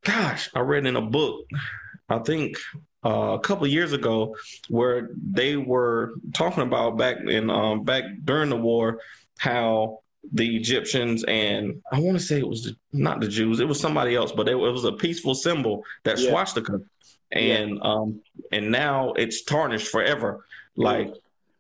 gosh, 0.05 0.51
I 0.55 0.61
read 0.61 0.87
in 0.87 0.97
a 0.97 1.03
book, 1.03 1.47
I 2.09 2.19
think 2.19 2.57
uh, 3.05 3.33
a 3.35 3.41
couple 3.41 3.67
years 3.67 3.93
ago, 3.93 4.37
where 4.69 5.11
they 5.15 5.57
were 5.57 6.15
talking 6.35 6.63
about 6.63 6.97
back 6.97 7.19
in 7.21 7.51
um, 7.51 7.85
back 7.85 8.05
during 8.25 8.51
the 8.51 8.57
war 8.57 9.01
how 9.39 9.99
the 10.33 10.57
Egyptians 10.57 11.25
and 11.25 11.83
I 11.91 11.99
want 11.99 12.17
to 12.17 12.23
say 12.23 12.39
it 12.39 12.47
was 12.47 12.65
the, 12.65 12.77
not 12.93 13.21
the 13.21 13.27
Jews, 13.27 13.59
it 13.59 13.67
was 13.67 13.81
somebody 13.81 14.15
else, 14.15 14.31
but 14.31 14.49
it, 14.49 14.53
it 14.53 14.57
was 14.57 14.85
a 14.85 14.93
peaceful 14.93 15.35
symbol 15.35 15.85
that 16.05 16.19
yeah. 16.19 16.31
swastika, 16.31 16.81
and 17.33 17.77
yeah. 17.77 17.83
um 17.83 18.21
and 18.53 18.71
now 18.71 19.13
it's 19.15 19.43
tarnished 19.43 19.89
forever. 19.89 20.45
Like, 20.77 21.13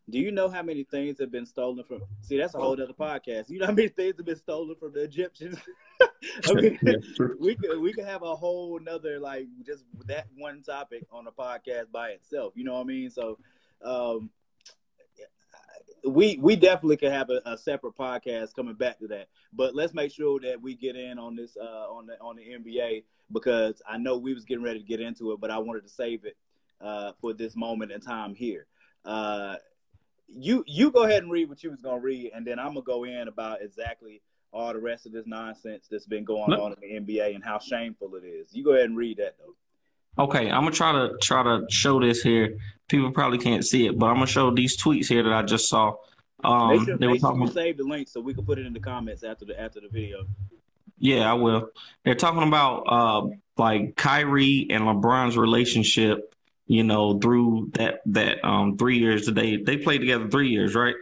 do 0.08 0.18
you 0.18 0.30
know 0.30 0.48
how 0.48 0.62
many 0.62 0.84
things 0.84 1.18
have 1.18 1.32
been 1.32 1.46
stolen 1.46 1.84
from? 1.84 2.02
See, 2.20 2.38
that's 2.38 2.54
a 2.54 2.58
whole 2.58 2.72
other 2.72 2.92
podcast. 2.92 3.50
You 3.50 3.58
know 3.58 3.66
how 3.66 3.72
many 3.72 3.88
things 3.88 4.16
have 4.16 4.26
been 4.26 4.36
stolen 4.36 4.76
from 4.78 4.92
the 4.92 5.02
Egyptians? 5.02 5.58
I 6.48 6.52
mean, 6.54 6.78
yeah, 6.82 7.26
we 7.40 7.54
could 7.54 7.78
we 7.80 7.92
could 7.92 8.04
have 8.04 8.22
a 8.22 8.34
whole 8.34 8.78
nother 8.80 9.18
like 9.18 9.46
just 9.64 9.84
that 10.06 10.26
one 10.36 10.62
topic 10.62 11.06
on 11.10 11.26
a 11.26 11.32
podcast 11.32 11.90
by 11.92 12.10
itself. 12.10 12.52
You 12.56 12.64
know 12.64 12.74
what 12.74 12.82
I 12.82 12.84
mean? 12.84 13.10
So. 13.10 13.38
um 13.82 14.30
we 16.04 16.36
we 16.38 16.56
definitely 16.56 16.96
could 16.96 17.12
have 17.12 17.30
a, 17.30 17.40
a, 17.44 17.56
separate 17.56 17.96
podcast 17.96 18.54
coming 18.54 18.74
back 18.74 18.98
to 18.98 19.06
that. 19.08 19.28
But 19.52 19.74
let's 19.74 19.94
make 19.94 20.12
sure 20.12 20.40
that 20.40 20.60
we 20.60 20.74
get 20.74 20.96
in 20.96 21.18
on 21.18 21.36
this 21.36 21.56
uh, 21.56 21.92
on 21.92 22.06
the 22.06 22.20
on 22.20 22.36
the 22.36 22.42
NBA 22.42 23.04
because 23.32 23.80
I 23.88 23.98
know 23.98 24.16
we 24.18 24.34
was 24.34 24.44
getting 24.44 24.64
ready 24.64 24.80
to 24.80 24.84
get 24.84 25.00
into 25.00 25.32
it, 25.32 25.40
but 25.40 25.50
I 25.50 25.58
wanted 25.58 25.82
to 25.84 25.88
save 25.88 26.24
it 26.24 26.36
uh, 26.80 27.12
for 27.20 27.32
this 27.32 27.56
moment 27.56 27.92
in 27.92 28.00
time 28.00 28.34
here. 28.34 28.66
Uh, 29.04 29.56
you 30.28 30.64
you 30.66 30.90
go 30.90 31.04
ahead 31.04 31.22
and 31.22 31.30
read 31.30 31.48
what 31.48 31.62
you 31.62 31.70
was 31.70 31.80
gonna 31.80 32.00
read, 32.00 32.32
and 32.34 32.46
then 32.46 32.58
I'm 32.58 32.74
gonna 32.74 32.82
go 32.82 33.04
in 33.04 33.28
about 33.28 33.62
exactly 33.62 34.22
all 34.52 34.72
the 34.72 34.78
rest 34.78 35.06
of 35.06 35.12
this 35.12 35.26
nonsense 35.26 35.88
that's 35.90 36.06
been 36.06 36.24
going 36.24 36.52
on 36.52 36.74
in 36.82 37.06
the 37.06 37.14
NBA 37.14 37.34
and 37.34 37.42
how 37.42 37.58
shameful 37.58 38.14
it 38.16 38.26
is. 38.26 38.48
You 38.52 38.64
go 38.64 38.72
ahead 38.72 38.86
and 38.86 38.96
read 38.96 39.18
that 39.18 39.36
though. 39.38 40.24
Okay, 40.24 40.50
I'm 40.50 40.64
gonna 40.64 40.72
try 40.72 40.92
to 40.92 41.16
try 41.22 41.42
to 41.42 41.64
show 41.70 41.98
this 42.00 42.22
here. 42.22 42.58
People 42.88 43.10
probably 43.12 43.38
can't 43.38 43.64
see 43.64 43.86
it, 43.86 43.98
but 43.98 44.06
I'm 44.06 44.16
gonna 44.16 44.26
show 44.26 44.50
these 44.54 44.80
tweets 44.80 45.06
here 45.06 45.22
that 45.22 45.32
I 45.32 45.42
just 45.42 45.68
saw. 45.68 45.94
Um, 46.44 46.76
make 46.76 46.86
sure, 46.86 46.98
they 46.98 47.06
were 47.06 47.18
talking. 47.18 47.46
Save 47.50 47.78
the 47.78 47.84
link 47.84 48.08
so 48.08 48.20
we 48.20 48.34
can 48.34 48.44
put 48.44 48.58
it 48.58 48.66
in 48.66 48.74
the 48.74 48.80
comments 48.80 49.22
after 49.22 49.46
the 49.46 49.58
after 49.58 49.80
the 49.80 49.88
video. 49.88 50.26
Yeah, 50.98 51.30
I 51.30 51.34
will. 51.34 51.70
They're 52.04 52.14
talking 52.14 52.46
about 52.46 52.82
uh, 52.82 53.28
like 53.56 53.96
Kyrie 53.96 54.68
and 54.70 54.84
LeBron's 54.84 55.36
relationship. 55.36 56.34
You 56.66 56.84
know, 56.84 57.18
through 57.18 57.70
that 57.74 58.00
that 58.06 58.44
um 58.44 58.76
three 58.76 58.98
years 58.98 59.26
they 59.26 59.56
they 59.56 59.78
played 59.78 59.98
together 59.98 60.28
three 60.28 60.50
years, 60.50 60.74
right? 60.74 60.94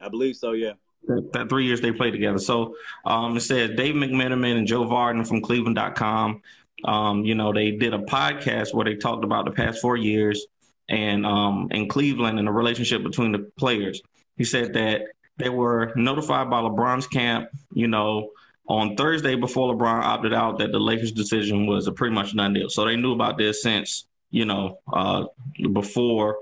I 0.00 0.08
believe 0.08 0.36
so. 0.36 0.52
Yeah. 0.52 0.72
That, 1.06 1.32
that 1.32 1.48
three 1.48 1.66
years 1.66 1.80
they 1.80 1.92
played 1.92 2.12
together. 2.12 2.38
So 2.38 2.76
um, 3.04 3.36
it 3.36 3.40
says 3.40 3.70
Dave 3.76 3.94
McMenamin 3.94 4.58
and 4.58 4.66
Joe 4.66 4.84
Vardon 4.84 5.26
from 5.26 5.40
Cleveland.com 5.40 6.42
um, 6.84 7.24
you 7.24 7.34
know, 7.34 7.52
they 7.52 7.72
did 7.72 7.94
a 7.94 7.98
podcast 7.98 8.74
where 8.74 8.84
they 8.84 8.96
talked 8.96 9.24
about 9.24 9.44
the 9.44 9.50
past 9.50 9.80
four 9.80 9.96
years 9.96 10.46
and 10.88 11.26
um, 11.26 11.68
in 11.70 11.88
Cleveland 11.88 12.38
and 12.38 12.48
the 12.48 12.52
relationship 12.52 13.02
between 13.02 13.32
the 13.32 13.50
players. 13.58 14.00
He 14.36 14.44
said 14.44 14.72
that 14.74 15.02
they 15.36 15.48
were 15.48 15.92
notified 15.96 16.50
by 16.50 16.60
LeBron's 16.60 17.06
camp, 17.06 17.48
you 17.72 17.88
know, 17.88 18.30
on 18.66 18.96
Thursday 18.96 19.34
before 19.34 19.74
LeBron 19.74 20.02
opted 20.02 20.32
out 20.32 20.58
that 20.58 20.72
the 20.72 20.78
Lakers' 20.78 21.12
decision 21.12 21.66
was 21.66 21.86
a 21.86 21.92
pretty 21.92 22.14
much 22.14 22.34
done 22.36 22.52
deal. 22.52 22.68
So 22.68 22.84
they 22.84 22.96
knew 22.96 23.12
about 23.12 23.36
this 23.36 23.62
since, 23.62 24.06
you 24.30 24.44
know, 24.44 24.78
uh, 24.92 25.24
before 25.72 26.38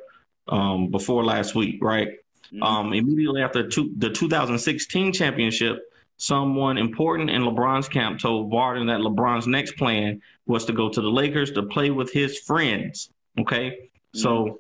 um, 0.49 0.91
before 0.91 1.25
last 1.25 1.55
week, 1.55 1.79
right? 1.83 2.09
Mm-hmm. 2.53 2.63
Um, 2.63 2.93
immediately 2.93 3.43
after 3.43 3.69
two, 3.69 3.93
the 3.97 4.11
2016 4.11 5.13
championship, 5.13 5.93
someone 6.17 6.79
important 6.79 7.31
in 7.31 7.43
LeBron's 7.43 7.89
camp 7.89 8.21
told 8.21 8.51
Vardon 8.51 8.87
that 8.89 9.01
LeBron's 9.01 9.47
next 9.47 9.77
plan 9.77 10.21
was 10.47 10.65
to 10.65 10.73
go 10.73 10.89
to 10.89 11.01
the 11.01 11.09
Lakers 11.09 11.53
to 11.53 11.63
play 11.63 11.91
with 11.91 12.13
his 12.13 12.39
friends. 12.39 13.11
Okay. 13.39 13.71
Mm-hmm. 13.71 14.19
So, 14.19 14.59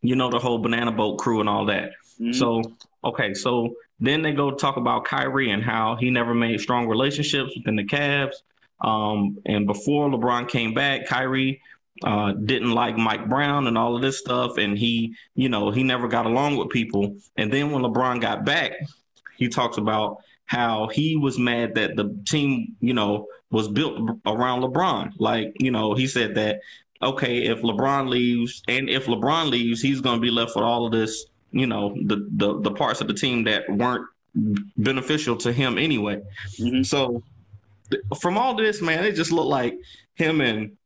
you 0.00 0.16
know, 0.16 0.30
the 0.30 0.38
whole 0.38 0.58
banana 0.58 0.92
boat 0.92 1.18
crew 1.18 1.40
and 1.40 1.48
all 1.48 1.66
that. 1.66 1.90
Mm-hmm. 2.20 2.32
So, 2.32 2.62
okay. 3.04 3.34
So 3.34 3.74
then 4.00 4.22
they 4.22 4.32
go 4.32 4.50
talk 4.50 4.76
about 4.76 5.04
Kyrie 5.04 5.50
and 5.50 5.62
how 5.62 5.96
he 5.96 6.10
never 6.10 6.34
made 6.34 6.60
strong 6.60 6.88
relationships 6.88 7.52
within 7.56 7.76
the 7.76 7.84
Cavs. 7.84 8.34
Um, 8.80 9.38
and 9.46 9.66
before 9.66 10.08
LeBron 10.08 10.48
came 10.48 10.72
back, 10.72 11.06
Kyrie 11.06 11.60
uh, 12.04 12.32
didn't 12.32 12.72
like 12.72 12.96
Mike 12.96 13.28
Brown 13.28 13.66
and 13.66 13.76
all 13.76 13.96
of 13.96 14.02
this 14.02 14.18
stuff. 14.18 14.58
And 14.58 14.78
he, 14.78 15.14
you 15.34 15.48
know, 15.48 15.70
he 15.70 15.82
never 15.82 16.08
got 16.08 16.26
along 16.26 16.56
with 16.56 16.70
people. 16.70 17.16
And 17.36 17.52
then 17.52 17.70
when 17.70 17.82
LeBron 17.82 18.20
got 18.20 18.44
back, 18.44 18.72
he 19.36 19.48
talks 19.48 19.78
about 19.78 20.18
how 20.46 20.88
he 20.88 21.16
was 21.16 21.38
mad 21.38 21.74
that 21.74 21.96
the 21.96 22.18
team, 22.26 22.76
you 22.80 22.94
know, 22.94 23.26
was 23.50 23.68
built 23.68 24.18
around 24.26 24.62
LeBron. 24.62 25.12
Like, 25.18 25.54
you 25.60 25.70
know, 25.70 25.94
he 25.94 26.06
said 26.06 26.34
that, 26.36 26.60
okay, 27.02 27.44
if 27.44 27.60
LeBron 27.60 28.08
leaves 28.08 28.62
and 28.66 28.88
if 28.88 29.06
LeBron 29.06 29.50
leaves, 29.50 29.82
he's 29.82 30.00
going 30.00 30.16
to 30.16 30.22
be 30.22 30.30
left 30.30 30.56
with 30.56 30.64
all 30.64 30.86
of 30.86 30.92
this, 30.92 31.26
you 31.50 31.66
know, 31.66 31.94
the, 32.06 32.26
the, 32.32 32.60
the 32.60 32.70
parts 32.70 33.00
of 33.00 33.08
the 33.08 33.14
team 33.14 33.44
that 33.44 33.68
weren't 33.68 34.06
beneficial 34.76 35.36
to 35.36 35.52
him 35.52 35.78
anyway. 35.78 36.20
Mm-hmm. 36.58 36.82
So 36.82 37.22
from 38.20 38.38
all 38.38 38.54
this, 38.54 38.80
man, 38.80 39.04
it 39.04 39.16
just 39.16 39.32
looked 39.32 39.50
like 39.50 39.78
him 40.14 40.40
and 40.40 40.77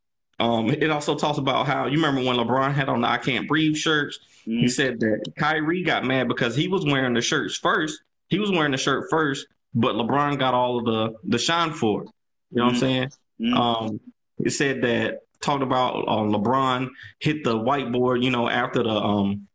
Um, 0.43 0.71
it 0.71 0.91
also 0.91 1.15
talks 1.15 1.39
about 1.39 1.69
how 1.69 1.87
you 1.87 1.97
remember 1.97 2.21
when 2.23 2.37
LeBron 2.37 2.73
had 2.75 2.89
on 2.89 3.03
the 3.03 3.09
"I 3.09 3.19
Can't 3.19 3.47
Breathe" 3.47 3.77
shirts. 3.77 4.19
Mm-hmm. 4.41 4.59
He 4.59 4.69
said 4.69 4.99
that 4.99 5.33
Kyrie 5.37 5.85
got 5.85 6.05
mad 6.05 6.27
because 6.27 6.57
he 6.57 6.67
was 6.67 6.85
wearing 6.85 7.15
the 7.15 7.21
shirts 7.21 7.57
first. 7.57 8.03
He 8.27 8.41
was 8.41 8.51
wearing 8.51 8.73
the 8.73 8.77
shirt 8.77 9.07
first, 9.09 9.47
but 9.73 9.95
LeBron 9.95 10.41
got 10.41 10.53
all 10.53 10.79
of 10.79 10.85
the 10.85 11.15
the 11.23 11.39
shine 11.39 11.73
for 11.73 12.03
it. 12.03 12.09
You 12.51 12.57
know 12.57 12.65
mm-hmm. 12.65 12.65
what 12.65 12.69
I'm 12.69 12.75
mm-hmm. 12.75 12.81
saying? 12.81 13.13
Mm-hmm. 13.41 13.55
Um, 13.55 14.01
it 14.41 14.51
said 14.51 14.83
that 14.83 15.21
talked 15.41 15.63
about 15.63 16.09
uh, 16.09 16.23
LeBron 16.23 16.89
hit 17.21 17.45
the 17.45 17.55
whiteboard. 17.55 18.25
You 18.25 18.31
know, 18.31 18.49
after 18.49 18.83
the 18.83 18.91
um 18.91 19.47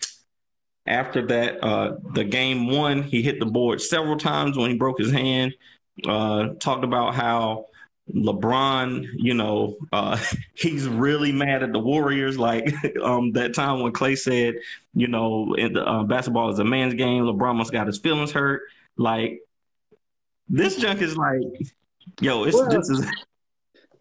after 0.86 1.28
that 1.28 1.62
uh 1.62 1.98
the 2.14 2.24
game 2.24 2.70
one, 2.70 3.04
he 3.04 3.22
hit 3.22 3.42
the 3.42 3.46
board 3.46 3.82
several 3.82 4.16
times 4.16 4.58
when 4.58 4.72
he 4.72 4.78
broke 4.78 5.00
his 5.00 5.12
hand. 5.12 5.54
Uh, 6.08 6.54
talked 6.60 6.86
about 6.86 7.14
how 7.14 7.66
LeBron, 8.14 9.08
you 9.16 9.34
know, 9.34 9.78
uh, 9.92 10.18
he's 10.54 10.88
really 10.88 11.32
mad 11.32 11.64
at 11.64 11.72
the 11.72 11.80
Warriors. 11.80 12.38
Like 12.38 12.74
um, 13.04 13.32
that 13.34 13.54
time 13.54 13.82
when 13.82 13.92
Clay 13.92 14.16
said, 14.16 14.56
you 14.94 15.08
know, 15.08 15.54
in 15.56 15.74
the, 15.74 15.86
uh, 15.86 16.04
basketball 16.04 16.50
is 16.50 16.60
a 16.60 16.66
man's 16.66 16.94
game. 16.94 17.24
LeBron 17.24 17.56
must 17.56 17.72
got 17.72 17.88
his 17.88 17.98
feelings 17.98 18.32
hurt. 18.32 18.64
Like 18.98 19.42
this 20.48 20.78
junk 20.78 21.02
is 21.02 21.18
like, 21.18 21.42
yo, 22.22 22.44
it's 22.46 22.56
well, 22.56 22.70
this 22.70 22.90
is. 22.90 23.06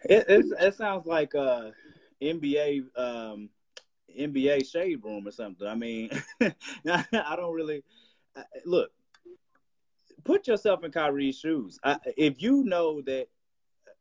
It, 0.08 0.46
it 0.60 0.74
sounds 0.76 1.04
like 1.04 1.34
uh, 1.34 1.70
NBA 2.22 2.84
um, 2.96 3.50
NBA 4.16 4.70
shade 4.70 5.04
room 5.04 5.26
or 5.26 5.32
something. 5.32 5.66
I 5.66 5.74
mean, 5.74 6.10
I 6.40 7.36
don't 7.36 7.52
really 7.52 7.82
look. 8.64 8.90
Put 10.22 10.46
yourself 10.46 10.84
in 10.84 10.92
Kyrie's 10.92 11.38
shoes. 11.38 11.80
I, 11.82 11.98
if 12.16 12.40
you 12.40 12.62
know 12.62 13.00
that 13.02 13.26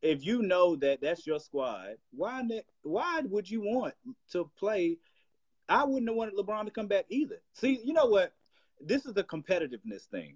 if 0.02 0.26
you 0.26 0.42
know 0.42 0.76
that 0.78 1.02
that's 1.02 1.26
your 1.26 1.40
squad, 1.40 1.96
why 2.12 2.44
why 2.84 3.22
would 3.26 3.50
you 3.50 3.62
want 3.62 3.94
to 4.32 4.50
play? 4.58 4.98
I 5.68 5.84
wouldn't 5.84 6.10
have 6.10 6.16
wanted 6.16 6.36
LeBron 6.36 6.66
to 6.66 6.72
come 6.72 6.88
back 6.88 7.06
either. 7.10 7.42
See, 7.54 7.80
you 7.84 7.94
know 7.94 8.06
what? 8.06 8.34
This 8.80 9.06
is 9.06 9.14
the 9.14 9.24
competitiveness 9.24 10.04
thing, 10.12 10.36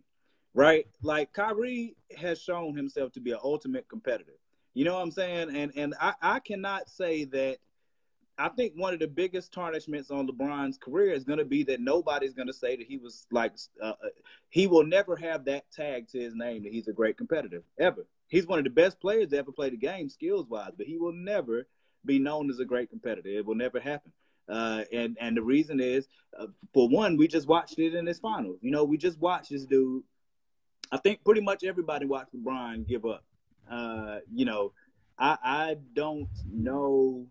right? 0.54 0.88
Like 1.04 1.34
Kyrie 1.34 1.96
has 2.18 2.42
shown 2.42 2.76
himself 2.76 3.12
to 3.14 3.20
be 3.20 3.32
an 3.32 3.40
ultimate 3.44 3.88
competitor. 3.88 4.40
You 4.74 4.86
know 4.86 4.96
what 4.96 5.04
I'm 5.04 5.12
saying? 5.12 5.56
And 5.56 5.72
and 5.76 5.94
I, 6.00 6.14
I 6.22 6.40
cannot 6.40 6.90
say 6.90 7.26
that 7.26 7.58
I 8.40 8.48
think 8.48 8.74
one 8.76 8.94
of 8.94 9.02
the 9.02 9.08
biggest 9.08 9.52
tarnishments 9.52 10.10
on 10.10 10.26
LeBron's 10.26 10.78
career 10.78 11.12
is 11.12 11.26
going 11.26 11.40
to 11.40 11.46
be 11.46 11.64
that 11.64 11.82
nobody's 11.82 12.34
going 12.34 12.48
to 12.48 12.54
say 12.54 12.78
that 12.78 12.88
he 12.88 12.98
was 12.98 13.28
like 13.32 13.54
uh, 13.84 13.88
uh, 13.88 13.94
he 14.48 14.66
will 14.66 14.86
never 14.86 15.18
have 15.18 15.46
that 15.46 15.70
tag 15.72 16.08
to 16.10 16.20
his 16.20 16.34
name 16.36 16.64
that 16.64 16.72
he's 16.72 16.88
a 16.88 16.94
great 16.94 17.18
competitor 17.18 17.62
ever. 17.78 18.08
He's 18.30 18.48
one 18.48 18.60
of 18.60 18.64
the 18.64 18.72
best 18.72 19.00
players 19.00 19.30
to 19.30 19.38
ever 19.38 19.52
play 19.52 19.70
the 19.70 19.78
game 19.78 20.10
skills 20.10 20.48
wise, 20.48 20.72
but 20.78 20.88
he 20.88 20.98
will 20.98 21.14
never 21.14 21.68
be 22.06 22.20
known 22.20 22.50
as 22.50 22.60
a 22.60 22.66
great 22.66 22.90
competitor. 22.90 23.30
It 23.30 23.46
will 23.46 23.56
never 23.56 23.80
happen. 23.80 24.12
Uh, 24.48 24.84
and 24.92 25.18
and 25.20 25.38
the 25.38 25.44
reason 25.44 25.80
is, 25.80 26.08
uh, 26.40 26.48
for 26.74 26.88
one, 26.90 27.18
we 27.18 27.28
just 27.28 27.48
watched 27.48 27.78
it 27.78 27.94
in 27.94 28.06
his 28.06 28.20
finals. 28.20 28.60
You 28.62 28.72
know, 28.72 28.84
we 28.84 28.98
just 28.98 29.20
watched 29.20 29.52
this 29.52 29.66
dude. 29.66 30.04
I 30.92 30.98
think 30.98 31.24
pretty 31.24 31.42
much 31.42 31.64
everybody 31.64 32.06
watched 32.06 32.34
LeBron 32.34 32.88
give 32.88 33.06
up. 33.06 33.24
Uh, 33.70 34.20
you 34.34 34.46
know, 34.46 34.74
I 35.18 35.38
I 35.44 35.78
don't 35.94 36.30
know 36.52 37.28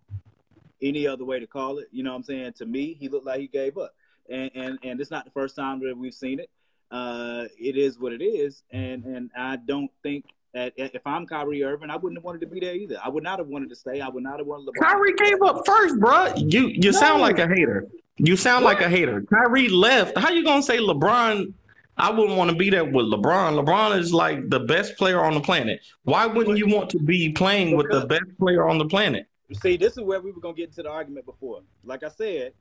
any 0.81 1.07
other 1.07 1.25
way 1.25 1.41
to 1.41 1.47
call 1.47 1.79
it. 1.79 1.89
You 1.91 2.05
know 2.05 2.11
what 2.11 2.19
I'm 2.19 2.23
saying? 2.23 2.53
To 2.59 2.67
me, 2.67 2.95
he 2.95 3.09
looked 3.09 3.27
like 3.27 3.41
he 3.41 3.49
gave 3.49 3.79
up. 3.79 3.95
And 4.31 4.51
and, 4.55 4.79
and 4.83 5.01
it's 5.01 5.11
not 5.11 5.25
the 5.25 5.31
first 5.31 5.57
time 5.57 5.81
that 5.81 5.97
we've 5.97 6.15
seen 6.15 6.39
it. 6.39 6.51
Uh, 6.91 7.47
it 7.59 7.77
is 7.77 7.99
what 7.99 8.13
it 8.13 8.23
is. 8.23 8.63
And 8.71 9.05
and 9.05 9.31
I 9.37 9.57
don't 9.57 9.91
think 10.03 10.27
that 10.55 10.73
if 10.77 11.07
I'm 11.07 11.27
Kyrie 11.27 11.63
Irving, 11.63 11.91
I 11.91 11.97
wouldn't 11.97 12.19
have 12.19 12.25
wanted 12.25 12.41
to 12.41 12.47
be 12.47 12.61
there 12.61 12.75
either. 12.75 12.99
I 13.03 13.09
would 13.09 13.23
not 13.23 13.39
have 13.39 13.49
wanted 13.49 13.69
to 13.71 13.77
stay. 13.77 14.01
I 14.01 14.09
would 14.09 14.23
not 14.23 14.39
have 14.39 14.47
wanted 14.47 14.69
LeBron. 14.69 14.81
Kyrie 14.81 15.15
gave 15.15 15.43
up 15.43 15.67
first, 15.67 15.99
bro. 16.01 16.33
You 16.37 16.69
you 16.69 16.93
no. 16.93 16.99
sound 16.99 17.21
like 17.21 17.39
a 17.39 17.47
hater. 17.47 17.87
You 18.17 18.37
sound 18.37 18.65
what? 18.65 18.75
like 18.75 18.87
a 18.87 18.89
hater. 18.89 19.23
Kyrie 19.23 19.69
left. 19.69 20.17
How 20.19 20.31
you 20.31 20.45
gonna 20.45 20.63
say 20.63 20.79
LeBron? 20.79 21.53
I 21.97 22.11
wouldn't 22.11 22.39
want 22.39 22.51
to 22.51 22.57
be 22.57 22.71
there 22.71 22.85
with 22.85 23.07
LeBron. 23.07 23.63
LeBron 23.63 23.99
is 23.99 24.15
like 24.15 24.49
the 24.51 24.61
best 24.61 24.97
player 24.97 25.21
on 25.21 25.35
the 25.35 25.41
planet. 25.41 25.81
Why 26.05 26.27
wouldn't 26.27 26.57
you 26.57 26.69
want 26.69 26.91
to 26.91 26.99
be 26.99 27.33
playing 27.33 27.77
with 27.77 27.91
the 27.91 28.07
best 28.07 28.39
player 28.39 28.69
on 28.69 28.79
the 28.79 28.87
planet? 28.87 29.27
See, 29.61 29.77
this 29.77 29.95
is 29.95 30.01
where 30.01 30.21
we 30.21 30.31
were 30.31 30.41
gonna 30.41 30.55
get 30.55 30.69
into 30.69 30.83
the 30.83 30.91
argument 30.91 31.27
before. 31.27 31.63
Like 31.85 32.03
I 32.05 32.09
said, 32.09 32.53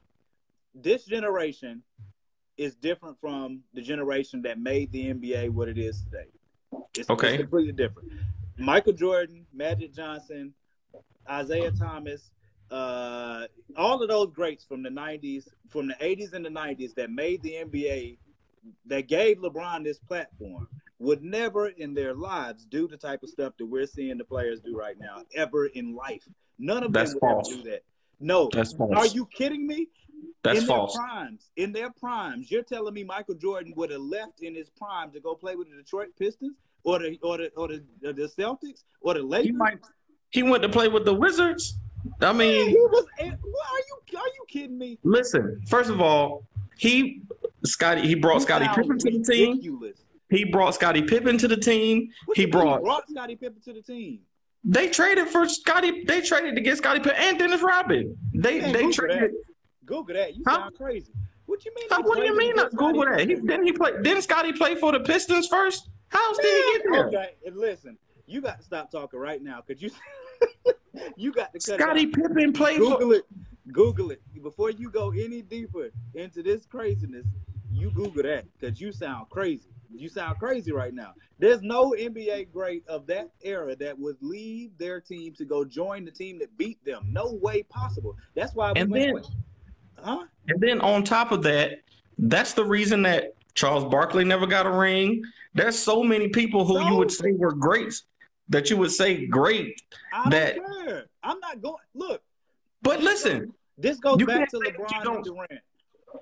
this 0.73 1.05
generation 1.05 1.83
is 2.57 2.75
different 2.75 3.19
from 3.19 3.61
the 3.73 3.81
generation 3.81 4.41
that 4.41 4.59
made 4.59 4.91
the 4.91 5.13
NBA 5.13 5.51
what 5.51 5.69
it 5.69 5.77
is 5.77 6.01
today. 6.03 6.27
It's, 6.95 7.09
okay. 7.09 7.33
It's 7.33 7.41
completely 7.41 7.73
different. 7.73 8.11
Michael 8.57 8.93
Jordan, 8.93 9.45
Magic 9.53 9.93
Johnson, 9.93 10.53
Isiah 11.31 11.71
Thomas, 11.71 12.31
uh, 12.71 13.45
all 13.75 14.01
of 14.01 14.09
those 14.09 14.31
greats 14.31 14.65
from 14.65 14.83
the 14.83 14.89
90s, 14.89 15.47
from 15.69 15.87
the 15.87 15.95
80s 15.95 16.33
and 16.33 16.45
the 16.45 16.49
90s 16.49 16.93
that 16.95 17.11
made 17.11 17.41
the 17.43 17.53
NBA, 17.53 18.17
that 18.87 19.07
gave 19.07 19.37
LeBron 19.37 19.83
this 19.83 19.99
platform, 19.99 20.67
would 20.99 21.23
never 21.23 21.67
in 21.67 21.93
their 21.93 22.13
lives 22.13 22.65
do 22.65 22.87
the 22.87 22.97
type 22.97 23.21
of 23.23 23.29
stuff 23.29 23.53
that 23.57 23.65
we're 23.65 23.85
seeing 23.85 24.17
the 24.17 24.25
players 24.25 24.59
do 24.61 24.75
right 24.75 24.99
now, 24.99 25.23
ever 25.35 25.67
in 25.67 25.95
life. 25.95 26.27
None 26.57 26.83
of 26.83 26.91
That's 26.91 27.11
them 27.11 27.19
would 27.21 27.29
false. 27.29 27.51
ever 27.51 27.61
do 27.61 27.69
that. 27.69 27.83
No. 28.19 28.49
That's 28.51 28.73
false. 28.73 28.91
Are 28.95 29.15
you 29.15 29.27
kidding 29.27 29.67
me? 29.67 29.89
That's 30.43 30.61
in 30.61 30.65
false. 30.65 30.95
their 30.95 31.05
primes, 31.05 31.49
in 31.55 31.71
their 31.71 31.89
primes, 31.91 32.51
you're 32.51 32.63
telling 32.63 32.93
me 32.93 33.03
Michael 33.03 33.35
Jordan 33.35 33.73
would 33.75 33.91
have 33.91 34.01
left 34.01 34.41
in 34.41 34.55
his 34.55 34.69
prime 34.69 35.11
to 35.11 35.19
go 35.19 35.35
play 35.35 35.55
with 35.55 35.69
the 35.69 35.75
Detroit 35.75 36.09
Pistons 36.17 36.55
or 36.83 36.99
the 36.99 37.17
or 37.21 37.37
the 37.37 37.51
or 37.55 37.67
the, 37.67 37.83
the 38.01 38.29
Celtics 38.37 38.83
or 39.01 39.13
the 39.15 39.23
Lakers? 39.23 39.47
He, 39.47 39.51
might, 39.51 39.79
he 40.29 40.43
went 40.43 40.63
to 40.63 40.69
play 40.69 40.87
with 40.87 41.05
the 41.05 41.13
Wizards. 41.13 41.79
I 42.21 42.31
mean, 42.31 42.69
he 42.69 42.75
was. 42.75 43.05
What 43.19 43.27
are 43.27 43.33
you? 43.33 44.19
Are 44.19 44.27
you 44.27 44.45
kidding 44.47 44.77
me? 44.77 44.97
Listen, 45.03 45.61
first 45.67 45.89
of 45.89 45.99
all, 45.99 46.47
he 46.77 47.21
Scotty 47.65 48.07
he 48.07 48.15
brought 48.15 48.41
Scottie 48.41 48.67
Pippen 48.73 48.97
to 48.99 49.11
the 49.11 49.23
team. 49.23 49.61
He 50.29 50.43
brought 50.45 50.75
Scottie 50.75 51.01
Pippen 51.01 51.37
to 51.37 51.47
the 51.47 51.57
team. 51.57 52.09
What 52.25 52.37
he 52.37 52.45
brought, 52.45 52.81
brought 52.83 53.09
Scottie 53.09 53.35
Pippen 53.35 53.61
to 53.61 53.73
the 53.73 53.81
team. 53.81 54.19
They 54.63 54.89
traded 54.89 55.29
for 55.29 55.47
Scotty. 55.47 56.03
They 56.05 56.21
traded 56.21 56.55
to 56.55 56.61
get 56.61 56.77
Scottie 56.77 56.99
Pippen 56.99 57.17
and 57.17 57.39
Dennis 57.39 57.61
Rodman. 57.61 58.17
They 58.33 58.59
they 58.59 58.91
traded. 58.91 59.31
That. 59.31 59.43
Google 59.87 60.13
that. 60.13 60.35
You 60.35 60.43
huh? 60.45 60.57
sound 60.57 60.75
crazy. 60.75 61.11
What 61.47 61.61
do 61.61 61.69
you 61.69 61.75
mean? 61.75 62.05
what 62.05 62.17
do 62.19 62.25
you 62.25 62.37
mean? 62.37 62.55
Not 62.55 62.75
Google 62.75 63.05
that. 63.05 63.21
He, 63.21 63.35
didn't 63.35 63.63
he 63.63 63.71
play? 63.71 63.93
Didn't 64.03 64.21
Scotty 64.21 64.53
play 64.53 64.75
for 64.75 64.91
the 64.91 64.99
Pistons 64.99 65.47
first? 65.47 65.89
How 66.09 66.23
else 66.27 66.37
did 66.37 66.45
he 66.45 66.73
get 66.73 66.91
there? 66.91 67.07
Okay, 67.07 67.29
and 67.45 67.57
listen, 67.57 67.97
you 68.27 68.41
got 68.41 68.59
to 68.59 68.63
stop 68.63 68.91
talking 68.91 69.19
right 69.19 69.41
now 69.41 69.63
because 69.65 69.81
you 69.81 69.89
you 71.17 71.31
got 71.31 71.53
to 71.53 71.59
cut 71.59 71.79
Scottie 71.79 72.07
Pippen 72.07 72.53
played 72.53 72.77
Google 72.79 72.99
for. 72.99 73.15
it. 73.15 73.25
Google 73.71 74.11
it 74.11 74.21
before 74.43 74.69
you 74.69 74.89
go 74.89 75.11
any 75.11 75.41
deeper 75.41 75.89
into 76.13 76.43
this 76.43 76.65
craziness. 76.65 77.25
You 77.71 77.91
Google 77.91 78.23
that 78.23 78.45
because 78.57 78.79
you 78.79 78.91
sound 78.91 79.29
crazy. 79.29 79.69
You 79.93 80.09
sound 80.09 80.37
crazy 80.37 80.71
right 80.71 80.93
now. 80.93 81.13
There's 81.39 81.61
no 81.61 81.91
NBA 81.91 82.51
great 82.51 82.85
of 82.87 83.07
that 83.07 83.29
era 83.41 83.75
that 83.77 83.97
would 83.97 84.17
leave 84.21 84.77
their 84.77 84.99
team 84.99 85.33
to 85.35 85.45
go 85.45 85.63
join 85.63 86.05
the 86.05 86.11
team 86.11 86.39
that 86.39 86.55
beat 86.57 86.83
them. 86.83 87.07
No 87.09 87.33
way 87.41 87.63
possible. 87.63 88.15
That's 88.35 88.53
why 88.53 88.73
we 88.73 88.81
and 88.81 88.93
then, 88.93 89.13
with, 89.13 89.27
huh? 90.07 90.23
And 90.47 90.61
then 90.61 90.79
on 90.81 91.03
top 91.03 91.31
of 91.31 91.43
that, 91.43 91.81
that's 92.17 92.53
the 92.53 92.63
reason 92.63 93.01
that 93.03 93.35
Charles 93.53 93.83
Barkley 93.85 94.23
never 94.23 94.47
got 94.47 94.65
a 94.65 94.71
ring. 94.71 95.23
There's 95.53 95.77
so 95.77 96.03
many 96.03 96.29
people 96.29 96.65
who 96.65 96.83
you 96.87 96.95
would 96.95 97.11
say 97.11 97.31
were 97.31 97.53
greats 97.53 98.03
that 98.49 98.69
you 98.69 98.77
would 98.77 98.91
say 98.91 99.25
great. 99.25 99.81
I 100.13 100.29
that, 100.29 100.55
care. 100.55 101.05
I'm 101.23 101.39
not 101.39 101.61
going. 101.61 101.75
Look. 101.93 102.21
But 102.81 103.01
listen. 103.01 103.53
This 103.77 103.99
goes 103.99 104.23
back 104.23 104.49
to 104.49 104.57
LeBron 104.57 105.15
and 105.15 105.23
Durant. 105.23 105.51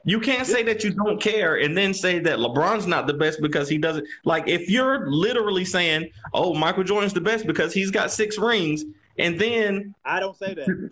You 0.04 0.20
can't 0.20 0.46
say 0.46 0.64
that 0.64 0.84
you 0.84 0.92
don't 0.92 1.22
care 1.22 1.58
and 1.58 1.78
then 1.78 1.94
say 1.94 2.20
that 2.20 2.40
LeBron's 2.40 2.88
not 2.88 3.08
the 3.08 3.14
best 3.14 3.42
because 3.42 3.70
he 3.70 3.78
doesn't. 3.78 4.06
Like, 4.26 4.48
if 4.48 4.70
you're 4.70 5.10
literally 5.10 5.64
saying, 5.64 6.10
"Oh, 6.34 6.54
Michael 6.54 6.84
Jordan's 6.84 7.14
the 7.14 7.22
best 7.22 7.48
because 7.48 7.74
he's 7.74 7.92
got 7.92 8.12
six 8.12 8.38
rings," 8.38 8.84
and 9.18 9.40
then 9.40 9.96
I 10.04 10.20
don't 10.20 10.36
say 10.36 10.54
that, 10.54 10.92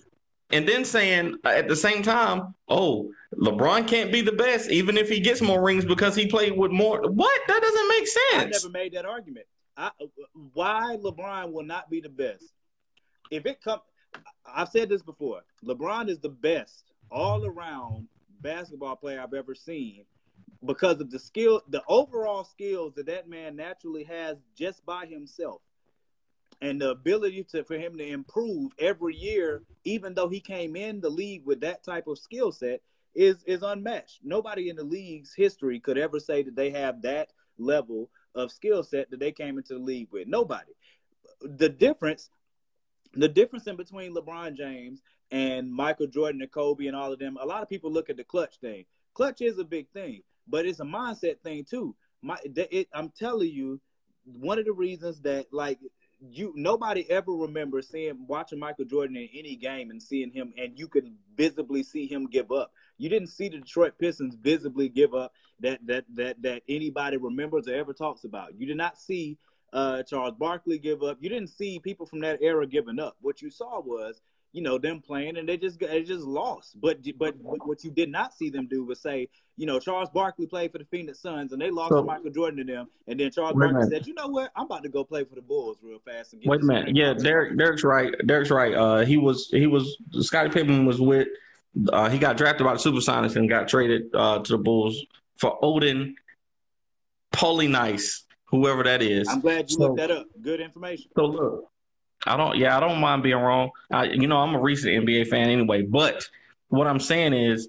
and 0.54 0.68
then 0.68 0.86
saying 0.86 1.38
uh, 1.44 1.50
at 1.50 1.68
the 1.68 1.76
same 1.76 2.04
time, 2.04 2.54
"Oh, 2.68 3.12
LeBron 3.36 3.88
can't 3.88 4.12
be 4.12 4.22
the 4.22 4.32
best 4.32 4.70
even 4.70 4.98
if 4.98 5.10
he 5.10 5.20
gets 5.20 5.42
more 5.42 5.62
rings 5.62 5.84
because 5.84 6.16
he 6.16 6.28
played 6.28 6.58
with 6.58 6.72
more." 6.72 7.02
What? 7.02 7.42
That 7.48 7.62
doesn't 7.62 7.88
make 7.90 8.08
sense. 8.08 8.66
I 8.66 8.68
never 8.68 8.70
made 8.70 8.94
that 8.94 9.06
argument. 9.06 9.46
I, 9.76 9.88
uh, 9.88 10.06
why 10.54 10.98
LeBron 11.00 11.52
will 11.52 11.64
not 11.66 11.90
be 11.90 12.00
the 12.00 12.10
best? 12.10 12.54
If 13.32 13.46
it 13.46 13.62
comes, 13.62 13.82
I've 14.46 14.70
said 14.70 14.90
this 14.90 15.02
before. 15.02 15.42
LeBron 15.66 16.10
is 16.10 16.20
the 16.20 16.30
best 16.30 16.92
all 17.10 17.46
around 17.46 18.08
basketball 18.42 18.96
player 18.96 19.22
I've 19.22 19.34
ever 19.34 19.56
seen 19.56 20.06
because 20.66 21.02
of 21.02 21.10
the 21.10 21.20
skill, 21.20 21.62
the 21.70 21.84
overall 21.88 22.44
skills 22.44 22.94
that 22.96 23.06
that 23.08 23.28
man 23.28 23.56
naturally 23.56 24.04
has 24.04 24.38
just 24.58 24.86
by 24.86 25.06
himself, 25.06 25.62
and 26.62 26.82
the 26.82 26.92
ability 26.92 27.44
to 27.52 27.64
for 27.64 27.78
him 27.78 27.98
to 27.98 28.06
improve 28.06 28.72
every 28.80 29.16
year, 29.16 29.64
even 29.84 30.14
though 30.14 30.30
he 30.30 30.40
came 30.40 30.76
in 30.76 31.02
the 31.02 31.10
league 31.10 31.46
with 31.46 31.62
that 31.62 31.84
type 31.84 32.08
of 32.08 32.20
skill 32.20 32.52
set, 32.52 32.82
is 33.16 33.44
is 33.46 33.62
unmatched. 33.62 34.20
Nobody 34.24 34.70
in 34.70 34.76
the 34.76 34.84
league's 34.84 35.34
history 35.34 35.80
could 35.80 35.98
ever 35.98 36.20
say 36.20 36.44
that 36.44 36.56
they 36.56 36.72
have 36.72 37.02
that 37.04 37.32
level 37.58 38.10
of 38.36 38.52
skill 38.52 38.84
set 38.84 39.12
that 39.12 39.20
they 39.20 39.32
came 39.32 39.58
into 39.58 39.74
the 39.74 39.80
league 39.80 40.10
with. 40.12 40.28
Nobody. 40.28 40.74
The 41.42 41.70
difference, 41.70 42.30
the 43.14 43.28
difference 43.28 43.68
in 43.68 43.76
between 43.76 44.16
LeBron 44.16 44.56
James 44.56 45.02
and 45.32 45.72
Michael 45.72 46.08
Jordan 46.08 46.42
and 46.42 46.52
Kobe 46.52 46.88
and 46.88 46.96
all 46.96 47.14
of 47.14 47.20
them, 47.20 47.38
a 47.40 47.46
lot 47.46 47.62
of 47.62 47.70
people 47.70 47.92
look 47.92 48.10
at 48.10 48.18
the 48.18 48.24
clutch 48.24 48.58
thing. 48.60 48.86
Clutch 49.14 49.42
is 49.42 49.60
a 49.60 49.64
big 49.64 49.90
thing, 49.90 50.24
but 50.48 50.66
it's 50.66 50.80
a 50.80 50.86
mindset 50.86 51.40
thing 51.42 51.64
too. 51.64 51.96
My, 52.22 52.38
it, 52.44 52.88
I'm 52.94 53.10
telling 53.10 53.52
you, 53.52 53.80
one 54.26 54.58
of 54.58 54.66
the 54.66 54.72
reasons 54.72 55.22
that 55.22 55.48
like 55.52 55.80
you 56.32 56.54
nobody 56.56 57.10
ever 57.10 57.32
remembers 57.32 57.90
seeing 57.90 58.26
watching 58.28 58.60
Michael 58.60 58.86
Jordan 58.86 59.18
in 59.18 59.28
any 59.34 59.56
game 59.56 59.90
and 59.90 60.02
seeing 60.02 60.32
him 60.32 60.54
and 60.58 60.78
you 60.78 60.88
could 60.88 61.12
visibly 61.36 61.84
see 61.84 62.08
him 62.08 62.28
give 62.28 62.52
up. 62.52 62.72
You 62.98 63.10
didn't 63.10 63.28
see 63.28 63.50
the 63.50 63.58
Detroit 63.58 63.98
Pistons 63.98 64.36
visibly 64.36 64.90
give 64.90 65.14
up 65.14 65.34
that 65.60 65.80
that 65.88 66.06
that 66.16 66.42
that 66.42 66.64
anybody 66.70 67.18
remembers 67.18 67.68
or 67.68 67.74
ever 67.76 67.94
talks 67.94 68.24
about. 68.24 68.56
You 68.58 68.68
did 68.68 68.78
not 68.78 68.98
see 68.98 69.38
uh, 69.74 70.04
Charles 70.04 70.36
Barkley 70.36 70.78
give 70.78 71.04
up. 71.04 71.18
You 71.20 71.30
didn't 71.30 71.50
see 71.50 71.80
people 71.80 72.06
from 72.06 72.22
that 72.22 72.40
era 72.42 72.68
giving 72.68 73.00
up. 73.00 73.18
What 73.22 73.42
you 73.42 73.50
saw 73.50 73.82
was 73.82 74.22
you 74.54 74.62
know 74.62 74.78
them 74.78 75.02
playing 75.02 75.38
and 75.38 75.50
they 75.50 75.58
just 75.58 75.80
they 75.80 76.04
just 76.04 76.26
lost. 76.26 76.80
But 76.80 77.00
but 77.18 77.36
what 77.42 77.84
you 77.84 77.92
did 77.92 78.10
not 78.10 78.34
see 78.34 78.50
them 78.50 78.68
do 78.68 78.86
was 78.86 79.02
say, 79.02 79.28
you 79.58 79.66
know, 79.66 79.80
Charles 79.80 80.10
Barkley 80.12 80.46
played 80.46 80.72
for 80.72 80.78
the 80.78 80.86
Phoenix 80.86 81.20
Suns 81.20 81.52
and 81.52 81.62
they 81.62 81.72
lost 81.72 81.90
so, 81.90 81.98
to 81.98 82.04
Michael 82.04 82.30
Jordan 82.30 82.66
to 82.66 82.72
them, 82.72 82.88
and 83.08 83.20
then 83.20 83.32
Charles 83.32 83.56
Barkley 83.56 83.90
said, 83.90 84.08
you 84.08 84.14
know 84.14 84.28
what, 84.28 84.52
I'm 84.56 84.68
about 84.68 84.84
to 84.84 84.90
go 84.90 85.04
play 85.04 85.24
for 85.24 85.36
the 85.36 85.42
Bulls 85.42 85.80
real 85.84 86.00
fast. 86.00 86.34
And 86.34 86.42
get 86.42 86.50
wait 86.50 86.62
a 86.62 86.66
minute, 86.66 86.96
yeah, 86.96 87.14
Derek 87.14 87.58
Derek's 87.58 87.84
right. 87.84 88.14
Derek's 88.26 88.52
right. 88.52 88.74
Uh, 88.74 89.00
he 89.00 89.18
was 89.18 89.50
he 89.50 89.68
was 89.68 89.98
Scottie 90.22 90.50
Pippen 90.50 90.86
was 90.86 91.02
with. 91.02 91.28
Uh, 91.92 92.08
he 92.08 92.20
got 92.20 92.38
drafted 92.38 92.66
by 92.66 92.74
the 92.74 92.80
Supersonics 92.80 93.36
and 93.36 93.50
got 93.50 93.68
traded 93.68 94.04
uh, 94.14 94.40
to 94.40 94.52
the 94.52 94.58
Bulls 94.60 95.04
for 95.38 95.58
Olden 95.66 96.16
Polynice, 97.32 98.26
whoever 98.46 98.84
that 98.84 99.02
is. 99.02 99.28
I'm 99.28 99.42
glad 99.42 99.72
you 99.72 99.78
so, 99.78 99.82
looked 99.82 99.98
that 99.98 100.12
up. 100.12 100.28
Good 100.40 100.62
information. 100.62 101.10
So 101.16 101.26
look, 101.26 101.72
I 102.26 102.38
don't. 102.38 102.58
Yeah, 102.58 102.78
I 102.78 102.80
don't 102.80 103.00
mind 103.00 103.24
being 103.24 103.38
wrong. 103.38 103.72
I, 103.92 104.06
you 104.06 104.28
know, 104.28 104.38
I'm 104.38 104.56
a 104.56 104.60
recent 104.60 104.94
NBA 104.94 105.28
fan 105.28 105.50
anyway. 105.50 105.84
But 105.84 106.24
what 106.70 106.88
I'm 106.88 107.00
saying 107.00 107.34
is, 107.34 107.68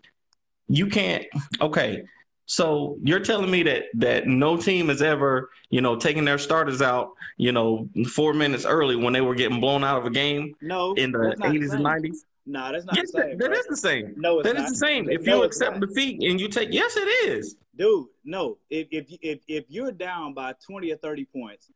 you 0.69 0.87
can't. 0.87 1.25
Okay, 1.61 2.05
so 2.47 2.99
you're 3.03 3.21
telling 3.21 3.51
me 3.51 3.63
that 3.65 3.85
that 3.95 4.27
no 4.27 4.57
team 4.57 4.89
has 4.89 5.03
ever, 5.03 5.51
you 5.71 5.81
know, 5.81 5.97
taken 5.97 6.25
their 6.25 6.39
starters 6.39 6.83
out, 6.83 7.11
you 7.37 7.53
know, 7.53 7.89
four 8.13 8.35
minutes 8.35 8.65
early 8.65 8.97
when 8.97 9.13
they 9.13 9.23
were 9.23 9.35
getting 9.35 9.61
blown 9.61 9.83
out 9.83 9.99
of 9.99 10.07
a 10.07 10.11
game. 10.11 10.55
No, 10.61 10.93
in 10.95 11.13
the 11.13 11.37
80s 11.41 11.73
and 11.73 11.85
90s. 11.85 12.17
No, 12.47 12.71
that's 12.71 12.85
not 12.85 12.97
yes, 12.97 13.11
the 13.11 13.23
same. 13.23 13.39
That, 13.39 13.51
that 13.51 13.57
is 13.57 13.67
the 13.67 13.77
same. 13.77 14.15
No, 14.19 14.41
it's 14.41 14.49
that 14.49 14.57
not. 14.57 14.67
is 14.67 14.73
the 14.73 14.77
same. 14.77 15.09
If 15.09 15.23
no, 15.23 15.39
you 15.39 15.45
accept 15.45 15.81
defeat 15.81 16.23
and 16.23 16.39
you 16.39 16.49
take, 16.49 16.69
yes, 16.73 16.95
it 16.97 17.09
is. 17.31 17.57
Dude, 17.77 18.07
no. 18.25 18.59
If 18.69 18.89
if 18.91 19.07
if 19.23 19.41
if 19.49 19.65
you're 19.69 19.93
down 19.93 20.35
by 20.35 20.55
20 20.67 20.93
or 20.93 20.97
30 20.97 21.25
points 21.25 21.71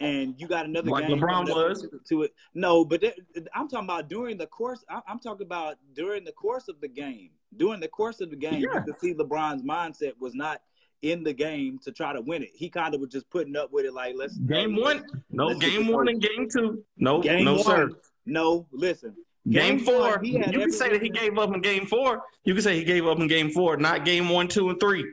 and 0.00 0.34
you 0.38 0.46
got 0.46 0.64
another 0.64 0.90
like 0.90 1.08
game 1.08 1.18
LeBron 1.18 1.48
was 1.48 1.82
to, 1.82 2.00
to, 2.08 2.22
it. 2.22 2.34
No, 2.54 2.84
but 2.84 3.00
that, 3.00 3.14
I'm 3.54 3.68
talking 3.68 3.86
about 3.86 4.08
during 4.08 4.38
the 4.38 4.46
course. 4.46 4.84
I'm 5.06 5.18
talking 5.18 5.46
about 5.46 5.76
during 5.94 6.24
the 6.24 6.32
course 6.32 6.68
of 6.68 6.80
the 6.80 6.88
game. 6.88 7.30
During 7.56 7.80
the 7.80 7.88
course 7.88 8.20
of 8.20 8.30
the 8.30 8.36
game, 8.36 8.54
yeah. 8.54 8.74
you 8.74 8.82
can 8.82 8.98
see 9.00 9.14
LeBron's 9.14 9.62
mindset 9.62 10.12
was 10.20 10.34
not 10.34 10.60
in 11.02 11.22
the 11.22 11.32
game 11.32 11.78
to 11.84 11.92
try 11.92 12.12
to 12.12 12.20
win 12.20 12.42
it. 12.42 12.50
He 12.54 12.68
kind 12.68 12.94
of 12.94 13.00
was 13.00 13.10
just 13.10 13.28
putting 13.30 13.56
up 13.56 13.72
with 13.72 13.86
it, 13.86 13.94
like 13.94 14.14
let's 14.16 14.36
game 14.38 14.74
hey, 14.74 14.80
one. 14.80 15.06
No 15.30 15.54
game 15.54 15.88
one 15.88 16.08
and 16.08 16.20
game 16.20 16.48
two. 16.52 16.84
No, 16.96 17.20
game 17.20 17.44
no 17.44 17.54
one, 17.54 17.64
sir. 17.64 17.90
No, 18.26 18.66
listen. 18.70 19.14
Game, 19.48 19.76
game 19.76 19.86
four. 19.86 20.18
One, 20.18 20.24
you 20.24 20.58
can 20.58 20.70
say 20.70 20.90
that 20.90 21.00
he 21.00 21.08
gave 21.08 21.38
up 21.38 21.54
in 21.54 21.60
game 21.60 21.86
four. 21.86 22.22
You 22.44 22.52
can 22.52 22.62
say 22.62 22.76
he 22.76 22.84
gave 22.84 23.06
up 23.06 23.18
in 23.18 23.28
game 23.28 23.50
four, 23.50 23.76
not 23.76 24.04
game 24.04 24.28
one, 24.28 24.46
two, 24.48 24.68
and 24.68 24.78
three. 24.78 25.04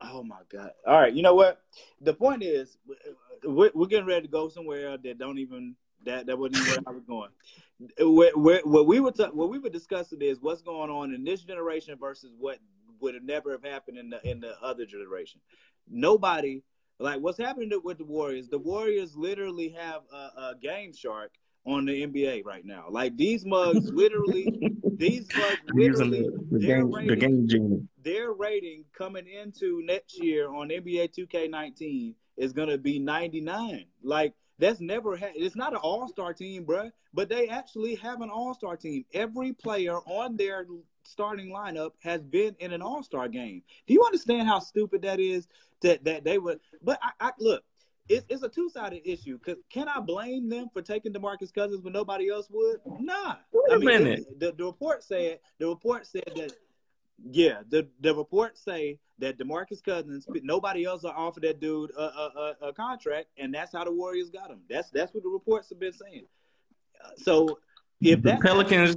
Oh 0.00 0.22
my 0.22 0.40
god! 0.50 0.70
All 0.86 0.98
right, 0.98 1.12
you 1.12 1.22
know 1.22 1.34
what? 1.34 1.60
The 2.00 2.14
point 2.14 2.42
is, 2.42 2.78
we're, 3.44 3.70
we're 3.74 3.86
getting 3.86 4.06
ready 4.06 4.22
to 4.22 4.32
go 4.32 4.48
somewhere 4.48 4.96
that 4.96 5.18
don't 5.18 5.38
even 5.38 5.76
that 6.04 6.26
that 6.26 6.38
wasn't 6.38 6.66
where 6.66 6.78
I 6.86 6.90
was 6.90 7.04
going. 7.04 7.30
Where, 7.98 8.36
where, 8.36 8.60
what 8.64 8.86
we 8.86 9.00
were 9.00 9.12
ta- 9.12 9.30
what 9.30 9.50
we 9.50 9.58
were 9.58 9.70
discussing 9.70 10.22
is 10.22 10.40
what's 10.40 10.62
going 10.62 10.90
on 10.90 11.14
in 11.14 11.24
this 11.24 11.42
generation 11.42 11.96
versus 11.98 12.32
what 12.38 12.58
would 13.00 13.14
have 13.14 13.22
never 13.22 13.52
have 13.52 13.64
happened 13.64 13.98
in 13.98 14.10
the 14.10 14.28
in 14.28 14.40
the 14.40 14.60
other 14.62 14.86
generation. 14.86 15.40
Nobody 15.88 16.62
like 16.98 17.20
what's 17.20 17.38
happening 17.38 17.70
with 17.82 17.98
the 17.98 18.04
Warriors. 18.04 18.48
The 18.48 18.58
Warriors 18.58 19.16
literally 19.16 19.70
have 19.70 20.02
a, 20.12 20.16
a 20.16 20.54
game 20.60 20.92
shark 20.92 21.32
on 21.64 21.84
the 21.86 22.06
NBA 22.06 22.44
right 22.44 22.64
now. 22.64 22.86
Like 22.88 23.16
these 23.16 23.44
mugs, 23.44 23.90
literally, 23.92 24.76
these 24.96 25.26
mugs, 25.36 25.56
literally, 25.72 26.28
the, 26.50 26.58
the 26.58 26.66
game, 26.66 26.90
rating, 26.90 27.08
the 27.08 27.16
game 27.16 27.48
genie. 27.48 27.88
Their 28.02 28.32
rating 28.32 28.84
coming 28.92 29.26
into 29.26 29.82
next 29.84 30.22
year 30.22 30.52
on 30.52 30.68
NBA 30.68 31.14
2K19 31.18 32.14
is 32.40 32.52
gonna 32.52 32.78
be 32.78 32.98
99. 32.98 33.84
Like 34.02 34.34
that's 34.58 34.80
never 34.80 35.16
had. 35.16 35.32
It's 35.36 35.56
not 35.56 35.72
an 35.72 35.78
All 35.78 36.08
Star 36.08 36.34
team, 36.34 36.64
bruh, 36.64 36.90
but 37.14 37.28
they 37.28 37.48
actually 37.48 37.94
have 37.96 38.22
an 38.22 38.30
All 38.30 38.54
Star 38.54 38.76
team. 38.76 39.04
Every 39.12 39.52
player 39.52 39.96
on 40.06 40.36
their 40.36 40.66
starting 41.02 41.50
lineup 41.50 41.92
has 42.00 42.22
been 42.22 42.56
in 42.58 42.72
an 42.72 42.82
All 42.82 43.02
Star 43.02 43.28
game. 43.28 43.62
Do 43.86 43.94
you 43.94 44.02
understand 44.04 44.48
how 44.48 44.58
stupid 44.58 45.02
that 45.02 45.20
is? 45.20 45.46
That 45.82 46.04
that 46.04 46.24
they 46.24 46.38
would. 46.38 46.60
But 46.82 46.98
I, 47.02 47.28
I 47.28 47.30
look. 47.38 47.62
It's, 48.08 48.26
it's 48.28 48.42
a 48.42 48.48
two 48.48 48.68
sided 48.68 49.02
issue. 49.04 49.38
Cause 49.38 49.56
can 49.70 49.86
I 49.86 50.00
blame 50.00 50.48
them 50.48 50.66
for 50.72 50.82
taking 50.82 51.12
Demarcus 51.12 51.54
Cousins 51.54 51.80
when 51.82 51.92
nobody 51.92 52.28
else 52.28 52.48
would? 52.50 52.80
Nah. 52.84 53.36
Wait 53.52 53.70
a 53.70 53.74
I 53.74 53.78
mean, 53.78 53.86
minute. 53.86 54.40
The, 54.40 54.52
the 54.52 54.64
report 54.64 55.04
said 55.04 55.38
the 55.58 55.68
report 55.68 56.06
said 56.06 56.24
that 56.34 56.52
yeah, 57.30 57.60
the 57.68 57.88
the 58.00 58.14
reports 58.14 58.62
say 58.62 58.98
that 59.18 59.38
Demarcus 59.38 59.82
Cousins, 59.82 60.26
nobody 60.42 60.84
else 60.84 61.04
offered 61.04 61.42
that 61.42 61.60
dude 61.60 61.90
a, 61.90 62.00
a, 62.00 62.54
a, 62.62 62.68
a, 62.68 62.72
contract, 62.72 63.28
and 63.36 63.52
that's 63.52 63.72
how 63.72 63.84
the 63.84 63.92
Warriors 63.92 64.30
got 64.30 64.50
him. 64.50 64.60
That's 64.68 64.90
that's 64.90 65.12
what 65.12 65.22
the 65.22 65.28
reports 65.28 65.68
have 65.70 65.80
been 65.80 65.92
saying. 65.92 66.26
So 67.16 67.58
if 68.00 68.22
the 68.22 68.38
Pelicans, 68.40 68.96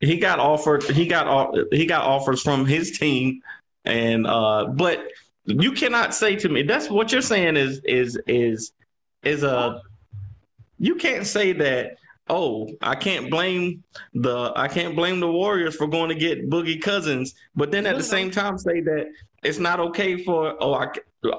he 0.00 0.18
got 0.18 0.38
offered, 0.38 0.82
he 0.84 1.06
got 1.06 1.54
he 1.72 1.86
got 1.86 2.02
offers 2.04 2.42
from 2.42 2.66
his 2.66 2.98
team, 2.98 3.40
and 3.84 4.26
uh, 4.26 4.66
but 4.66 5.00
you 5.44 5.72
cannot 5.72 6.14
say 6.14 6.36
to 6.36 6.48
me 6.48 6.62
that's 6.62 6.90
what 6.90 7.10
you're 7.10 7.22
saying 7.22 7.56
is 7.56 7.80
is 7.84 8.18
is 8.26 8.72
is 9.22 9.42
a 9.42 9.80
you 10.78 10.94
can't 10.94 11.26
say 11.26 11.52
that 11.52 11.96
oh, 12.28 12.68
I 12.82 12.94
can't 12.94 13.30
blame 13.30 13.82
the 14.14 14.52
I 14.56 14.68
can't 14.68 14.94
blame 14.94 15.20
the 15.20 15.30
Warriors 15.30 15.76
for 15.76 15.86
going 15.86 16.08
to 16.08 16.14
get 16.14 16.48
Boogie 16.50 16.80
Cousins, 16.80 17.34
but 17.54 17.70
then 17.70 17.86
at 17.86 17.96
the 17.96 18.02
same 18.02 18.30
time 18.30 18.58
say 18.58 18.80
that 18.80 19.06
it's 19.42 19.58
not 19.58 19.80
okay 19.80 20.22
for 20.22 20.56
oh 20.60 20.74
I 20.74 20.88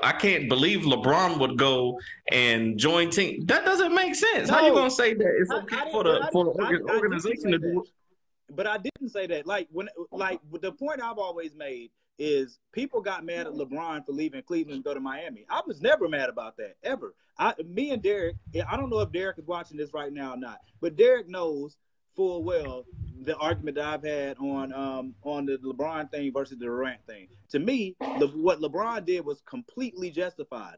I 0.03 0.11
can't 0.11 0.49
believe 0.49 0.81
LeBron 0.81 1.39
would 1.39 1.57
go 1.57 1.99
and 2.31 2.77
join 2.77 3.09
team. 3.09 3.45
That 3.45 3.63
doesn't 3.63 3.93
make 3.93 4.13
sense. 4.13 4.49
No, 4.49 4.55
How 4.55 4.65
you 4.65 4.73
gonna 4.73 4.91
say 4.91 5.13
that 5.13 5.37
it's 5.39 5.51
okay 5.51 5.77
I, 5.77 5.85
I 5.85 5.91
for 5.91 6.03
the 6.03 6.29
for 6.31 6.45
the 6.45 6.81
organization 6.89 7.51
to 7.51 7.59
do? 7.59 7.85
But 8.55 8.67
I 8.67 8.77
didn't 8.77 9.09
say 9.09 9.27
that. 9.27 9.47
Like 9.47 9.67
when 9.71 9.89
like 10.11 10.39
the 10.59 10.71
point 10.71 11.01
I've 11.01 11.17
always 11.17 11.55
made 11.55 11.91
is 12.17 12.59
people 12.73 13.01
got 13.01 13.23
mad 13.25 13.47
at 13.47 13.53
LeBron 13.53 14.05
for 14.05 14.11
leaving 14.11 14.43
Cleveland 14.43 14.75
and 14.75 14.83
go 14.83 14.93
to 14.93 14.99
Miami. 14.99 15.45
I 15.49 15.61
was 15.65 15.81
never 15.81 16.09
mad 16.09 16.29
about 16.29 16.57
that 16.57 16.75
ever. 16.83 17.13
I, 17.39 17.53
me 17.65 17.91
and 17.91 18.03
Derek, 18.03 18.35
I 18.67 18.75
don't 18.75 18.89
know 18.89 18.99
if 18.99 19.11
Derek 19.11 19.39
is 19.39 19.47
watching 19.47 19.77
this 19.77 19.93
right 19.93 20.11
now 20.11 20.33
or 20.33 20.37
not, 20.37 20.59
but 20.81 20.97
Derek 20.97 21.29
knows 21.29 21.77
full 22.15 22.43
well 22.43 22.85
the 23.23 23.35
argument 23.37 23.75
that 23.75 23.85
I've 23.85 24.03
had 24.03 24.37
on 24.39 24.73
um, 24.73 25.15
on 25.23 25.45
the 25.45 25.57
LeBron 25.57 26.11
thing 26.11 26.33
versus 26.33 26.57
the 26.59 26.65
Durant 26.65 26.99
thing. 27.07 27.29
To 27.51 27.59
me, 27.59 27.95
the, 27.99 28.27
what 28.35 28.59
LeBron 28.59 29.05
did 29.05 29.25
was 29.25 29.41
completely 29.45 30.11
justified. 30.11 30.75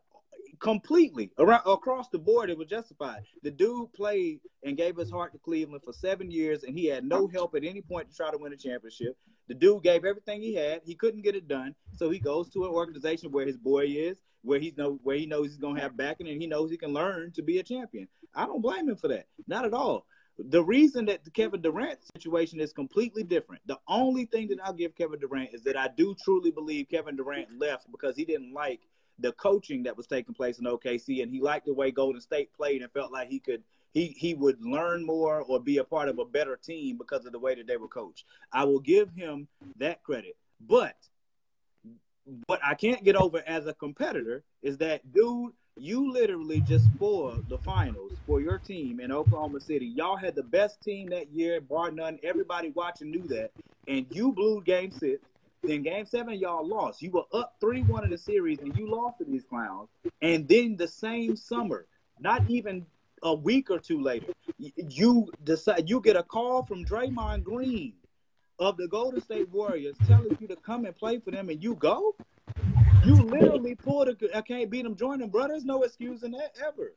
Completely. 0.60 1.32
Around 1.40 1.64
across 1.66 2.10
the 2.10 2.20
board 2.20 2.52
it 2.52 2.58
was 2.58 2.68
justified. 2.68 3.24
The 3.42 3.50
dude 3.50 3.92
played 3.94 4.42
and 4.64 4.78
gave 4.78 4.96
his 4.96 5.10
heart 5.10 5.32
to 5.32 5.40
cleveland 5.40 5.82
for 5.84 5.94
seven 5.94 6.30
years 6.30 6.64
and 6.64 6.78
he 6.78 6.86
had 6.86 7.04
no 7.04 7.28
help 7.28 7.56
at 7.56 7.64
any 7.64 7.82
point 7.82 8.12
to 8.12 8.16
try 8.16 8.30
to 8.30 8.38
win 8.38 8.54
a 8.54 8.58
championship 8.58 9.18
the 9.52 9.56
dude 9.56 9.84
gave 9.84 10.06
everything 10.06 10.42
he 10.42 10.56
had. 10.56 10.80
He 10.86 10.96
couldn't 10.96 11.24
get 11.24 11.36
it 11.36 11.46
done. 11.46 11.76
So 11.98 12.10
he 12.10 12.20
goes 12.20 12.50
to 12.52 12.64
an 12.64 12.72
organization 12.72 13.34
where 13.34 13.46
his 13.46 13.58
boy 13.58 13.84
is 13.86 14.22
where 14.44 14.60
he's 14.60 14.78
know 14.78 14.98
where 15.04 15.18
he 15.18 15.26
knows 15.26 15.48
he's 15.48 15.58
to 15.58 15.74
have 15.74 15.98
backing 15.98 16.30
and 16.30 16.42
he 16.42 16.48
knows 16.48 16.72
he 16.72 16.78
can 16.78 16.94
learn 16.94 17.34
to 17.34 17.42
be 17.42 17.60
a 17.60 17.64
champion. 17.64 18.08
I 18.34 18.46
don't 18.46 18.62
blame 18.62 18.88
him 18.88 18.96
for 18.96 19.10
that. 19.10 19.26
Not 19.48 19.66
at 19.66 19.74
all. 19.74 20.06
The 20.40 20.64
reason 20.64 21.04
that 21.08 21.26
the 21.26 21.32
Kevin 21.32 21.62
Durant 21.62 22.00
situation 22.16 22.62
is 22.62 22.72
completely 22.72 23.24
different. 23.24 23.62
The 23.66 23.78
only 23.90 24.24
thing 24.24 24.48
that 24.48 24.60
I'll 24.64 24.72
give 24.72 24.96
Kevin 24.96 25.20
Durant 25.20 25.54
is 25.54 25.64
that 25.64 25.76
I 25.76 25.90
do 25.98 26.16
truly 26.24 26.52
believe 26.52 26.88
Kevin 26.90 27.18
Durant 27.18 27.60
left 27.60 27.92
because 27.92 28.16
he 28.16 28.24
didn't 28.24 28.54
like 28.54 28.80
the 29.20 29.34
coaching 29.34 29.84
that 29.84 29.98
was 29.98 30.08
taking 30.08 30.34
place 30.34 30.60
in 30.60 30.66
OKC, 30.66 31.22
and 31.22 31.30
he 31.30 31.42
liked 31.42 31.66
the 31.66 31.74
way 31.74 31.92
Golden 31.92 32.22
State 32.22 32.54
played 32.54 32.82
and 32.82 32.92
felt 32.94 33.12
like 33.12 33.28
he 33.28 33.40
could 33.40 33.64
he 33.94 34.16
he 34.18 34.34
would 34.34 34.62
learn 34.62 35.06
more 35.06 35.42
or 35.42 35.60
be 35.60 35.78
a 35.78 35.84
part 35.84 36.10
of 36.10 36.20
a 36.20 36.26
better 36.26 36.58
team 36.58 36.98
because 36.98 37.26
of 37.26 37.32
the 37.32 37.40
way 37.40 37.56
that 37.56 37.68
they 37.68 37.78
were 37.78 37.88
coached. 37.88 38.26
I 38.52 38.64
will 38.64 38.80
give 38.80 39.12
him 39.12 39.48
that 39.78 40.04
credit, 40.04 40.36
but 40.60 40.96
what 42.46 42.60
I 42.64 42.76
can't 42.76 43.04
get 43.04 43.16
over 43.16 43.44
as 43.48 43.66
a 43.68 43.74
competitor 43.74 44.44
is 44.62 44.78
that 44.78 45.12
dude, 45.12 45.54
you 45.78 46.12
literally 46.12 46.62
just 46.62 46.86
spoiled 46.94 47.50
the 47.50 47.58
finals 47.60 48.14
for 48.26 48.42
your 48.42 48.58
team 48.58 49.00
in 49.00 49.12
Oklahoma 49.12 49.60
City. 49.60 49.88
Y'all 49.88 50.18
had 50.18 50.36
the 50.36 50.44
best 50.44 50.82
team 50.82 51.10
that 51.10 51.32
year, 51.32 51.60
bar 51.62 51.92
none. 51.92 52.20
Everybody 52.24 52.70
watching 52.70 53.12
knew 53.12 53.28
that, 53.28 53.52
and 53.88 54.06
you 54.12 54.32
blew 54.32 54.62
Game 54.62 54.92
Six. 54.92 55.22
Then 55.64 55.84
game 55.84 56.06
seven, 56.08 56.40
y'all 56.40 56.68
lost. 56.68 57.04
You 57.04 57.12
were 57.12 57.26
up 57.34 57.56
3 57.62 57.84
1 57.84 58.04
in 58.04 58.10
the 58.10 58.18
series 58.18 58.58
and 58.60 58.76
you 58.76 58.90
lost 58.90 59.20
to 59.20 59.26
these 59.26 59.46
clowns. 59.46 59.90
And 60.20 60.48
then 60.48 60.76
the 60.76 60.88
same 60.88 61.36
summer, 61.36 61.86
not 62.20 62.50
even 62.50 62.88
a 63.24 63.34
week 63.34 63.70
or 63.70 63.80
two 63.80 64.02
later, 64.02 64.28
you 64.58 65.30
decide 65.44 65.90
you 65.90 66.02
get 66.02 66.16
a 66.16 66.24
call 66.24 66.64
from 66.64 66.84
Draymond 66.86 67.44
Green 67.44 67.94
of 68.60 68.78
the 68.78 68.88
Golden 68.88 69.22
State 69.22 69.50
Warriors 69.50 69.96
telling 70.08 70.36
you 70.40 70.48
to 70.48 70.56
come 70.58 70.86
and 70.86 70.96
play 70.96 71.20
for 71.20 71.32
them, 71.32 71.50
and 71.50 71.64
you 71.64 71.76
go. 71.76 72.16
You 73.04 73.16
literally 73.16 73.74
pulled 73.76 74.10
a 74.10 74.38
I 74.38 74.42
can't 74.42 74.70
beat 74.70 74.84
them, 74.84 74.96
join 74.96 75.20
them, 75.20 75.30
bro. 75.30 75.48
There's 75.48 75.66
no 75.66 75.82
excuse 75.84 76.22
in 76.24 76.32
that 76.32 76.56
ever. 76.60 76.92
ever. 76.92 76.94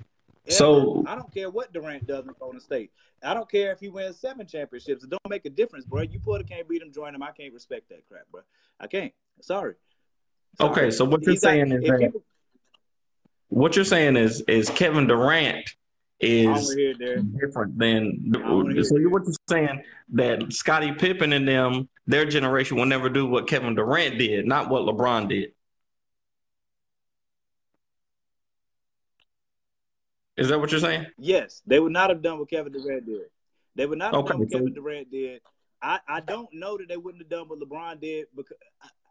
So 0.48 1.02
I 1.06 1.14
don't 1.14 1.32
care 1.32 1.48
what 1.48 1.72
Durant 1.72 2.06
does 2.06 2.26
in 2.26 2.34
Golden 2.38 2.60
State. 2.60 2.90
I 3.22 3.32
don't 3.32 3.50
care 3.50 3.72
if 3.72 3.80
he 3.80 3.88
wins 3.88 4.18
seven 4.18 4.46
championships. 4.46 5.04
It 5.04 5.08
don't 5.10 5.30
make 5.30 5.46
a 5.46 5.50
difference, 5.50 5.86
bro. 5.86 6.02
You 6.02 6.18
pull 6.20 6.34
a 6.34 6.44
can't 6.44 6.68
beat 6.68 6.82
him, 6.82 6.92
join 6.92 7.14
him. 7.14 7.22
I 7.22 7.30
can't 7.32 7.54
respect 7.54 7.88
that 7.88 8.06
crap, 8.06 8.24
bro. 8.30 8.42
I 8.78 8.86
can't. 8.86 9.12
Sorry. 9.40 9.74
Sorry. 10.58 10.70
okay, 10.70 10.90
so 10.90 11.04
what 11.06 11.22
you're 11.22 11.32
He's 11.32 11.42
like- 11.42 11.52
saying 11.54 11.72
is 11.72 11.88
that 11.88 11.98
people- 12.00 12.22
what 13.48 13.74
you're 13.76 13.84
saying 13.86 14.16
is 14.16 14.42
is 14.42 14.68
Kevin 14.70 15.06
Durant 15.06 15.74
is 16.20 16.46
want 16.46 16.66
to 16.66 16.76
hear 16.76 16.94
there. 16.98 17.16
different 17.22 17.78
than 17.78 18.32
so 18.34 18.96
it. 18.96 19.10
what 19.10 19.22
you're 19.24 19.34
saying 19.48 19.82
that 20.10 20.52
Scottie 20.52 20.92
Pippen 20.92 21.32
and 21.32 21.46
them 21.46 21.88
their 22.06 22.24
generation 22.24 22.76
will 22.76 22.86
never 22.86 23.08
do 23.08 23.26
what 23.26 23.48
Kevin 23.48 23.74
Durant 23.74 24.18
did, 24.18 24.46
not 24.46 24.68
what 24.68 24.82
LeBron 24.82 25.28
did. 25.28 25.52
Is 30.36 30.48
that 30.48 30.58
what 30.58 30.70
you're 30.70 30.80
saying? 30.80 31.06
Yes, 31.18 31.62
they 31.66 31.78
would 31.78 31.92
not 31.92 32.10
have 32.10 32.22
done 32.22 32.38
what 32.38 32.50
Kevin 32.50 32.72
Durant 32.72 33.06
did. 33.06 33.22
They 33.76 33.86
would 33.86 33.98
not 33.98 34.14
have 34.14 34.24
Okay, 34.24 34.30
done 34.32 34.40
what 34.40 34.50
so- 34.50 34.58
Kevin 34.58 34.74
Durant 34.74 35.10
did. 35.10 35.40
I, 35.82 36.00
I 36.08 36.20
don't 36.20 36.48
know 36.54 36.78
that 36.78 36.88
they 36.88 36.96
wouldn't 36.96 37.22
have 37.22 37.28
done 37.28 37.46
what 37.48 37.60
LeBron 37.60 38.00
did 38.00 38.26
because 38.34 38.56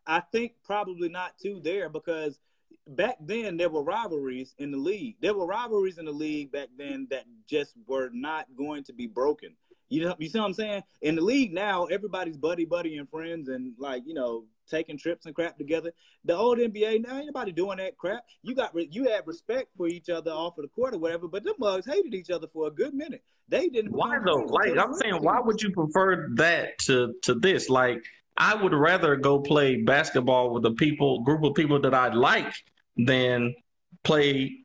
I, 0.07 0.17
I 0.17 0.19
think 0.31 0.53
probably 0.65 1.07
not 1.07 1.37
too 1.37 1.61
there 1.63 1.87
because 1.87 2.39
back 2.88 3.17
then 3.21 3.57
there 3.57 3.69
were 3.69 3.84
rivalries 3.84 4.55
in 4.57 4.71
the 4.71 4.77
league. 4.77 5.15
There 5.21 5.34
were 5.34 5.45
rivalries 5.45 5.97
in 5.97 6.05
the 6.05 6.11
league 6.11 6.51
back 6.51 6.69
then 6.77 7.07
that 7.09 7.25
just 7.47 7.75
were 7.88 8.09
not 8.13 8.47
going 8.57 8.84
to 8.86 8.93
be 8.93 9.07
broken. 9.07 9.55
You 9.89 10.05
know, 10.05 10.15
you 10.17 10.27
see 10.27 10.39
what 10.39 10.45
I'm 10.45 10.53
saying? 10.53 10.84
In 11.01 11.15
the 11.15 11.21
league 11.21 11.53
now, 11.53 11.86
everybody's 11.86 12.38
buddy, 12.38 12.65
buddy, 12.65 12.97
and 12.97 13.07
friends, 13.09 13.47
and 13.49 13.73
like 13.77 14.03
you 14.07 14.15
know, 14.15 14.45
taking 14.67 14.97
trips 14.97 15.25
and 15.25 15.36
crap 15.36 15.57
together. 15.57 15.91
The 16.25 16.36
old 16.36 16.57
NBA 16.57 17.05
now, 17.05 17.17
ain't 17.17 17.27
nobody 17.27 17.51
doing 17.51 17.77
that 17.77 17.97
crap. 17.97 18.23
You 18.41 18.55
got 18.55 18.73
re- 18.73 18.89
you 18.91 19.03
had 19.09 19.27
respect 19.27 19.67
for 19.77 19.88
each 19.88 20.09
other 20.09 20.31
off 20.31 20.57
of 20.57 20.63
the 20.63 20.69
court 20.69 20.95
or 20.95 20.97
whatever, 20.97 21.27
but 21.27 21.43
them 21.43 21.55
mugs 21.59 21.86
hated 21.86 22.15
each 22.15 22.31
other 22.31 22.47
for 22.47 22.67
a 22.67 22.71
good 22.71 22.93
minute. 22.93 23.23
They 23.49 23.69
didn't. 23.69 23.91
Why 23.91 24.17
though? 24.25 24.45
Like 24.45 24.77
I'm 24.77 24.95
saying, 24.95 25.21
why 25.21 25.39
would 25.39 25.61
you 25.61 25.71
prefer 25.71 26.29
that 26.36 26.79
to 26.79 27.13
to 27.21 27.36
this? 27.36 27.69
Like 27.69 28.03
I 28.38 28.55
would 28.55 28.73
rather 28.73 29.15
go 29.15 29.39
play 29.39 29.84
basketball 29.84 30.53
with 30.53 30.65
a 30.65 30.71
people 30.71 31.21
group 31.21 31.43
of 31.43 31.53
people 31.53 31.79
that 31.81 31.93
I 31.93 32.11
like 32.13 32.53
than 32.97 33.55
play 34.03 34.63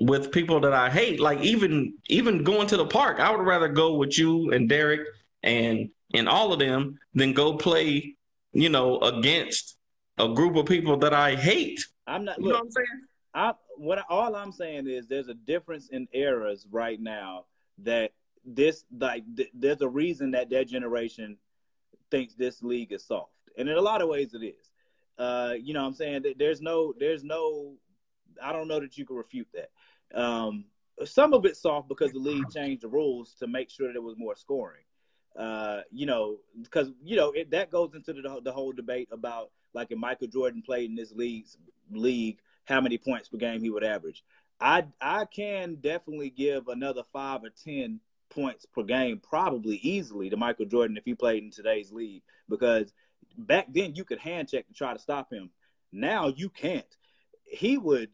with 0.00 0.32
people 0.32 0.60
that 0.60 0.72
I 0.72 0.90
hate. 0.90 1.20
Like 1.20 1.40
even 1.40 1.94
even 2.08 2.44
going 2.44 2.66
to 2.68 2.76
the 2.76 2.86
park, 2.86 3.20
I 3.20 3.30
would 3.30 3.46
rather 3.46 3.68
go 3.68 3.94
with 3.94 4.18
you 4.18 4.52
and 4.52 4.68
Derek 4.68 5.06
and 5.42 5.88
and 6.14 6.28
all 6.28 6.52
of 6.52 6.58
them 6.58 6.98
than 7.14 7.32
go 7.32 7.56
play, 7.56 8.16
you 8.52 8.68
know, 8.68 8.98
against 9.00 9.76
a 10.18 10.28
group 10.28 10.56
of 10.56 10.66
people 10.66 10.96
that 10.98 11.14
I 11.14 11.34
hate. 11.34 11.80
I'm 12.06 12.24
not. 12.24 12.38
You 12.38 12.48
know 12.48 12.54
what 12.54 12.64
I'm 12.64 12.70
saying? 12.70 12.86
I 13.34 13.54
what 13.76 14.04
all 14.08 14.36
I'm 14.36 14.52
saying 14.52 14.86
is 14.88 15.06
there's 15.06 15.28
a 15.28 15.34
difference 15.34 15.88
in 15.88 16.06
eras 16.12 16.66
right 16.70 17.00
now 17.00 17.46
that 17.78 18.12
this 18.44 18.84
like 18.98 19.24
th- 19.36 19.50
there's 19.54 19.80
a 19.80 19.88
reason 19.88 20.32
that 20.32 20.50
that 20.50 20.68
generation 20.68 21.36
thinks 22.10 22.34
this 22.34 22.62
league 22.62 22.92
is 22.92 23.04
soft, 23.06 23.32
and 23.56 23.68
in 23.68 23.76
a 23.76 23.80
lot 23.80 24.02
of 24.02 24.08
ways 24.08 24.34
it 24.34 24.44
is. 24.44 24.71
Uh, 25.18 25.54
you 25.60 25.74
know, 25.74 25.82
what 25.82 25.88
I'm 25.88 25.94
saying 25.94 26.24
there's 26.38 26.60
no 26.60 26.94
there's 26.98 27.22
no 27.24 27.74
I 28.42 28.52
don't 28.52 28.68
know 28.68 28.80
that 28.80 28.96
you 28.96 29.04
can 29.04 29.16
refute 29.16 29.48
that. 29.54 30.18
Um, 30.18 30.64
some 31.04 31.32
of 31.34 31.44
it's 31.44 31.60
soft 31.60 31.88
because 31.88 32.12
the 32.12 32.18
league 32.18 32.50
changed 32.50 32.82
the 32.82 32.88
rules 32.88 33.34
to 33.34 33.46
make 33.46 33.70
sure 33.70 33.88
that 33.88 33.94
there 33.94 34.02
was 34.02 34.16
more 34.18 34.36
scoring. 34.36 34.84
Uh, 35.36 35.80
you 35.90 36.06
know, 36.06 36.38
because 36.62 36.90
you 37.02 37.16
know 37.16 37.30
it, 37.32 37.50
that 37.50 37.70
goes 37.70 37.94
into 37.94 38.12
the 38.12 38.40
the 38.42 38.52
whole 38.52 38.72
debate 38.72 39.08
about 39.10 39.50
like 39.74 39.90
if 39.90 39.98
Michael 39.98 40.26
Jordan 40.26 40.62
played 40.62 40.90
in 40.90 40.96
this 40.96 41.12
league's 41.12 41.56
league, 41.90 42.38
how 42.64 42.80
many 42.80 42.98
points 42.98 43.28
per 43.28 43.38
game 43.38 43.62
he 43.62 43.70
would 43.70 43.84
average. 43.84 44.22
I 44.60 44.84
I 45.00 45.24
can 45.24 45.76
definitely 45.76 46.30
give 46.30 46.68
another 46.68 47.02
five 47.12 47.42
or 47.44 47.50
ten 47.50 48.00
points 48.28 48.66
per 48.66 48.82
game, 48.82 49.20
probably 49.22 49.76
easily 49.76 50.30
to 50.30 50.36
Michael 50.36 50.66
Jordan 50.66 50.96
if 50.96 51.04
he 51.04 51.14
played 51.14 51.42
in 51.42 51.50
today's 51.50 51.92
league. 51.92 52.22
Because 52.48 52.92
back 53.36 53.66
then 53.72 53.94
you 53.94 54.04
could 54.04 54.18
hand 54.18 54.48
check 54.48 54.66
to 54.68 54.74
try 54.74 54.92
to 54.92 54.98
stop 54.98 55.32
him. 55.32 55.50
Now 55.92 56.28
you 56.28 56.48
can't. 56.48 56.86
He 57.44 57.78
would 57.78 58.10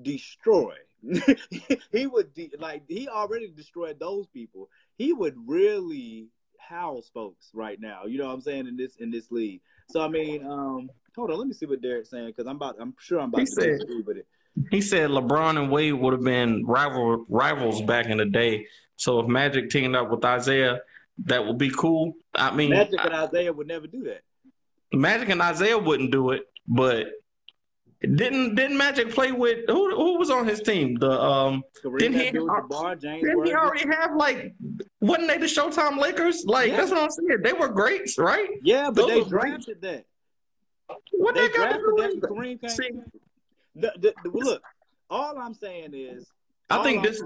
destroy. 0.00 0.74
he 1.92 2.06
would 2.06 2.34
de- 2.34 2.50
like 2.58 2.82
he 2.88 3.08
already 3.08 3.50
destroyed 3.54 3.98
those 4.00 4.26
people. 4.28 4.68
He 4.96 5.12
would 5.12 5.34
really 5.46 6.28
house 6.58 7.10
folks 7.14 7.50
right 7.54 7.80
now. 7.80 8.04
You 8.06 8.18
know 8.18 8.26
what 8.26 8.34
I'm 8.34 8.40
saying 8.40 8.66
in 8.66 8.76
this 8.76 8.96
in 8.96 9.10
this 9.10 9.30
league. 9.30 9.60
So 9.90 10.00
I 10.00 10.08
mean, 10.08 10.44
um, 10.46 10.90
hold 11.16 11.30
on, 11.30 11.38
let 11.38 11.46
me 11.46 11.54
see 11.54 11.66
what 11.66 11.80
Derek's 11.80 12.10
saying 12.10 12.26
because 12.26 12.46
I'm 12.46 12.56
about. 12.56 12.76
I'm 12.80 12.94
sure 12.98 13.20
I'm 13.20 13.28
about 13.28 13.40
He 13.40 13.46
to 13.46 13.52
said- 13.52 13.70
disagree 13.70 14.02
with 14.02 14.16
it. 14.18 14.26
He 14.72 14.80
said 14.80 15.10
LeBron 15.10 15.56
and 15.56 15.70
Wade 15.70 15.92
would 15.94 16.12
have 16.14 16.24
been 16.24 16.66
rival 16.66 17.24
rivals 17.28 17.80
back 17.82 18.06
in 18.06 18.18
the 18.18 18.24
day. 18.24 18.66
So 18.96 19.20
if 19.20 19.28
Magic 19.28 19.70
teamed 19.70 19.94
up 19.94 20.10
with 20.10 20.24
Isiah, 20.24 20.80
that 21.26 21.46
would 21.46 21.58
be 21.58 21.70
cool. 21.70 22.14
I 22.34 22.52
mean, 22.52 22.70
Magic 22.70 22.98
and 23.04 23.14
Isiah 23.14 23.52
would 23.52 23.68
never 23.68 23.86
do 23.86 24.02
that. 24.04 24.22
Magic 24.92 25.28
and 25.28 25.40
Isiah 25.42 25.78
wouldn't 25.78 26.10
do 26.12 26.30
it, 26.30 26.42
but 26.66 27.06
didn't 28.00 28.54
didn't 28.54 28.76
Magic 28.76 29.10
play 29.10 29.32
with 29.32 29.66
who? 29.66 29.94
Who 29.94 30.18
was 30.18 30.30
on 30.30 30.46
his 30.46 30.60
team? 30.60 30.94
The 30.98 31.10
um, 31.10 31.62
Kareem 31.84 31.98
Didn't 31.98 32.14
he- 32.20 32.30
James 33.00 33.22
didn't 33.24 33.44
he 33.46 33.54
already 33.54 33.88
have 33.90 34.14
like? 34.14 34.54
Wasn't 35.00 35.26
they 35.28 35.36
the 35.38 35.46
Showtime 35.46 35.98
Lakers? 35.98 36.44
Like 36.46 36.68
Yeah. 36.70 36.76
that's 36.78 36.90
what 36.90 37.02
I'm 37.02 37.10
saying. 37.10 37.42
They 37.42 37.52
were 37.52 37.68
greats, 37.68 38.16
right? 38.18 38.48
Yeah, 38.62 38.86
but 38.90 38.96
Those 38.96 39.08
they 39.08 39.20
were 39.20 39.24
great. 39.28 39.50
drafted 39.50 39.80
that. 39.82 40.04
What 41.12 41.34
They 41.34 41.48
they 41.48 41.54
got 41.54 41.72
to 41.72 41.80
drafted 41.80 41.80
do 41.84 42.20
that. 42.20 42.20
with? 42.20 42.30
Kareem 42.30 42.70
See. 42.70 42.90
The, 43.74 43.92
the, 43.98 44.14
the, 44.24 44.30
look, 44.30 44.62
all 45.10 45.38
I'm 45.38 45.54
saying 45.54 45.90
is, 45.92 46.26
I 46.70 46.82
think 46.82 47.04
I'm- 47.04 47.12
this. 47.12 47.22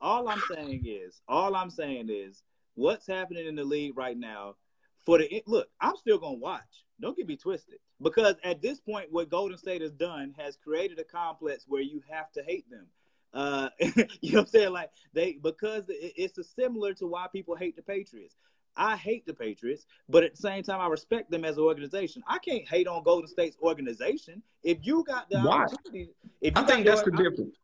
all 0.00 0.28
I'm 0.28 0.42
saying 0.52 0.82
is, 0.86 1.20
all 1.28 1.54
I'm 1.56 1.70
saying 1.70 2.08
is, 2.10 2.42
what's 2.74 3.06
happening 3.06 3.46
in 3.46 3.54
the 3.54 3.64
league 3.64 3.96
right 3.96 4.16
now. 4.18 4.56
For 5.04 5.18
the 5.18 5.42
look, 5.46 5.68
I'm 5.80 5.96
still 5.96 6.18
gonna 6.18 6.34
watch. 6.34 6.84
Don't 7.00 7.16
get 7.16 7.26
me 7.26 7.36
twisted, 7.36 7.78
because 8.02 8.36
at 8.44 8.60
this 8.60 8.80
point, 8.80 9.10
what 9.10 9.30
Golden 9.30 9.56
State 9.56 9.80
has 9.80 9.92
done 9.92 10.34
has 10.38 10.56
created 10.56 10.98
a 10.98 11.04
complex 11.04 11.64
where 11.66 11.80
you 11.80 12.02
have 12.10 12.30
to 12.32 12.42
hate 12.42 12.68
them. 12.70 12.86
Uh, 13.32 13.68
you 13.80 14.32
know 14.32 14.40
what 14.40 14.40
I'm 14.40 14.46
saying? 14.46 14.72
Like 14.72 14.90
they 15.14 15.38
because 15.42 15.84
it's 15.88 16.36
a 16.38 16.44
similar 16.44 16.94
to 16.94 17.06
why 17.06 17.26
people 17.32 17.56
hate 17.56 17.76
the 17.76 17.82
Patriots. 17.82 18.36
I 18.76 18.96
hate 18.96 19.26
the 19.26 19.34
Patriots, 19.34 19.86
but 20.08 20.22
at 20.22 20.32
the 20.32 20.36
same 20.36 20.62
time, 20.62 20.80
I 20.80 20.86
respect 20.86 21.30
them 21.30 21.44
as 21.44 21.56
an 21.56 21.64
organization. 21.64 22.22
I 22.26 22.38
can't 22.38 22.66
hate 22.66 22.86
on 22.86 23.02
Golden 23.02 23.28
State's 23.28 23.56
organization. 23.60 24.42
If 24.62 24.78
you 24.82 25.04
got 25.04 25.28
the 25.28 25.40
Why? 25.40 25.64
opportunity, 25.64 26.10
if 26.40 26.56
I 26.56 26.62
think 26.64 26.86
that's 26.86 27.02
the 27.02 27.10
difference. 27.10 27.56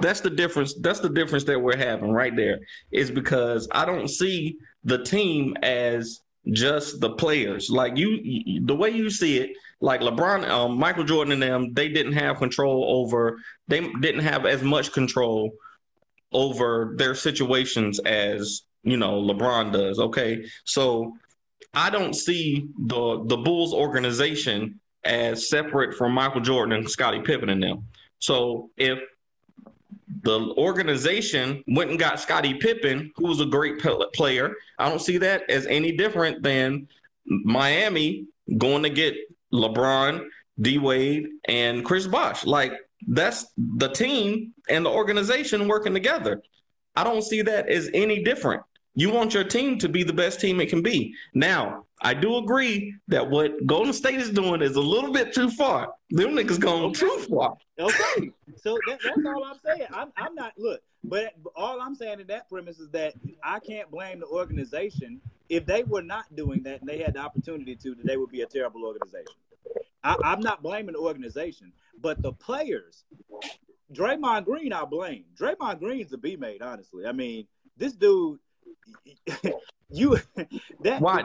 That's 0.00 0.20
the 0.20 0.30
difference. 0.30 0.74
That's 0.80 1.00
the 1.00 1.08
difference 1.08 1.44
that 1.44 1.60
we're 1.60 1.76
having 1.76 2.10
right 2.10 2.34
there. 2.34 2.60
Is 2.90 3.10
because 3.10 3.68
I 3.72 3.84
don't 3.84 4.08
see 4.08 4.56
the 4.84 5.02
team 5.02 5.56
as 5.62 6.20
just 6.48 7.00
the 7.00 7.10
players. 7.10 7.70
Like 7.70 7.96
you, 7.96 8.60
the 8.64 8.74
way 8.74 8.90
you 8.90 9.10
see 9.10 9.38
it, 9.38 9.50
like 9.80 10.00
LeBron, 10.00 10.48
um, 10.48 10.78
Michael 10.78 11.04
Jordan, 11.04 11.32
and 11.32 11.42
them, 11.42 11.72
they 11.72 11.88
didn't 11.88 12.12
have 12.12 12.38
control 12.38 12.84
over. 12.88 13.38
They 13.68 13.88
didn't 14.00 14.22
have 14.22 14.46
as 14.46 14.62
much 14.62 14.92
control 14.92 15.52
over 16.32 16.94
their 16.96 17.14
situations 17.14 17.98
as 18.00 18.62
you 18.82 18.96
know 18.96 19.22
LeBron 19.22 19.72
does. 19.72 19.98
Okay, 19.98 20.44
so 20.64 21.12
I 21.74 21.90
don't 21.90 22.14
see 22.14 22.68
the 22.78 23.24
the 23.26 23.36
Bulls 23.36 23.72
organization 23.72 24.80
as 25.04 25.48
separate 25.48 25.96
from 25.96 26.12
Michael 26.12 26.40
Jordan 26.40 26.76
and 26.76 26.90
Scottie 26.90 27.22
Pippen 27.22 27.48
and 27.48 27.62
them. 27.62 27.86
So 28.18 28.70
if 28.76 28.98
the 30.22 30.54
organization 30.58 31.64
went 31.68 31.90
and 31.90 31.98
got 31.98 32.20
Scottie 32.20 32.54
Pippen, 32.54 33.10
who 33.16 33.28
was 33.28 33.40
a 33.40 33.46
great 33.46 33.78
player, 34.14 34.54
I 34.78 34.88
don't 34.88 35.00
see 35.00 35.18
that 35.18 35.48
as 35.48 35.66
any 35.66 35.92
different 35.92 36.42
than 36.42 36.88
Miami 37.26 38.26
going 38.58 38.82
to 38.82 38.90
get 38.90 39.14
LeBron, 39.52 40.26
D 40.60 40.78
Wade, 40.78 41.28
and 41.46 41.84
Chris 41.84 42.06
Bosh. 42.06 42.44
Like 42.44 42.72
that's 43.08 43.46
the 43.56 43.88
team 43.88 44.52
and 44.68 44.84
the 44.84 44.90
organization 44.90 45.68
working 45.68 45.94
together. 45.94 46.42
I 46.96 47.04
don't 47.04 47.22
see 47.22 47.42
that 47.42 47.68
as 47.68 47.90
any 47.94 48.22
different. 48.22 48.62
You 48.94 49.10
want 49.10 49.32
your 49.32 49.44
team 49.44 49.78
to 49.78 49.88
be 49.88 50.02
the 50.02 50.12
best 50.12 50.40
team 50.40 50.60
it 50.60 50.68
can 50.68 50.82
be. 50.82 51.14
Now, 51.32 51.86
I 52.02 52.14
do 52.14 52.38
agree 52.38 52.94
that 53.08 53.28
what 53.28 53.66
Golden 53.66 53.92
State 53.92 54.18
is 54.20 54.30
doing 54.30 54.62
is 54.62 54.76
a 54.76 54.80
little 54.80 55.12
bit 55.12 55.34
too 55.34 55.50
far. 55.50 55.92
Them 56.10 56.30
niggas 56.30 56.58
going 56.58 56.94
too 56.94 57.26
far. 57.28 57.56
Okay, 57.78 58.30
so 58.56 58.78
that, 58.88 59.00
that's 59.04 59.26
all 59.26 59.44
I'm 59.44 59.58
saying. 59.64 59.88
I'm, 59.92 60.12
I'm 60.16 60.34
not 60.34 60.52
look, 60.56 60.80
but 61.04 61.34
all 61.54 61.80
I'm 61.80 61.94
saying 61.94 62.20
in 62.20 62.26
that 62.28 62.48
premise 62.48 62.78
is 62.78 62.90
that 62.90 63.14
I 63.42 63.58
can't 63.60 63.90
blame 63.90 64.20
the 64.20 64.26
organization 64.26 65.20
if 65.48 65.66
they 65.66 65.82
were 65.82 66.02
not 66.02 66.24
doing 66.34 66.62
that 66.62 66.80
and 66.80 66.88
they 66.88 66.98
had 66.98 67.14
the 67.14 67.20
opportunity 67.20 67.76
to. 67.76 67.94
That 67.94 68.06
they 68.06 68.16
would 68.16 68.30
be 68.30 68.42
a 68.42 68.46
terrible 68.46 68.84
organization. 68.84 69.36
I, 70.02 70.16
I'm 70.24 70.40
not 70.40 70.62
blaming 70.62 70.94
the 70.94 71.00
organization, 71.00 71.72
but 72.00 72.22
the 72.22 72.32
players 72.32 73.04
Draymond 73.92 74.44
Green, 74.44 74.72
I 74.72 74.84
blame. 74.84 75.24
Draymond 75.38 75.80
Green's 75.80 76.12
a 76.12 76.18
B 76.18 76.36
made, 76.36 76.62
honestly. 76.62 77.06
I 77.06 77.12
mean, 77.12 77.46
this 77.76 77.92
dude, 77.92 78.38
you 79.90 80.18
that 80.82 81.00
Why? 81.00 81.22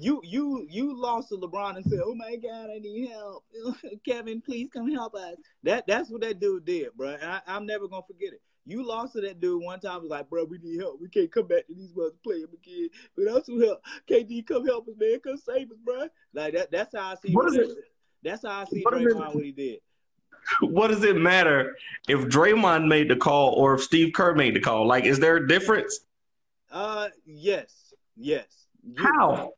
You 0.00 0.20
you 0.24 0.66
you 0.70 0.98
lost 0.98 1.28
to 1.30 1.36
LeBron 1.36 1.76
and 1.76 1.84
said, 1.84 2.00
"Oh 2.04 2.14
my 2.14 2.36
God, 2.36 2.70
I 2.70 2.78
need 2.78 3.10
help, 3.10 3.44
Kevin, 4.04 4.40
please 4.40 4.68
come 4.72 4.90
help 4.90 5.14
us." 5.14 5.36
That 5.64 5.86
that's 5.86 6.10
what 6.10 6.20
that 6.22 6.40
dude 6.40 6.64
did, 6.64 6.88
bro. 6.96 7.10
And 7.20 7.24
I, 7.24 7.40
I'm 7.46 7.66
never 7.66 7.88
gonna 7.88 8.02
forget 8.06 8.32
it. 8.32 8.40
You 8.64 8.86
lost 8.86 9.14
to 9.14 9.20
that 9.22 9.40
dude 9.40 9.62
one 9.62 9.80
time. 9.80 10.02
Was 10.02 10.10
like, 10.10 10.28
bro, 10.28 10.44
we 10.44 10.58
need 10.58 10.78
help. 10.78 11.00
We 11.00 11.08
can't 11.08 11.32
come 11.32 11.46
back 11.46 11.66
to 11.66 11.74
these 11.74 11.90
brothers 11.90 12.18
play 12.22 12.36
him 12.36 12.50
again 12.52 12.90
without 13.16 13.46
some 13.46 13.60
help. 13.60 13.82
KD, 14.08 14.46
come 14.46 14.66
help 14.66 14.88
us, 14.88 14.94
man. 14.98 15.18
Come 15.20 15.38
save 15.38 15.70
us, 15.70 15.78
bro. 15.84 16.08
Like 16.34 16.54
that. 16.54 16.70
That's 16.70 16.94
how 16.94 17.12
I 17.12 17.14
see. 17.14 17.32
What 17.32 17.48
is 17.48 17.56
it? 17.56 17.76
That's 18.22 18.42
how 18.42 18.60
I 18.60 18.64
see 18.64 18.82
What? 18.82 18.94
Draymond 18.94 19.34
what 19.34 19.44
he 19.44 19.52
did. 19.52 19.80
What 20.60 20.88
does 20.88 21.04
it 21.04 21.16
matter 21.16 21.76
if 22.08 22.20
Draymond 22.20 22.86
made 22.86 23.10
the 23.10 23.16
call 23.16 23.52
or 23.54 23.74
if 23.74 23.82
Steve 23.82 24.14
Kerr 24.14 24.34
made 24.34 24.54
the 24.54 24.60
call? 24.60 24.86
Like, 24.86 25.04
is 25.04 25.18
there 25.18 25.36
a 25.36 25.46
difference? 25.46 26.00
Uh, 26.70 27.08
yes, 27.26 27.92
yes. 28.16 28.57
How? 28.96 29.52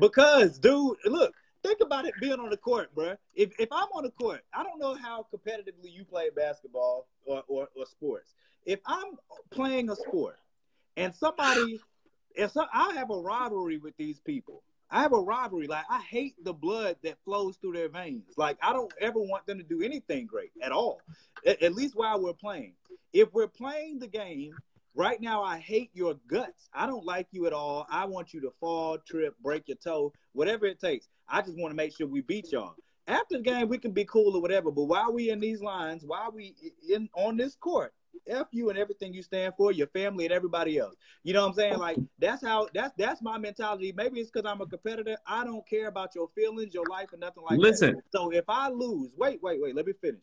Because, 0.00 0.58
dude, 0.58 0.96
look, 1.04 1.34
think 1.62 1.80
about 1.80 2.06
it 2.06 2.14
being 2.20 2.38
on 2.40 2.50
the 2.50 2.56
court, 2.56 2.94
bro. 2.94 3.16
If 3.34 3.52
if 3.58 3.68
I'm 3.72 3.88
on 3.94 4.04
the 4.04 4.10
court, 4.10 4.42
I 4.52 4.62
don't 4.62 4.78
know 4.78 4.94
how 4.94 5.26
competitively 5.34 5.92
you 5.92 6.04
play 6.04 6.30
basketball 6.34 7.06
or, 7.24 7.42
or, 7.48 7.68
or 7.76 7.86
sports. 7.86 8.34
If 8.66 8.80
I'm 8.86 9.18
playing 9.50 9.90
a 9.90 9.96
sport 9.96 10.36
and 10.96 11.14
somebody, 11.14 11.80
if 12.34 12.52
some, 12.52 12.66
I 12.72 12.94
have 12.94 13.10
a 13.10 13.18
rivalry 13.18 13.78
with 13.78 13.96
these 13.96 14.20
people. 14.20 14.62
I 14.90 15.02
have 15.02 15.12
a 15.12 15.20
rivalry. 15.20 15.66
Like 15.66 15.84
I 15.90 16.00
hate 16.00 16.34
the 16.44 16.52
blood 16.52 16.96
that 17.02 17.16
flows 17.24 17.56
through 17.56 17.72
their 17.72 17.88
veins. 17.88 18.34
Like 18.36 18.58
I 18.62 18.72
don't 18.72 18.92
ever 19.00 19.18
want 19.18 19.46
them 19.46 19.58
to 19.58 19.64
do 19.64 19.82
anything 19.82 20.26
great 20.26 20.52
at 20.62 20.72
all. 20.72 21.00
At, 21.46 21.62
at 21.62 21.74
least 21.74 21.96
while 21.96 22.20
we're 22.20 22.32
playing. 22.32 22.74
If 23.12 23.32
we're 23.32 23.48
playing 23.48 24.00
the 24.00 24.08
game 24.08 24.54
Right 24.94 25.20
now, 25.20 25.42
I 25.42 25.58
hate 25.58 25.90
your 25.92 26.14
guts. 26.28 26.68
I 26.72 26.86
don't 26.86 27.04
like 27.04 27.26
you 27.32 27.46
at 27.46 27.52
all. 27.52 27.86
I 27.90 28.04
want 28.04 28.32
you 28.32 28.40
to 28.42 28.52
fall, 28.60 28.98
trip, 28.98 29.34
break 29.42 29.68
your 29.68 29.76
toe, 29.76 30.12
whatever 30.32 30.66
it 30.66 30.80
takes. 30.80 31.08
I 31.28 31.40
just 31.42 31.58
want 31.58 31.72
to 31.72 31.76
make 31.76 31.96
sure 31.96 32.06
we 32.06 32.20
beat 32.20 32.52
y'all. 32.52 32.76
After 33.06 33.36
the 33.36 33.42
game, 33.42 33.68
we 33.68 33.78
can 33.78 33.92
be 33.92 34.04
cool 34.04 34.36
or 34.36 34.40
whatever. 34.40 34.70
But 34.70 34.84
while 34.84 35.12
we 35.12 35.30
in 35.30 35.40
these 35.40 35.60
lines, 35.60 36.04
while 36.06 36.30
we 36.32 36.54
in 36.88 37.08
on 37.14 37.36
this 37.36 37.54
court, 37.56 37.92
f 38.28 38.46
you 38.52 38.70
and 38.70 38.78
everything 38.78 39.12
you 39.12 39.22
stand 39.22 39.54
for, 39.56 39.72
your 39.72 39.88
family 39.88 40.24
and 40.24 40.32
everybody 40.32 40.78
else. 40.78 40.94
You 41.24 41.34
know 41.34 41.42
what 41.42 41.48
I'm 41.48 41.54
saying? 41.54 41.78
Like 41.78 41.98
that's 42.18 42.42
how 42.42 42.68
that's 42.72 42.94
that's 42.96 43.20
my 43.20 43.36
mentality. 43.36 43.92
Maybe 43.94 44.20
it's 44.20 44.30
because 44.30 44.48
I'm 44.50 44.60
a 44.60 44.66
competitor. 44.66 45.16
I 45.26 45.44
don't 45.44 45.66
care 45.68 45.88
about 45.88 46.14
your 46.14 46.28
feelings, 46.34 46.72
your 46.72 46.86
life, 46.86 47.08
and 47.12 47.20
nothing 47.20 47.42
like 47.42 47.58
that. 47.58 47.62
Listen, 47.62 48.00
So 48.10 48.30
if 48.30 48.44
I 48.48 48.68
lose, 48.68 49.10
wait, 49.16 49.42
wait, 49.42 49.60
wait, 49.60 49.74
let 49.74 49.86
me 49.86 49.92
finish. 50.00 50.22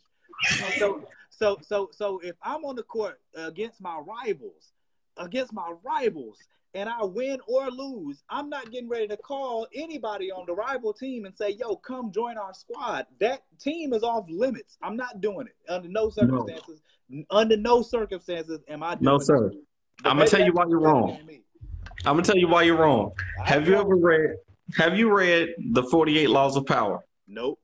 So, 0.78 1.04
so, 1.30 1.58
so, 1.62 1.90
so 1.92 2.20
if 2.20 2.36
I'm 2.44 2.64
on 2.66 2.76
the 2.76 2.84
court 2.84 3.20
against 3.36 3.82
my 3.82 4.00
rivals, 4.00 4.74
against 5.18 5.54
my 5.54 5.74
rivals, 5.84 6.38
and 6.74 6.88
I 6.88 7.04
win 7.04 7.40
or 7.48 7.70
lose, 7.70 8.24
I'm 8.30 8.50
not 8.50 8.72
getting 8.72 8.88
ready 8.88 9.08
to 9.10 9.18
call 9.18 9.68
anybody 9.74 10.32
on 10.32 10.46
the 10.46 10.54
rival 10.54 10.94
team 10.94 11.26
and 11.26 11.36
say, 11.36 11.50
"Yo, 11.60 11.76
come 11.76 12.12
join 12.12 12.38
our 12.38 12.54
squad." 12.54 13.08
That 13.20 13.42
team 13.60 13.94
is 13.94 14.04
off 14.04 14.26
limits. 14.30 14.78
I'm 14.82 14.96
not 14.96 15.20
doing 15.20 15.48
it 15.48 15.56
under 15.70 15.90
no 15.90 16.10
circumstances. 16.10 16.82
Under 17.30 17.58
no 17.58 17.82
circumstances 17.82 18.62
am 18.70 18.84
I 18.84 18.96
doing 18.96 19.04
no, 19.04 19.18
sir. 19.18 19.52
I'm 20.06 20.18
gonna 20.18 20.30
tell 20.30 20.46
you 20.46 20.54
why 20.54 20.66
you're 20.70 20.80
wrong. 20.80 21.20
I'm 22.06 22.16
gonna 22.16 22.24
tell 22.24 22.38
you 22.38 22.48
why 22.48 22.64
you're 22.64 22.78
wrong. 22.78 23.12
I 23.44 23.50
Have 23.50 23.68
you 23.68 23.76
ever 23.76 23.96
read? 23.96 24.36
Have 24.76 24.98
you 24.98 25.14
read 25.14 25.50
the 25.74 25.84
48 25.84 26.30
Laws 26.30 26.56
of 26.56 26.66
Power? 26.66 27.04
Nope. 27.28 27.60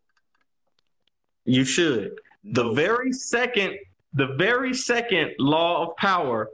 You 1.45 1.63
should. 1.63 2.11
The 2.43 2.71
very 2.73 3.11
second, 3.11 3.77
the 4.13 4.27
very 4.37 4.73
second 4.73 5.31
law 5.39 5.87
of 5.87 5.97
power 5.97 6.49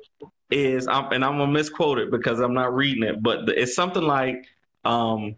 is, 0.49 0.87
and 0.87 1.23
I'm 1.25 1.37
gonna 1.37 1.47
misquote 1.47 1.99
it 1.99 2.11
because 2.11 2.39
I'm 2.39 2.53
not 2.53 2.75
reading 2.75 3.03
it, 3.03 3.21
but 3.21 3.49
it's 3.49 3.75
something 3.75 4.03
like, 4.03 4.45
um, 4.85 5.35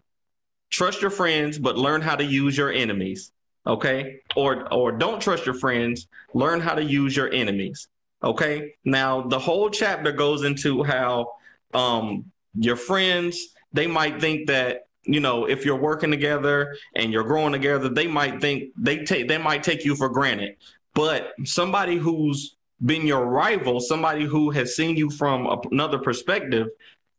trust 0.70 1.00
your 1.02 1.10
friends, 1.10 1.58
but 1.58 1.76
learn 1.76 2.02
how 2.02 2.16
to 2.16 2.24
use 2.24 2.56
your 2.56 2.70
enemies. 2.72 3.32
Okay, 3.66 4.20
or 4.36 4.72
or 4.72 4.92
don't 4.92 5.20
trust 5.20 5.44
your 5.44 5.54
friends, 5.54 6.06
learn 6.34 6.60
how 6.60 6.74
to 6.74 6.84
use 6.84 7.16
your 7.16 7.32
enemies. 7.32 7.88
Okay, 8.22 8.74
now 8.84 9.22
the 9.22 9.38
whole 9.38 9.70
chapter 9.70 10.12
goes 10.12 10.44
into 10.44 10.84
how 10.84 11.32
um, 11.74 12.30
your 12.54 12.76
friends 12.76 13.54
they 13.72 13.86
might 13.86 14.20
think 14.20 14.46
that 14.46 14.85
you 15.06 15.20
know 15.20 15.46
if 15.48 15.64
you're 15.64 15.76
working 15.76 16.10
together 16.10 16.76
and 16.94 17.12
you're 17.12 17.24
growing 17.24 17.52
together 17.52 17.88
they 17.88 18.06
might 18.06 18.40
think 18.40 18.72
they 18.76 19.04
take 19.04 19.28
they 19.28 19.38
might 19.38 19.62
take 19.62 19.84
you 19.84 19.96
for 19.96 20.08
granted. 20.08 20.56
But 20.94 21.32
somebody 21.44 21.96
who's 21.96 22.56
been 22.84 23.06
your 23.06 23.24
rival 23.26 23.80
somebody 23.80 24.24
who 24.24 24.50
has 24.50 24.76
seen 24.76 24.96
you 24.96 25.08
from 25.10 25.46
a- 25.46 25.60
another 25.70 25.98
perspective 25.98 26.68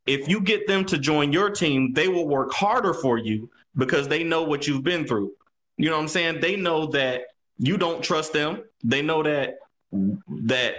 if 0.05 0.27
you 0.27 0.39
get 0.39 0.67
them 0.67 0.85
to 0.85 0.97
join 0.97 1.33
your 1.33 1.49
team 1.49 1.93
they 1.93 2.07
will 2.07 2.27
work 2.27 2.53
harder 2.53 2.93
for 2.93 3.17
you 3.17 3.49
because 3.77 4.07
they 4.07 4.23
know 4.23 4.43
what 4.43 4.67
you've 4.67 4.83
been 4.83 5.05
through. 5.05 5.31
You 5.77 5.89
know 5.89 5.95
what 5.95 6.01
i'm 6.01 6.07
saying? 6.07 6.41
They 6.41 6.55
know 6.55 6.88
that 6.88 7.21
you 7.59 7.77
don't 7.77 8.03
trust 8.03 8.33
them. 8.33 8.63
They 8.83 9.01
know 9.01 9.23
that 9.23 9.59
that 9.91 10.75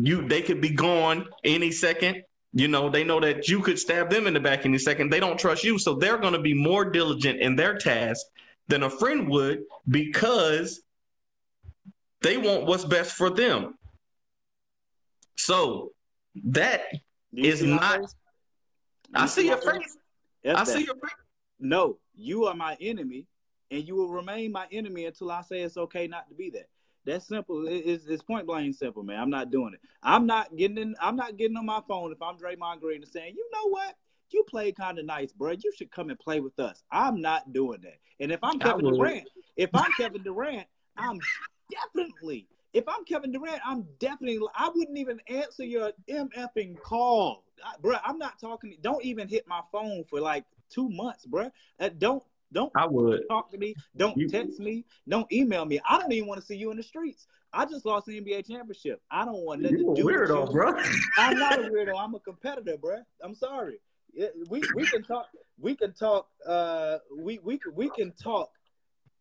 you 0.00 0.26
they 0.26 0.40
could 0.40 0.60
be 0.60 0.70
gone 0.70 1.26
any 1.44 1.70
second 1.70 2.22
you 2.52 2.68
know, 2.68 2.88
they 2.88 3.04
know 3.04 3.20
that 3.20 3.48
you 3.48 3.60
could 3.60 3.78
stab 3.78 4.08
them 4.10 4.26
in 4.26 4.34
the 4.34 4.40
back 4.40 4.64
any 4.64 4.78
second. 4.78 5.10
They 5.10 5.20
don't 5.20 5.38
trust 5.38 5.62
you. 5.64 5.78
So 5.78 5.94
they're 5.94 6.18
going 6.18 6.32
to 6.32 6.38
be 6.40 6.54
more 6.54 6.84
diligent 6.84 7.40
in 7.40 7.56
their 7.56 7.76
task 7.76 8.24
than 8.68 8.82
a 8.82 8.90
friend 8.90 9.28
would 9.28 9.64
because 9.88 10.80
they 12.22 12.36
want 12.38 12.64
what's 12.64 12.84
best 12.84 13.12
for 13.12 13.30
them. 13.30 13.74
So 15.36 15.92
that 16.46 16.82
is 17.34 17.62
not- 17.62 18.00
I 19.14 19.26
see 19.26 19.46
your 19.46 19.58
face. 19.58 19.96
I 20.44 20.64
see 20.64 20.84
your 20.84 20.94
face. 20.96 21.14
No, 21.60 21.98
you 22.14 22.46
are 22.46 22.54
my 22.54 22.76
enemy, 22.80 23.26
and 23.70 23.86
you 23.86 23.94
will 23.96 24.08
remain 24.10 24.52
my 24.52 24.66
enemy 24.72 25.06
until 25.06 25.30
I 25.30 25.42
say 25.42 25.60
it's 25.62 25.76
okay 25.76 26.06
not 26.06 26.28
to 26.28 26.34
be 26.34 26.50
that. 26.50 26.68
That's 27.06 27.26
simple. 27.26 27.66
It- 27.66 27.86
It's, 27.86 28.04
it's 28.06 28.22
point 28.22 28.46
blank 28.46 28.74
simple, 28.74 29.02
man. 29.02 29.20
I'm 29.20 29.30
not 29.30 29.50
doing 29.50 29.74
it. 29.74 29.80
I'm 30.02 30.26
not 30.26 30.54
getting 30.56 30.78
in. 30.78 30.96
I'm 31.00 31.16
not 31.16 31.36
getting 31.36 31.56
on 31.56 31.64
my 31.66 31.80
phone 31.88 32.12
if 32.12 32.20
I'm 32.20 32.36
Draymond 32.36 32.80
Green 32.80 33.02
and 33.02 33.10
saying, 33.10 33.34
you 33.36 33.48
know 33.52 33.68
what, 33.70 33.94
you 34.30 34.42
played 34.44 34.76
kind 34.76 34.98
of 34.98 35.06
nice, 35.06 35.32
bro. 35.32 35.52
You 35.52 35.72
should 35.76 35.90
come 35.90 36.10
and 36.10 36.18
play 36.18 36.40
with 36.40 36.58
us. 36.58 36.82
I'm 36.90 37.20
not 37.20 37.52
doing 37.52 37.80
that. 37.82 37.98
And 38.20 38.32
if 38.32 38.40
I'm 38.42 38.60
I 38.60 38.64
Kevin 38.64 38.84
would. 38.84 38.96
Durant, 38.96 39.28
if 39.56 39.70
I'm 39.72 39.90
Kevin 39.96 40.22
Durant, 40.22 40.66
I'm 40.96 41.20
definitely. 41.70 42.48
If 42.72 42.84
I'm 42.88 43.04
Kevin 43.04 43.32
Durant, 43.32 43.60
I'm 43.64 43.86
definitely. 44.00 44.40
I 44.54 44.68
wouldn't 44.74 44.98
even 44.98 45.20
answer 45.28 45.64
your 45.64 45.92
mfing 46.10 46.78
call, 46.80 47.44
I, 47.64 47.74
bro. 47.80 47.96
I'm 48.04 48.18
not 48.18 48.38
talking. 48.38 48.76
Don't 48.82 49.04
even 49.04 49.28
hit 49.28 49.46
my 49.46 49.60
phone 49.72 50.04
for 50.04 50.20
like 50.20 50.44
two 50.68 50.88
months, 50.90 51.24
bro. 51.24 51.50
Uh, 51.80 51.90
don't 51.96 52.22
don't 52.52 52.72
I 52.76 52.86
would. 52.86 53.22
talk 53.28 53.50
to 53.50 53.58
me. 53.58 53.74
Don't 53.96 54.16
You- 54.16 54.28
text 54.28 54.60
me. 54.60 54.84
Don't 55.08 55.30
email 55.32 55.64
me. 55.64 55.80
I 55.88 55.98
don't 55.98 56.12
even 56.12 56.28
want 56.28 56.40
to 56.40 56.46
see 56.46 56.56
you 56.56 56.70
in 56.70 56.76
the 56.76 56.82
streets. 56.82 57.26
I 57.52 57.64
just 57.64 57.86
lost 57.86 58.06
the 58.06 58.20
NBA 58.20 58.46
championship. 58.46 59.00
I 59.10 59.24
don't 59.24 59.44
want 59.44 59.62
nothing 59.62 59.78
You 59.78 59.94
to 59.94 60.00
do 60.02 60.06
with 60.06 60.14
weirdo, 60.14 60.46
you. 60.46 60.52
bro. 60.52 60.74
I'm 61.16 61.38
not 61.38 61.58
a 61.58 61.62
weirdo. 61.70 61.94
I'm 61.98 62.14
a 62.14 62.20
competitor, 62.20 62.76
bro. 62.76 62.98
I'm 63.22 63.34
sorry. 63.34 63.78
We 64.48 64.62
we 64.74 64.86
can 64.86 65.02
talk. 65.02 65.26
We 65.58 65.74
can 65.74 65.92
talk. 65.92 66.28
Uh, 66.46 66.98
we 67.16 67.38
we 67.38 67.58
can 67.58 67.74
we 67.74 67.88
can 67.90 68.12
talk 68.12 68.50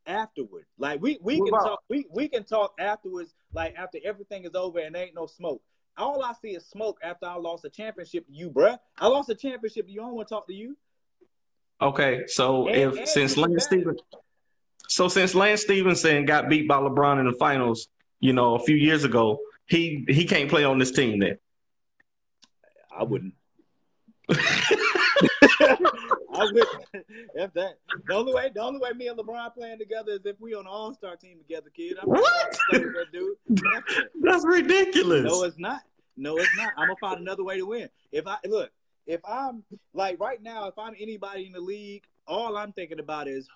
afterward. 0.07 0.65
Like 0.77 1.01
we 1.01 1.17
we 1.21 1.37
can 1.37 1.51
talk. 1.51 1.79
We 1.89 2.05
we 2.11 2.27
can 2.27 2.43
talk 2.43 2.73
afterwards. 2.79 3.33
Like 3.53 3.75
after 3.77 3.99
everything 4.03 4.43
is 4.45 4.55
over 4.55 4.79
and 4.79 4.95
there 4.95 5.03
ain't 5.05 5.15
no 5.15 5.25
smoke. 5.25 5.61
All 5.97 6.21
I 6.23 6.33
see 6.41 6.49
is 6.49 6.65
smoke 6.65 6.99
after 7.01 7.25
I 7.25 7.35
lost 7.35 7.63
a 7.63 7.69
championship 7.69 8.27
to 8.27 8.33
you, 8.33 8.49
bruh. 8.49 8.77
I 8.97 9.07
lost 9.07 9.29
a 9.29 9.35
championship 9.35 9.85
to 9.87 9.91
you. 9.91 10.01
I 10.01 10.05
don't 10.05 10.15
want 10.15 10.27
to 10.27 10.33
talk 10.33 10.47
to 10.47 10.53
you. 10.53 10.75
Okay, 11.81 12.23
so 12.27 12.67
And- 12.67 12.93
if 12.93 12.97
and 12.99 13.07
since 13.07 13.37
Lance. 13.37 13.65
Stephenson, 13.65 14.05
so 14.87 15.07
since 15.07 15.35
Lance 15.35 15.61
Stephenson 15.61 16.25
got 16.25 16.49
beat 16.49 16.67
by 16.67 16.77
LeBron 16.77 17.19
in 17.19 17.25
the 17.25 17.33
finals, 17.33 17.87
you 18.19 18.33
know, 18.33 18.55
a 18.55 18.59
few 18.59 18.75
years 18.75 19.03
ago, 19.03 19.39
he 19.67 20.05
he 20.07 20.25
can't 20.25 20.49
play 20.49 20.63
on 20.63 20.77
this 20.79 20.91
team 20.91 21.19
then. 21.19 21.37
I 22.97 23.03
wouldn't. 23.03 23.33
I 24.29 25.77
wouldn't. 26.51 26.69
If 27.35 27.53
that 27.53 27.77
the 28.07 28.13
only 28.13 28.33
way, 28.33 28.51
the 28.53 28.61
only 28.61 28.79
way 28.79 28.91
me 28.93 29.07
and 29.07 29.17
LeBron 29.17 29.53
playing 29.53 29.79
together 29.79 30.13
is 30.13 30.25
if 30.25 30.39
we 30.39 30.53
on 30.53 30.61
an 30.61 30.67
All 30.67 30.93
Star 30.93 31.15
team 31.15 31.37
together, 31.39 31.69
kid. 31.75 31.97
I'm 32.01 32.09
What? 32.09 32.23
gonna 32.23 32.57
play 32.69 32.79
with 32.85 32.93
that 32.95 33.11
dude. 33.11 33.35
That's. 33.49 33.99
That's 34.21 34.45
ridiculous. 34.45 35.25
No, 35.25 35.43
it's 35.43 35.59
not. 35.59 35.81
No, 36.17 36.37
it's 36.37 36.49
not. 36.57 36.73
I'm 36.77 36.87
gonna 36.87 36.95
find 36.99 37.19
another 37.19 37.43
way 37.43 37.57
to 37.57 37.65
win. 37.65 37.89
If 38.11 38.27
I 38.27 38.37
look, 38.45 38.71
if 39.07 39.21
I'm 39.25 39.63
like 39.93 40.19
right 40.19 40.41
now, 40.41 40.67
if 40.67 40.77
I'm 40.77 40.93
anybody 40.99 41.45
in 41.45 41.53
the 41.53 41.61
league, 41.61 42.03
all 42.27 42.57
I'm 42.57 42.71
thinking 42.73 42.99
about 42.99 43.27
is 43.27 43.47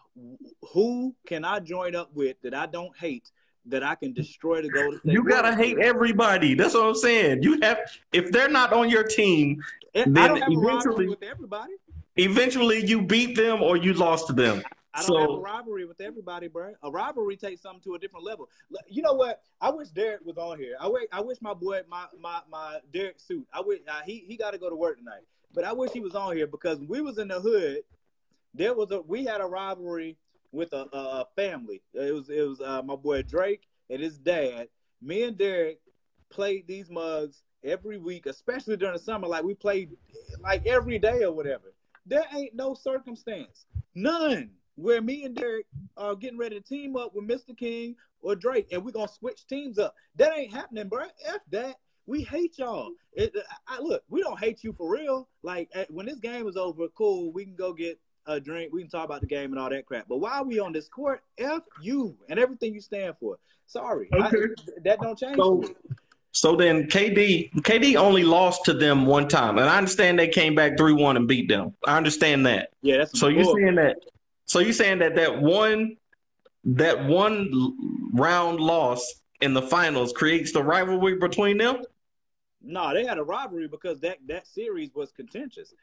who 0.73 1.15
can 1.27 1.43
I 1.43 1.59
join 1.59 1.95
up 1.95 2.13
with 2.13 2.37
that 2.43 2.53
I 2.53 2.65
don't 2.67 2.95
hate, 2.97 3.31
that 3.65 3.83
I 3.83 3.95
can 3.95 4.13
destroy 4.13 4.61
the 4.61 4.69
Golden 4.69 4.99
State. 4.99 5.13
you 5.13 5.23
gotta 5.23 5.55
hate 5.55 5.79
everybody. 5.79 6.53
That's 6.53 6.73
what 6.73 6.85
I'm 6.85 6.95
saying. 6.95 7.43
You 7.43 7.59
have 7.61 7.79
if 8.13 8.31
they're 8.31 8.49
not 8.49 8.73
on 8.73 8.89
your 8.89 9.03
team, 9.03 9.61
then 9.93 10.13
don't 10.13 10.41
have 10.41 10.51
a 10.51 10.55
rivalry 10.55 10.67
eventually- 10.67 11.09
with 11.09 11.23
everybody. 11.23 11.73
eventually 12.15 12.85
you 12.85 13.01
beat 13.01 13.35
them 13.35 13.61
or 13.61 13.77
you 13.77 13.93
lost 13.93 14.27
to 14.27 14.33
them. 14.33 14.61
I 14.91 15.01
don't 15.01 15.07
so, 15.07 15.19
have 15.19 15.29
a 15.29 15.39
rivalry 15.39 15.85
with 15.85 16.01
everybody, 16.01 16.47
bro. 16.47 16.73
A 16.81 16.89
rivalry 16.89 17.37
takes 17.37 17.61
something 17.61 17.81
to 17.81 17.93
a 17.93 17.99
different 17.99 18.25
level. 18.25 18.49
You 18.89 19.03
know 19.03 19.13
what? 19.13 19.41
I 19.61 19.69
wish 19.69 19.89
Derek 19.89 20.25
was 20.25 20.37
on 20.37 20.57
here. 20.57 20.75
I 20.79 20.87
wish, 20.87 21.03
I 21.11 21.21
wish 21.21 21.37
my 21.41 21.53
boy, 21.53 21.81
my 21.87 22.05
my 22.19 22.41
my 22.49 22.79
Derek 22.91 23.19
suit. 23.19 23.47
I 23.53 23.61
wish 23.61 23.79
uh, 23.87 24.01
he 24.03 24.25
he 24.27 24.35
got 24.35 24.51
to 24.51 24.57
go 24.57 24.69
to 24.69 24.75
work 24.75 24.97
tonight. 24.97 25.21
But 25.53 25.63
I 25.63 25.73
wish 25.73 25.91
he 25.91 25.99
was 25.99 26.15
on 26.15 26.35
here 26.35 26.47
because 26.47 26.79
we 26.79 27.01
was 27.01 27.17
in 27.17 27.27
the 27.27 27.39
hood. 27.39 27.79
There 28.53 28.73
was 28.73 28.91
a 28.91 29.01
we 29.01 29.25
had 29.25 29.41
a 29.41 29.45
rivalry 29.45 30.17
with 30.51 30.73
a, 30.73 30.87
a 30.93 31.27
family. 31.35 31.81
It 31.93 32.13
was 32.13 32.29
it 32.29 32.47
was 32.47 32.61
uh, 32.61 32.81
my 32.83 32.95
boy 32.95 33.23
Drake 33.23 33.67
and 33.89 34.01
his 34.01 34.17
dad. 34.17 34.69
Me 35.01 35.23
and 35.23 35.37
Derek 35.37 35.79
played 36.29 36.67
these 36.67 36.89
mugs 36.89 37.43
every 37.63 37.97
week, 37.97 38.25
especially 38.25 38.77
during 38.77 38.93
the 38.93 38.99
summer. 38.99 39.27
Like 39.27 39.43
we 39.43 39.53
played 39.53 39.91
like 40.41 40.65
every 40.65 40.99
day 40.99 41.23
or 41.23 41.31
whatever. 41.31 41.73
There 42.05 42.25
ain't 42.35 42.55
no 42.55 42.73
circumstance, 42.73 43.65
none, 43.93 44.49
where 44.75 45.01
me 45.01 45.25
and 45.25 45.35
Derek 45.35 45.67
are 45.95 46.15
getting 46.15 46.39
ready 46.39 46.59
to 46.59 46.65
team 46.65 46.95
up 46.95 47.13
with 47.13 47.27
Mr. 47.27 47.55
King 47.55 47.95
or 48.21 48.35
Drake, 48.35 48.67
and 48.71 48.83
we're 48.83 48.91
gonna 48.91 49.07
switch 49.07 49.45
teams 49.47 49.77
up. 49.77 49.93
That 50.15 50.35
ain't 50.35 50.53
happening, 50.53 50.87
bro. 50.87 51.05
F 51.25 51.41
that. 51.51 51.75
We 52.09 52.23
hate 52.23 52.57
y'all. 52.57 52.89
It, 53.13 53.35
I, 53.67 53.79
look, 53.79 54.01
we 54.09 54.21
don't 54.21 54.39
hate 54.39 54.63
you 54.63 54.73
for 54.73 54.91
real. 54.91 55.29
Like 55.43 55.69
eh, 55.75 55.85
when 55.89 56.07
this 56.07 56.17
game 56.17 56.47
is 56.47 56.57
over, 56.57 56.87
cool. 56.97 57.31
We 57.31 57.45
can 57.45 57.55
go 57.55 57.71
get 57.71 57.99
a 58.25 58.39
drink. 58.39 58.73
We 58.73 58.81
can 58.81 58.89
talk 58.89 59.05
about 59.05 59.21
the 59.21 59.27
game 59.27 59.51
and 59.51 59.59
all 59.59 59.69
that 59.69 59.85
crap. 59.85 60.07
But 60.09 60.17
while 60.17 60.43
we 60.43 60.59
on 60.59 60.73
this 60.73 60.87
court, 60.87 61.21
f 61.37 61.61
you 61.83 62.17
and 62.27 62.39
everything 62.39 62.73
you 62.73 62.81
stand 62.81 63.13
for. 63.19 63.37
Sorry, 63.67 64.09
okay. 64.11 64.37
I, 64.37 64.79
that 64.85 64.99
don't 64.99 65.19
change. 65.19 65.35
So, 65.35 65.63
so 66.31 66.55
then 66.55 66.87
KD 66.87 67.53
KD 67.61 67.95
only 67.95 68.23
lost 68.23 68.65
to 68.65 68.73
them 68.73 69.05
one 69.05 69.27
time, 69.27 69.59
and 69.59 69.69
I 69.69 69.77
understand 69.77 70.17
they 70.17 70.29
came 70.29 70.55
back 70.55 70.77
three 70.77 70.93
one 70.93 71.15
and 71.15 71.27
beat 71.27 71.47
them. 71.47 71.75
I 71.85 71.95
understand 71.95 72.43
that. 72.47 72.71
Yeah, 72.81 72.97
that's 72.97 73.19
so 73.19 73.27
you're 73.27 73.55
saying 73.55 73.75
that. 73.75 73.97
So 74.45 74.57
you're 74.57 74.73
saying 74.73 74.97
that 74.99 75.15
that 75.15 75.39
one 75.39 75.95
that 76.63 77.05
one 77.05 77.51
round 78.13 78.59
loss 78.59 79.21
in 79.41 79.53
the 79.53 79.61
finals 79.61 80.11
creates 80.11 80.51
the 80.51 80.63
rivalry 80.63 81.19
between 81.19 81.59
them. 81.59 81.83
No, 82.61 82.93
they 82.93 83.05
had 83.05 83.17
a 83.17 83.23
rivalry 83.23 83.67
because 83.67 83.99
that 84.01 84.17
that 84.27 84.47
series 84.47 84.93
was 84.93 85.11
contentious. 85.11 85.73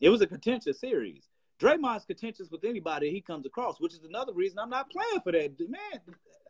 It 0.00 0.10
was 0.10 0.20
a 0.20 0.26
contentious 0.26 0.78
series. 0.78 1.28
Draymond's 1.58 2.04
contentious 2.04 2.50
with 2.50 2.64
anybody 2.64 3.10
he 3.10 3.20
comes 3.20 3.46
across, 3.46 3.80
which 3.80 3.94
is 3.94 4.04
another 4.04 4.34
reason 4.34 4.58
I'm 4.58 4.68
not 4.68 4.90
playing 4.90 5.20
for 5.22 5.32
that. 5.32 5.58
Man, 5.58 6.00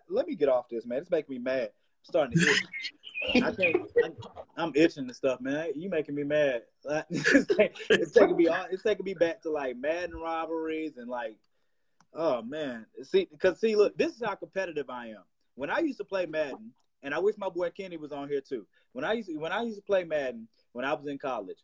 let 0.08 0.26
me 0.26 0.34
get 0.34 0.48
off 0.48 0.68
this, 0.68 0.84
man. 0.84 0.98
It's 0.98 1.10
making 1.10 1.36
me 1.36 1.38
mad. 1.38 1.70
I'm 1.70 2.04
starting 2.04 2.38
to 2.38 2.50
itch. 2.50 2.92
I 3.36 3.50
can't. 3.52 3.76
I'm, 4.04 4.16
I'm, 4.56 4.72
itching 4.74 5.04
and 5.04 5.14
stuff, 5.14 5.40
man. 5.40 5.70
You 5.74 5.88
making 5.88 6.14
me 6.14 6.24
mad. 6.24 6.62
it's, 7.10 7.46
taking 8.12 8.36
me. 8.36 8.48
It's 8.70 8.82
taking 8.82 9.04
me 9.04 9.14
back 9.14 9.42
to 9.42 9.50
like 9.50 9.76
Madden 9.76 10.16
rivalries 10.16 10.96
and 10.96 11.08
like, 11.08 11.36
oh 12.12 12.42
man. 12.42 12.86
See, 13.02 13.28
because 13.30 13.60
see, 13.60 13.76
look, 13.76 13.96
this 13.96 14.14
is 14.16 14.22
how 14.24 14.34
competitive 14.34 14.90
I 14.90 15.08
am. 15.08 15.24
When 15.54 15.70
I 15.70 15.78
used 15.78 15.98
to 15.98 16.04
play 16.04 16.26
Madden, 16.26 16.72
and 17.02 17.14
I 17.14 17.18
wish 17.18 17.36
my 17.38 17.48
boy 17.48 17.70
Kenny 17.70 17.96
was 17.96 18.12
on 18.12 18.28
here 18.28 18.40
too. 18.40 18.66
When 18.92 19.04
I 19.04 19.14
used 19.14 19.28
to, 19.28 19.36
when 19.36 19.52
I 19.52 19.62
used 19.62 19.76
to 19.76 19.82
play 19.82 20.04
Madden 20.04 20.48
when 20.72 20.84
I 20.84 20.94
was 20.94 21.06
in 21.06 21.18
college, 21.18 21.58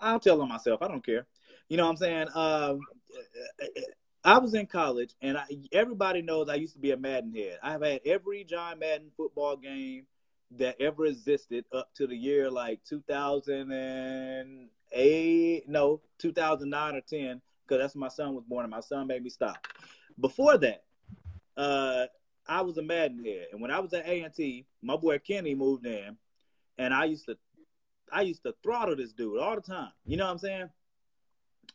I'll 0.00 0.20
tell 0.20 0.40
on 0.40 0.48
myself. 0.48 0.82
I 0.82 0.88
don't 0.88 1.04
care. 1.04 1.26
You 1.68 1.76
know 1.76 1.84
what 1.84 1.90
I'm 1.90 1.96
saying? 1.96 2.28
Um, 2.34 2.80
I 4.24 4.38
was 4.38 4.54
in 4.54 4.66
college, 4.66 5.14
and 5.20 5.36
I, 5.36 5.44
everybody 5.72 6.22
knows 6.22 6.48
I 6.48 6.54
used 6.54 6.74
to 6.74 6.80
be 6.80 6.92
a 6.92 6.96
Madden 6.96 7.32
head. 7.32 7.58
I've 7.62 7.82
had 7.82 8.00
every 8.04 8.44
John 8.44 8.78
Madden 8.78 9.10
football 9.16 9.56
game 9.56 10.06
that 10.58 10.76
ever 10.80 11.06
existed 11.06 11.64
up 11.72 11.88
to 11.94 12.06
the 12.06 12.16
year 12.16 12.50
like 12.50 12.84
2008, 12.84 15.68
no, 15.68 16.00
2009 16.18 16.94
or 16.94 17.00
10, 17.00 17.40
because 17.66 17.82
that's 17.82 17.94
when 17.94 18.00
my 18.00 18.08
son 18.08 18.34
was 18.34 18.44
born, 18.44 18.64
and 18.64 18.70
my 18.70 18.80
son 18.80 19.06
made 19.06 19.22
me 19.22 19.30
stop. 19.30 19.66
Before 20.20 20.58
that, 20.58 20.82
uh, 21.56 22.04
I 22.52 22.60
was 22.62 22.78
a 22.78 22.82
Madden 22.82 23.24
head, 23.24 23.48
and 23.52 23.60
when 23.60 23.70
I 23.70 23.80
was 23.80 23.92
at 23.94 24.06
A 24.06 24.20
and 24.22 24.34
T, 24.34 24.66
my 24.82 24.96
boy 24.96 25.18
Kenny 25.18 25.54
moved 25.54 25.86
in, 25.86 26.16
and 26.78 26.92
I 26.94 27.06
used 27.06 27.26
to, 27.26 27.36
I 28.12 28.22
used 28.22 28.42
to 28.44 28.54
throttle 28.62 28.96
this 28.96 29.12
dude 29.12 29.38
all 29.38 29.54
the 29.54 29.62
time. 29.62 29.92
You 30.06 30.16
know 30.16 30.26
what 30.26 30.32
I'm 30.32 30.38
saying? 30.38 30.68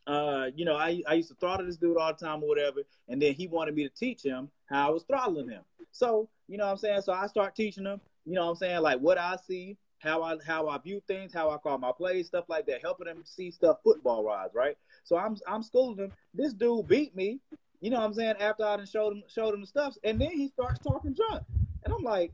uh, 0.07 0.47
you 0.55 0.65
know, 0.65 0.75
I, 0.75 1.01
I 1.07 1.15
used 1.15 1.29
to 1.29 1.35
throttle 1.35 1.65
this 1.65 1.77
dude 1.77 1.97
all 1.97 2.13
the 2.13 2.25
time 2.25 2.41
or 2.41 2.47
whatever, 2.47 2.81
and 3.09 3.21
then 3.21 3.33
he 3.33 3.47
wanted 3.47 3.75
me 3.75 3.83
to 3.83 3.93
teach 3.93 4.23
him 4.23 4.49
how 4.65 4.87
I 4.87 4.91
was 4.91 5.03
throttling 5.03 5.49
him. 5.49 5.63
So, 5.91 6.29
you 6.47 6.57
know 6.57 6.65
what 6.65 6.71
I'm 6.71 6.77
saying? 6.77 7.01
So 7.01 7.13
I 7.13 7.27
start 7.27 7.55
teaching 7.55 7.85
him, 7.85 7.99
you 8.25 8.33
know 8.33 8.45
what 8.45 8.51
I'm 8.51 8.55
saying, 8.55 8.81
like 8.81 8.99
what 8.99 9.17
I 9.17 9.35
see, 9.47 9.77
how 9.99 10.23
I 10.23 10.37
how 10.45 10.67
I 10.69 10.77
view 10.77 11.01
things, 11.07 11.33
how 11.33 11.49
I 11.49 11.57
call 11.57 11.77
my 11.77 11.91
plays, 11.91 12.27
stuff 12.27 12.45
like 12.47 12.67
that, 12.67 12.81
helping 12.81 13.07
him 13.07 13.23
see 13.25 13.51
stuff 13.51 13.77
football 13.83 14.23
wise, 14.23 14.51
right? 14.53 14.77
So 15.03 15.17
I'm 15.17 15.35
I'm 15.47 15.63
schooling 15.63 15.97
him. 15.97 16.13
This 16.33 16.53
dude 16.53 16.87
beat 16.87 17.15
me, 17.15 17.39
you 17.81 17.89
know 17.89 17.97
what 17.97 18.05
I'm 18.05 18.13
saying, 18.13 18.35
after 18.39 18.65
I 18.65 18.77
done 18.77 18.85
showed 18.85 19.13
him 19.13 19.23
showed 19.27 19.53
him 19.53 19.61
the 19.61 19.67
stuff, 19.67 19.95
and 20.03 20.19
then 20.19 20.31
he 20.31 20.47
starts 20.47 20.79
talking 20.79 21.15
junk. 21.15 21.43
And 21.83 21.93
I'm 21.93 22.03
like, 22.03 22.31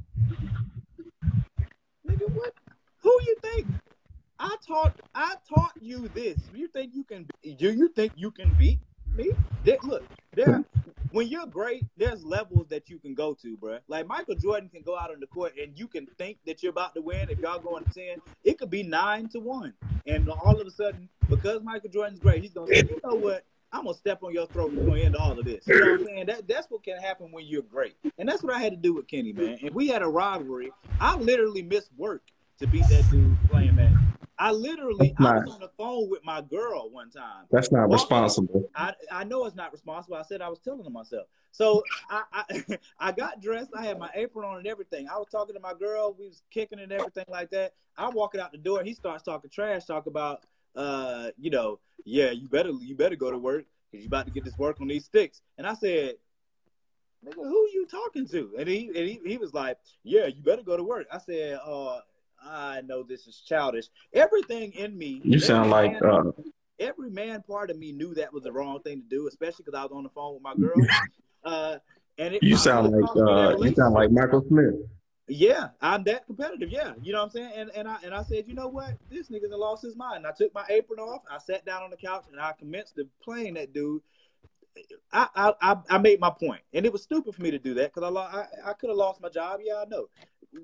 nigga, 2.07 2.29
what 2.33 2.53
who 3.01 3.17
you 3.21 3.35
think 3.41 3.67
I 4.39 4.55
taught 4.65 4.99
I 5.13 5.35
taught 5.53 5.73
you 5.79 6.09
this. 6.09 6.37
You 6.53 6.67
think 6.67 6.93
you 6.93 7.03
can 7.03 7.27
do 7.43 7.71
you 7.71 7.89
think 7.89 8.13
you 8.15 8.31
can 8.31 8.53
beat 8.55 8.79
me? 9.15 9.31
There, 9.63 9.77
look, 9.83 10.03
there 10.33 10.63
when 11.11 11.27
you're 11.27 11.45
great, 11.45 11.85
there's 11.95 12.25
levels 12.25 12.67
that 12.69 12.89
you 12.89 12.97
can 12.97 13.13
go 13.13 13.35
to, 13.35 13.55
bro. 13.55 13.77
Like 13.87 14.07
Michael 14.07 14.35
Jordan 14.35 14.67
can 14.67 14.81
go 14.81 14.97
out 14.97 15.11
on 15.11 15.19
the 15.19 15.27
court 15.27 15.53
and 15.61 15.77
you 15.77 15.87
can 15.87 16.07
think 16.17 16.39
that 16.47 16.63
you're 16.63 16.71
about 16.71 16.95
to 16.95 17.01
win. 17.01 17.29
If 17.29 17.39
y'all 17.39 17.59
going 17.59 17.85
to 17.85 17.91
10, 17.91 18.17
it 18.43 18.57
could 18.57 18.71
be 18.71 18.81
nine 18.81 19.29
to 19.29 19.39
one. 19.39 19.73
And 20.07 20.27
all 20.29 20.59
of 20.59 20.65
a 20.65 20.71
sudden, 20.71 21.07
because 21.29 21.61
Michael 21.63 21.91
Jordan's 21.91 22.19
great, 22.19 22.41
he's 22.41 22.53
gonna 22.53 22.67
say, 22.67 22.83
you 22.89 22.99
know 23.03 23.15
what? 23.15 23.45
I'm 23.74 23.86
gonna 23.86 23.97
step 23.97 24.21
on 24.21 24.34
your 24.34 24.45
throat 24.47 24.71
and 24.71 24.86
go 24.86 24.93
into 24.93 25.17
all 25.17 25.38
of 25.38 25.45
this. 25.45 25.67
You 25.67 25.80
know 25.80 25.91
what 25.93 25.99
I'm 26.01 26.05
saying? 26.05 26.26
That 26.28 26.47
that's 26.47 26.67
what 26.69 26.84
can 26.84 26.99
happen 26.99 27.32
when 27.32 27.45
you're 27.45 27.63
great. 27.63 27.95
And 28.19 28.30
that's 28.30 28.43
what 28.43 28.53
I 28.53 28.59
had 28.59 28.71
to 28.71 28.78
do 28.78 28.93
with 28.93 29.07
Kenny, 29.07 29.34
man. 29.34 29.57
And 29.63 29.74
we 29.74 29.88
had 29.88 30.03
a 30.03 30.07
rivalry. 30.07 30.71
I 30.99 31.15
literally 31.17 31.63
missed 31.63 31.89
work 31.97 32.21
to 32.59 32.67
beat 32.67 32.88
that 32.89 33.09
dude 33.09 33.38
playing 33.49 33.76
Madden. 33.76 33.97
I 34.38 34.51
literally 34.51 35.13
I 35.17 35.39
was 35.39 35.53
on 35.53 35.59
the 35.59 35.71
phone 35.78 36.09
with 36.09 36.24
my 36.24 36.41
girl 36.41 36.89
one 36.89 37.09
time. 37.09 37.45
That's 37.51 37.71
not 37.71 37.89
walking, 37.89 37.93
responsible. 37.93 38.69
I, 38.76 38.93
I 39.11 39.24
know 39.24 39.45
it's 39.45 39.55
not 39.55 39.71
responsible. 39.71 40.17
I 40.17 40.24
said 40.24 40.41
I 40.41 40.49
was 40.49 40.59
telling 40.59 40.91
myself. 40.91 41.28
So 41.51 41.84
I, 42.09 42.24
I 42.32 42.78
I 42.99 43.11
got 43.11 43.41
dressed. 43.41 43.71
I 43.76 43.86
had 43.86 43.97
my 43.99 44.09
apron 44.13 44.47
on 44.47 44.57
and 44.57 44.67
everything. 44.67 45.07
I 45.07 45.17
was 45.17 45.28
talking 45.32 45.55
to 45.55 45.61
my 45.61 45.74
girl. 45.74 46.15
We 46.17 46.28
was 46.28 46.43
kicking 46.51 46.80
and 46.80 46.91
everything 46.91 47.26
like 47.28 47.51
that. 47.51 47.74
I 47.97 48.09
walking 48.09 48.41
out 48.41 48.51
the 48.51 48.57
door. 48.57 48.84
He 48.84 48.93
starts 48.93 49.24
talking 49.24 49.49
trash. 49.49 49.86
Talk 49.86 50.07
about 50.07 50.43
uh 50.76 51.30
you 51.38 51.51
know 51.51 51.80
yeah 52.05 52.32
you 52.32 52.47
better 52.47 52.71
you 52.82 52.95
better 52.95 53.15
go 53.15 53.30
to 53.30 53.38
work 53.38 53.65
because 53.91 54.03
you 54.03 54.07
about 54.07 54.26
to 54.26 54.32
get 54.32 54.43
this 54.43 54.57
work 54.57 54.82
on 54.82 54.88
these 54.88 55.05
sticks. 55.05 55.41
And 55.57 55.67
I 55.67 55.76
said 55.76 56.15
nigga, 57.26 57.36
who 57.36 57.69
you 57.74 57.88
talking 57.89 58.28
to? 58.28 58.51
And 58.57 58.67
he, 58.67 58.88
and 58.88 58.97
he 58.97 59.19
he 59.26 59.38
was 59.38 59.53
like, 59.53 59.78
yeah, 60.03 60.26
you 60.28 60.41
better 60.41 60.63
go 60.63 60.78
to 60.78 60.84
work. 60.84 61.07
I 61.11 61.19
said, 61.19 61.59
uh, 61.65 61.99
I 62.43 62.82
know 62.82 63.03
this 63.03 63.28
is 63.28 63.41
childish. 63.45 63.86
Everything 64.13 64.71
in 64.74 64.97
me. 64.97 65.21
You 65.24 65.39
sound 65.39 65.69
like. 65.69 65.95
Uh, 66.03 66.24
every 66.80 67.09
man 67.09 67.41
part 67.43 67.69
of 67.69 67.78
me 67.78 67.91
knew 67.91 68.13
that 68.15 68.34
was 68.34 68.43
the 68.43 68.51
wrong 68.51 68.82
thing 68.82 69.01
to 69.01 69.07
do, 69.07 69.28
especially 69.28 69.63
because 69.63 69.78
I 69.78 69.84
was 69.84 69.91
on 69.93 70.03
the 70.03 70.09
phone 70.09 70.34
with 70.34 70.43
my 70.43 70.55
girl. 70.59 70.76
Uh, 71.43 71.78
and 72.17 72.36
it, 72.36 72.43
you 72.43 72.57
sound 72.57 72.91
like 72.91 73.09
uh, 73.15 73.57
you 73.57 73.74
sound 73.76 73.93
like 73.93 74.11
Michael 74.11 74.43
Smith. 74.47 74.76
Yeah, 75.28 75.69
I'm 75.82 76.03
that 76.03 76.26
competitive. 76.26 76.69
Yeah, 76.69 76.93
you 77.01 77.13
know 77.13 77.19
what 77.19 77.26
I'm 77.26 77.32
saying. 77.32 77.51
And 77.55 77.71
and 77.76 77.88
I 77.88 77.97
and 78.03 78.13
I 78.13 78.24
said, 78.24 78.45
you 78.47 78.53
know 78.53 78.67
what, 78.67 78.93
this 79.09 79.30
nigga's 79.30 79.51
lost 79.51 79.84
his 79.84 79.95
mind. 79.95 80.28
I 80.28 80.32
took 80.32 80.53
my 80.53 80.65
apron 80.69 80.99
off. 80.99 81.24
I 81.32 81.38
sat 81.38 81.65
down 81.65 81.82
on 81.82 81.91
the 81.91 81.97
couch 81.97 82.26
and 82.32 82.39
I 82.39 82.53
commenced 82.59 82.95
to 82.97 83.07
playing 83.24 83.53
that 83.53 83.74
dude. 83.74 84.01
I, 85.13 85.53
I 85.61 85.78
I 85.89 85.97
made 85.99 86.19
my 86.19 86.32
point, 86.32 86.61
and 86.74 86.86
it 86.86 86.91
was 86.91 87.03
stupid 87.03 87.36
for 87.36 87.41
me 87.41 87.51
to 87.51 87.59
do 87.59 87.76
that 87.76 87.93
because 87.93 88.11
I, 88.11 88.19
I 88.19 88.71
I 88.71 88.74
could 88.74 88.89
have 88.89 88.97
lost 88.97 89.21
my 89.21 89.30
job. 89.30 89.59
Yeah, 89.63 89.76
I 89.76 89.86
know, 89.86 90.07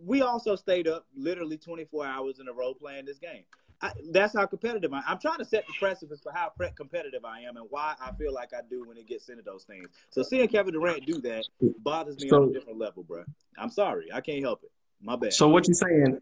we 0.03 0.21
also 0.23 0.55
stayed 0.55 0.87
up 0.87 1.05
literally 1.15 1.57
24 1.57 2.05
hours 2.05 2.39
in 2.39 2.47
a 2.47 2.53
row 2.53 2.73
playing 2.73 3.05
this 3.05 3.19
game. 3.19 3.43
I, 3.81 3.91
that's 4.11 4.35
how 4.35 4.45
competitive 4.45 4.91
I 4.93 4.97
am. 4.97 5.03
I'm 5.07 5.19
trying 5.19 5.37
to 5.37 5.45
set 5.45 5.65
the 5.65 5.73
precedence 5.79 6.21
for 6.21 6.31
how 6.33 6.51
pre- 6.55 6.71
competitive 6.75 7.23
I 7.23 7.41
am 7.41 7.55
and 7.55 7.65
why 7.69 7.95
I 8.01 8.11
feel 8.13 8.33
like 8.33 8.53
I 8.53 8.59
do 8.69 8.83
when 8.85 8.97
it 8.97 9.07
gets 9.07 9.29
into 9.29 9.41
those 9.43 9.63
things. 9.63 9.87
So 10.09 10.21
seeing 10.21 10.47
Kevin 10.49 10.73
Durant 10.73 11.05
do 11.05 11.21
that 11.21 11.45
bothers 11.79 12.19
me 12.19 12.29
so, 12.29 12.43
on 12.43 12.49
a 12.49 12.53
different 12.53 12.77
level, 12.77 13.03
bro. 13.03 13.23
I'm 13.57 13.69
sorry, 13.69 14.09
I 14.13 14.21
can't 14.21 14.43
help 14.43 14.63
it. 14.63 14.71
My 15.01 15.15
bad. 15.15 15.33
So 15.33 15.47
what 15.47 15.67
you 15.67 15.73
saying? 15.73 16.19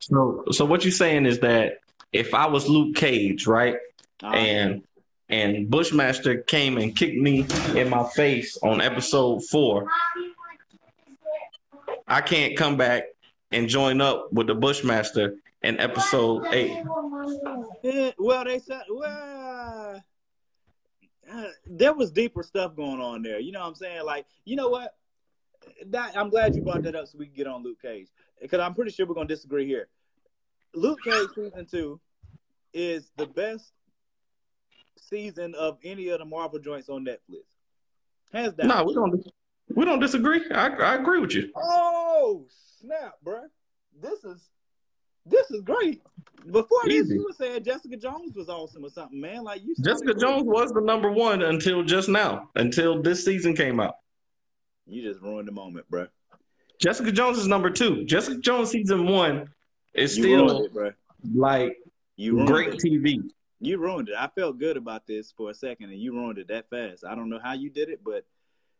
So 0.00 0.44
so 0.52 0.64
what 0.64 0.84
you 0.84 0.90
saying 0.90 1.26
is 1.26 1.38
that 1.40 1.80
if 2.12 2.32
I 2.32 2.46
was 2.46 2.68
Luke 2.68 2.96
Cage, 2.96 3.46
right, 3.46 3.76
uh, 4.22 4.28
and 4.28 4.82
and 5.28 5.68
Bushmaster 5.68 6.38
came 6.38 6.78
and 6.78 6.96
kicked 6.96 7.18
me 7.18 7.46
in 7.74 7.90
my 7.90 8.04
face 8.14 8.56
on 8.62 8.80
episode 8.80 9.44
four, 9.44 9.86
I 12.06 12.20
can't 12.20 12.56
come 12.56 12.76
back 12.76 13.04
and 13.52 13.68
join 13.68 14.00
up 14.00 14.32
with 14.32 14.46
the 14.46 14.54
Bushmaster 14.54 15.34
in 15.62 15.80
episode 15.80 16.46
eight. 16.52 16.82
Yeah, 17.82 18.10
well, 18.18 18.44
they 18.44 18.58
said, 18.58 18.82
well, 18.90 20.02
uh, 21.32 21.44
there 21.66 21.94
was 21.94 22.10
deeper 22.10 22.42
stuff 22.42 22.76
going 22.76 23.00
on 23.00 23.22
there. 23.22 23.40
You 23.40 23.52
know 23.52 23.60
what 23.60 23.68
I'm 23.68 23.74
saying? 23.74 24.04
Like, 24.04 24.26
you 24.44 24.56
know 24.56 24.68
what? 24.68 24.94
That, 25.86 26.16
I'm 26.16 26.30
glad 26.30 26.54
you 26.54 26.62
brought 26.62 26.82
that 26.82 26.94
up 26.94 27.08
so 27.08 27.18
we 27.18 27.26
can 27.26 27.34
get 27.34 27.46
on 27.46 27.62
Luke 27.62 27.82
Cage 27.82 28.08
because 28.40 28.60
I'm 28.60 28.74
pretty 28.74 28.92
sure 28.92 29.06
we're 29.06 29.14
gonna 29.14 29.26
disagree 29.26 29.66
here. 29.66 29.88
Luke 30.74 31.00
Cage 31.02 31.28
season 31.34 31.66
two 31.66 32.00
is 32.72 33.10
the 33.16 33.26
best 33.26 33.72
season 34.96 35.54
of 35.54 35.78
any 35.82 36.08
of 36.08 36.20
the 36.20 36.24
Marvel 36.24 36.58
joints 36.58 36.88
on 36.88 37.04
Netflix. 37.04 37.44
Hands 38.32 38.54
down. 38.54 38.68
No, 38.68 38.84
we 38.84 38.94
don't. 38.94 39.26
We 39.74 39.84
don't 39.84 39.98
disagree. 39.98 40.42
I 40.52 40.68
I 40.68 40.94
agree 40.94 41.18
with 41.18 41.34
you. 41.34 41.50
Oh 41.56 42.46
snap, 42.80 43.14
bro! 43.24 43.40
This 44.00 44.22
is 44.22 44.48
this 45.26 45.50
is 45.50 45.62
great. 45.62 46.02
Before 46.50 46.78
this, 46.86 47.08
you 47.08 47.24
were 47.24 47.32
saying 47.32 47.64
Jessica 47.64 47.96
Jones 47.96 48.36
was 48.36 48.48
awesome 48.48 48.84
or 48.84 48.90
something, 48.90 49.20
man. 49.20 49.42
Like 49.42 49.62
you, 49.64 49.74
Jessica 49.84 50.14
Jones 50.14 50.44
was 50.44 50.70
the 50.72 50.80
number 50.80 51.10
one 51.10 51.42
until 51.42 51.82
just 51.82 52.08
now, 52.08 52.50
until 52.54 53.02
this 53.02 53.24
season 53.24 53.54
came 53.54 53.80
out. 53.80 53.96
You 54.86 55.02
just 55.02 55.20
ruined 55.20 55.48
the 55.48 55.52
moment, 55.52 55.88
bro. 55.90 56.06
Jessica 56.80 57.10
Jones 57.10 57.38
is 57.38 57.48
number 57.48 57.70
two. 57.70 58.04
Jessica 58.04 58.38
Jones 58.38 58.70
season 58.70 59.06
one 59.08 59.48
is 59.94 60.16
You 60.16 60.22
still 60.24 60.64
it, 60.66 60.94
like 61.34 61.76
You 62.16 62.34
ruined 62.34 62.48
great 62.48 62.74
it. 62.74 62.80
TV. 62.80 63.18
You 63.58 63.78
ruined 63.78 64.10
it. 64.10 64.14
I 64.16 64.28
felt 64.28 64.58
good 64.58 64.76
about 64.76 65.06
this 65.06 65.32
for 65.36 65.50
a 65.50 65.54
second, 65.54 65.90
and 65.90 65.98
you 65.98 66.12
ruined 66.12 66.38
it 66.38 66.46
that 66.48 66.68
fast. 66.70 67.04
I 67.04 67.14
don't 67.16 67.28
know 67.30 67.40
how 67.42 67.54
you 67.54 67.70
did 67.70 67.88
it, 67.88 68.00
but 68.04 68.24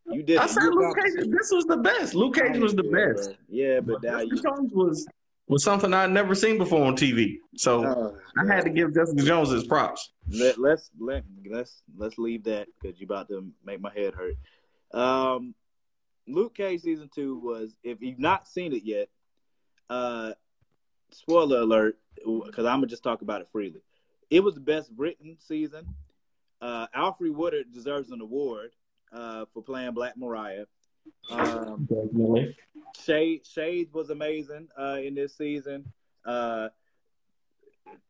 you 0.08 0.22
did 0.22 0.36
I 0.38 0.44
it. 0.44 0.50
said 0.50 0.62
Luke 0.62 0.96
Cage. 1.02 1.26
This 1.30 1.50
was 1.50 1.64
the 1.64 1.78
best. 1.78 2.14
Luke 2.14 2.36
Cage 2.36 2.58
was 2.58 2.74
the 2.76 2.84
best. 2.84 3.30
bro. 3.30 3.34
Yeah, 3.48 3.80
but 3.80 4.00
But 4.00 4.02
now 4.04 4.18
Jessica 4.20 4.36
you. 4.36 4.42
Jones 4.42 4.72
was 4.72 5.08
was 5.48 5.62
something 5.62 5.94
I'd 5.94 6.10
never 6.10 6.34
seen 6.34 6.58
before 6.58 6.84
on 6.84 6.96
TV. 6.96 7.36
So 7.56 7.84
Oh, 7.84 8.16
I 8.38 8.46
had 8.52 8.64
to 8.64 8.70
give 8.70 8.94
Jessica 8.94 9.22
Jones 9.22 9.50
his 9.50 9.64
props. 9.64 10.10
let, 10.30 10.58
let's 10.58 10.90
let 10.98 11.24
let's 11.48 11.82
let's 11.96 12.18
leave 12.18 12.44
that 12.44 12.68
because 12.80 12.98
you're 12.98 13.06
about 13.06 13.28
to 13.28 13.48
make 13.64 13.80
my 13.80 13.92
head 13.94 14.14
hurt. 14.14 14.34
Um, 14.92 15.54
Luke 16.26 16.54
Cage 16.56 16.80
season 16.80 17.08
two 17.14 17.38
was 17.38 17.74
if 17.84 18.02
you've 18.02 18.18
not 18.18 18.48
seen 18.48 18.72
it 18.72 18.82
yet, 18.84 19.08
uh, 19.88 20.32
spoiler 21.12 21.60
alert 21.60 21.98
because 22.16 22.64
I'm 22.64 22.78
gonna 22.78 22.86
just 22.88 23.04
talk 23.04 23.22
about 23.22 23.40
it 23.40 23.48
freely. 23.52 23.80
It 24.30 24.40
was 24.42 24.54
the 24.54 24.60
best 24.60 24.90
written 24.96 25.36
season. 25.38 25.86
Uh, 26.60 26.86
Alfred 26.94 27.36
Woodard 27.36 27.72
deserves 27.72 28.10
an 28.10 28.20
award 28.20 28.70
uh, 29.12 29.44
for 29.52 29.62
playing 29.62 29.92
Black 29.92 30.16
Mariah. 30.16 30.64
Um, 31.30 31.86
Definitely. 31.88 32.56
Shade 33.04 33.46
Shade 33.46 33.92
was 33.92 34.10
amazing 34.10 34.68
uh, 34.78 34.98
in 35.02 35.14
this 35.14 35.36
season. 35.36 35.84
Uh, 36.24 36.68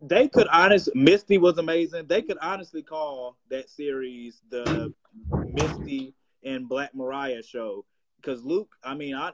they 0.00 0.28
could 0.28 0.46
honest 0.48 0.88
Misty 0.94 1.38
was 1.38 1.58
amazing. 1.58 2.06
They 2.06 2.22
could 2.22 2.38
honestly 2.40 2.82
call 2.82 3.36
that 3.50 3.68
series 3.68 4.42
the 4.50 4.92
Misty 5.52 6.14
and 6.44 6.68
Black 6.68 6.94
Mariah 6.94 7.42
show 7.42 7.84
because 8.16 8.44
Luke. 8.44 8.74
I 8.82 8.94
mean, 8.94 9.14
I 9.14 9.32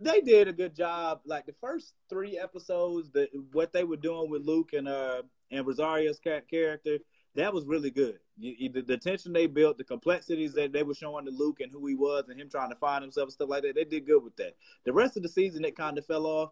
they 0.00 0.20
did 0.20 0.48
a 0.48 0.52
good 0.52 0.74
job. 0.74 1.20
Like 1.24 1.46
the 1.46 1.54
first 1.60 1.94
three 2.08 2.38
episodes, 2.38 3.10
the 3.10 3.28
what 3.52 3.72
they 3.72 3.84
were 3.84 3.96
doing 3.96 4.30
with 4.30 4.42
Luke 4.42 4.72
and 4.72 4.88
uh 4.88 5.22
and 5.50 5.66
Rosario's 5.66 6.18
character. 6.18 6.98
That 7.34 7.54
was 7.54 7.64
really 7.64 7.90
good. 7.90 8.18
You, 8.38 8.68
the, 8.68 8.82
the 8.82 8.98
tension 8.98 9.32
they 9.32 9.46
built, 9.46 9.78
the 9.78 9.84
complexities 9.84 10.52
that 10.54 10.72
they 10.72 10.82
were 10.82 10.94
showing 10.94 11.24
to 11.24 11.30
Luke 11.30 11.60
and 11.60 11.72
who 11.72 11.86
he 11.86 11.94
was, 11.94 12.28
and 12.28 12.38
him 12.38 12.50
trying 12.50 12.70
to 12.70 12.76
find 12.76 13.02
himself 13.02 13.26
and 13.26 13.32
stuff 13.32 13.48
like 13.48 13.62
that. 13.62 13.74
They 13.74 13.84
did 13.84 14.06
good 14.06 14.22
with 14.22 14.36
that. 14.36 14.56
The 14.84 14.92
rest 14.92 15.16
of 15.16 15.22
the 15.22 15.28
season, 15.28 15.64
it 15.64 15.76
kind 15.76 15.96
of 15.96 16.04
fell 16.04 16.26
off. 16.26 16.50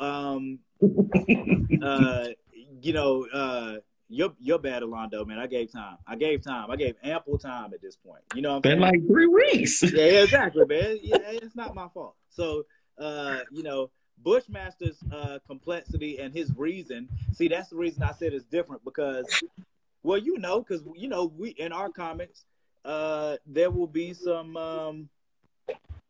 Um, 0.00 0.58
uh, 1.82 2.26
you 2.82 2.92
know, 2.92 3.26
uh, 3.32 3.76
you're 4.12 4.34
you're 4.38 4.58
bad, 4.58 4.82
Orlando, 4.82 5.24
man. 5.24 5.38
I 5.38 5.46
gave 5.46 5.72
time. 5.72 5.96
I 6.06 6.16
gave 6.16 6.42
time. 6.42 6.70
I 6.70 6.76
gave 6.76 6.96
ample 7.02 7.38
time 7.38 7.72
at 7.72 7.80
this 7.80 7.96
point. 7.96 8.22
You 8.34 8.42
know 8.42 8.60
Been 8.60 8.80
like 8.80 9.06
three 9.06 9.26
weeks. 9.26 9.82
yeah, 9.82 9.88
yeah, 9.92 10.22
exactly, 10.22 10.66
man. 10.66 10.98
Yeah, 11.02 11.18
it's 11.22 11.56
not 11.56 11.74
my 11.74 11.88
fault. 11.88 12.16
So, 12.28 12.66
uh, 12.98 13.38
you 13.50 13.62
know, 13.62 13.90
Bushmaster's 14.22 14.98
uh, 15.10 15.38
complexity 15.46 16.18
and 16.18 16.32
his 16.34 16.52
reason. 16.56 17.08
See, 17.32 17.48
that's 17.48 17.70
the 17.70 17.76
reason 17.76 18.02
I 18.02 18.12
said 18.12 18.34
it's 18.34 18.44
different 18.44 18.84
because, 18.84 19.24
well, 20.02 20.18
you 20.18 20.38
know, 20.38 20.60
because 20.60 20.82
you 20.96 21.08
know, 21.08 21.32
we 21.36 21.50
in 21.50 21.72
our 21.72 21.90
comments, 21.90 22.44
uh, 22.84 23.36
there 23.46 23.70
will 23.70 23.86
be 23.86 24.12
some. 24.12 24.56
Um, 24.56 25.08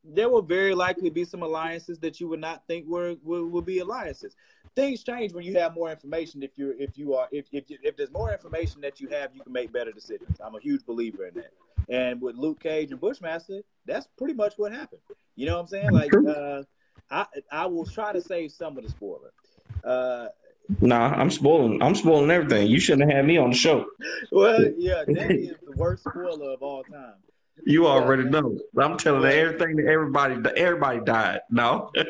there 0.04 0.28
will 0.28 0.42
very 0.42 0.74
likely 0.74 1.10
be 1.10 1.24
some 1.24 1.42
alliances 1.42 1.98
that 2.00 2.20
you 2.20 2.26
would 2.26 2.40
not 2.40 2.66
think 2.66 2.88
were 2.88 3.14
will, 3.22 3.46
will 3.46 3.62
be 3.62 3.78
alliances. 3.78 4.34
Things 4.74 5.04
change 5.04 5.32
when 5.32 5.44
you 5.44 5.56
have 5.58 5.74
more 5.74 5.90
information. 5.90 6.42
If 6.42 6.52
you're 6.56 6.74
if 6.78 6.98
you 6.98 7.14
are 7.14 7.28
if 7.30 7.46
if, 7.52 7.70
you, 7.70 7.78
if 7.82 7.96
there's 7.96 8.10
more 8.10 8.32
information 8.32 8.80
that 8.80 9.00
you 9.00 9.08
have, 9.08 9.34
you 9.34 9.42
can 9.42 9.52
make 9.52 9.72
better 9.72 9.92
decisions. 9.92 10.38
I'm 10.40 10.54
a 10.54 10.60
huge 10.60 10.84
believer 10.86 11.26
in 11.26 11.34
that. 11.34 11.52
And 11.88 12.20
with 12.20 12.36
Luke 12.36 12.60
Cage 12.60 12.90
and 12.90 13.00
Bushmaster, 13.00 13.62
that's 13.86 14.08
pretty 14.16 14.34
much 14.34 14.54
what 14.56 14.72
happened. 14.72 15.02
You 15.36 15.46
know 15.46 15.54
what 15.54 15.62
I'm 15.62 15.66
saying? 15.68 15.92
Like, 15.92 16.12
uh, 16.14 16.62
I 17.10 17.26
I 17.50 17.66
will 17.66 17.84
try 17.84 18.12
to 18.12 18.20
save 18.20 18.50
some 18.50 18.76
of 18.76 18.84
the 18.84 18.90
spoiler. 18.90 19.32
Uh, 19.84 20.28
Nah, 20.80 21.08
I'm 21.14 21.30
spoiling. 21.30 21.82
I'm 21.82 21.94
spoiling 21.94 22.30
everything. 22.30 22.68
You 22.68 22.80
shouldn't 22.80 23.08
have 23.10 23.16
had 23.18 23.26
me 23.26 23.36
on 23.38 23.50
the 23.50 23.56
show. 23.56 23.86
well, 24.30 24.64
yeah, 24.76 25.04
Danny 25.04 25.46
is 25.46 25.56
the 25.64 25.72
worst 25.72 26.04
spoiler 26.04 26.52
of 26.52 26.62
all 26.62 26.82
time. 26.84 27.14
You 27.64 27.86
already 27.86 28.24
man. 28.24 28.32
know. 28.32 28.58
I'm 28.78 28.96
telling 28.96 29.22
Yeah. 29.22 29.28
everything 29.36 29.76
that 29.76 29.86
everybody 29.86 30.36
everybody 30.56 31.00
died. 31.00 31.40
No. 31.50 31.90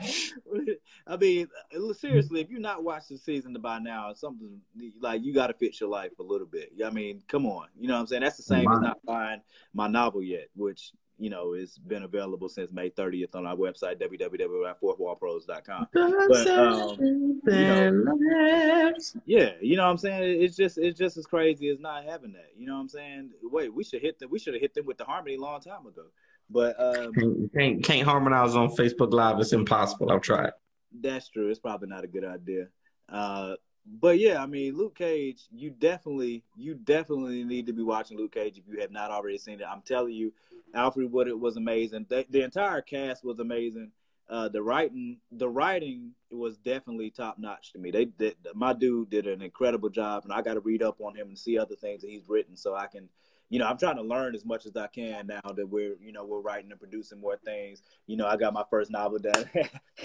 I 1.06 1.16
mean, 1.18 1.48
seriously, 1.94 2.40
if 2.40 2.50
you're 2.50 2.60
not 2.60 2.84
watching 2.84 3.16
the 3.16 3.22
season 3.22 3.52
by 3.60 3.78
now, 3.78 4.12
something 4.14 4.60
like 5.00 5.22
you 5.22 5.34
got 5.34 5.48
to 5.48 5.54
fix 5.54 5.80
your 5.80 5.90
life 5.90 6.12
a 6.18 6.22
little 6.22 6.46
bit. 6.46 6.72
I 6.84 6.90
mean, 6.90 7.22
come 7.28 7.46
on, 7.46 7.66
you 7.78 7.88
know 7.88 7.94
what 7.94 8.00
I'm 8.00 8.06
saying? 8.06 8.22
That's 8.22 8.36
the 8.36 8.42
same 8.42 8.70
as 8.70 8.80
not 8.80 9.04
buying 9.04 9.40
my 9.74 9.88
novel 9.88 10.22
yet, 10.22 10.48
which 10.54 10.92
you 11.20 11.28
know 11.30 11.52
it's 11.52 11.78
been 11.78 12.02
available 12.02 12.48
since 12.48 12.72
May 12.72 12.90
30th 12.90 13.34
on 13.34 13.46
our 13.46 13.54
website 13.54 14.00
www.fourthwallpros.com. 14.00 15.86
But, 15.92 16.48
um, 16.48 16.96
Yeah, 19.26 19.52
you 19.60 19.76
know 19.76 19.84
what 19.84 19.90
I'm 19.90 19.98
saying? 19.98 20.42
It's 20.42 20.56
just 20.56 20.78
it's 20.78 20.98
just 20.98 21.16
as 21.18 21.26
crazy 21.26 21.68
as 21.68 21.78
not 21.78 22.04
having 22.04 22.32
that. 22.32 22.50
You 22.56 22.66
know 22.66 22.74
what 22.74 22.80
I'm 22.80 22.88
saying? 22.88 23.30
Wait, 23.42 23.72
we 23.72 23.84
should 23.84 24.00
hit 24.00 24.18
them. 24.18 24.30
We 24.30 24.38
should 24.38 24.54
have 24.54 24.60
hit 24.62 24.74
them 24.74 24.86
with 24.86 24.96
the 24.98 25.04
harmony 25.04 25.36
a 25.36 25.40
long 25.40 25.60
time 25.60 25.86
ago. 25.86 26.06
But 26.48 26.74
um, 26.80 27.12
Can't, 27.12 27.52
can't 27.52 27.84
can't 27.84 28.08
harmonize 28.08 28.56
on 28.56 28.70
Facebook 28.70 29.12
Live. 29.12 29.38
It's 29.38 29.52
impossible. 29.52 30.10
I've 30.10 30.22
tried. 30.22 30.52
That's 30.92 31.28
true. 31.28 31.48
It's 31.50 31.60
probably 31.60 31.88
not 31.88 32.02
a 32.02 32.08
good 32.08 32.24
idea. 32.24 32.66
Uh, 33.08 33.54
but 33.98 34.18
yeah, 34.18 34.42
I 34.42 34.46
mean, 34.46 34.76
Luke 34.76 34.94
Cage, 34.96 35.42
you 35.50 35.70
definitely, 35.70 36.44
you 36.56 36.74
definitely 36.74 37.42
need 37.42 37.66
to 37.66 37.72
be 37.72 37.82
watching 37.82 38.16
Luke 38.16 38.32
Cage 38.32 38.58
if 38.58 38.64
you 38.68 38.80
have 38.80 38.92
not 38.92 39.10
already 39.10 39.38
seen 39.38 39.60
it. 39.60 39.66
I'm 39.68 39.82
telling 39.82 40.12
you, 40.12 40.32
Alfred 40.74 41.10
Woodard 41.10 41.40
was 41.40 41.56
amazing. 41.56 42.06
The, 42.08 42.24
the 42.30 42.42
entire 42.42 42.82
cast 42.82 43.24
was 43.24 43.40
amazing. 43.40 43.90
Uh, 44.28 44.48
the 44.48 44.62
writing, 44.62 45.16
the 45.32 45.48
writing 45.48 46.12
was 46.30 46.56
definitely 46.58 47.10
top 47.10 47.36
notch 47.38 47.72
to 47.72 47.80
me. 47.80 47.90
They, 47.90 48.04
did 48.04 48.36
my 48.54 48.72
dude 48.72 49.10
did 49.10 49.26
an 49.26 49.42
incredible 49.42 49.88
job, 49.88 50.22
and 50.22 50.32
I 50.32 50.40
got 50.40 50.54
to 50.54 50.60
read 50.60 50.84
up 50.84 51.00
on 51.00 51.16
him 51.16 51.26
and 51.26 51.38
see 51.38 51.58
other 51.58 51.74
things 51.74 52.02
that 52.02 52.10
he's 52.10 52.28
written 52.28 52.56
so 52.56 52.76
I 52.76 52.86
can. 52.86 53.08
You 53.50 53.58
know, 53.58 53.66
I'm 53.66 53.76
trying 53.76 53.96
to 53.96 54.02
learn 54.02 54.36
as 54.36 54.44
much 54.44 54.64
as 54.64 54.76
I 54.76 54.86
can 54.86 55.26
now 55.26 55.52
that 55.52 55.68
we're, 55.68 55.96
you 56.00 56.12
know, 56.12 56.24
we're 56.24 56.40
writing 56.40 56.70
and 56.70 56.78
producing 56.78 57.20
more 57.20 57.36
things. 57.44 57.82
You 58.06 58.16
know, 58.16 58.26
I 58.26 58.36
got 58.36 58.54
my 58.54 58.62
first 58.70 58.92
novel 58.92 59.18
done. 59.18 59.50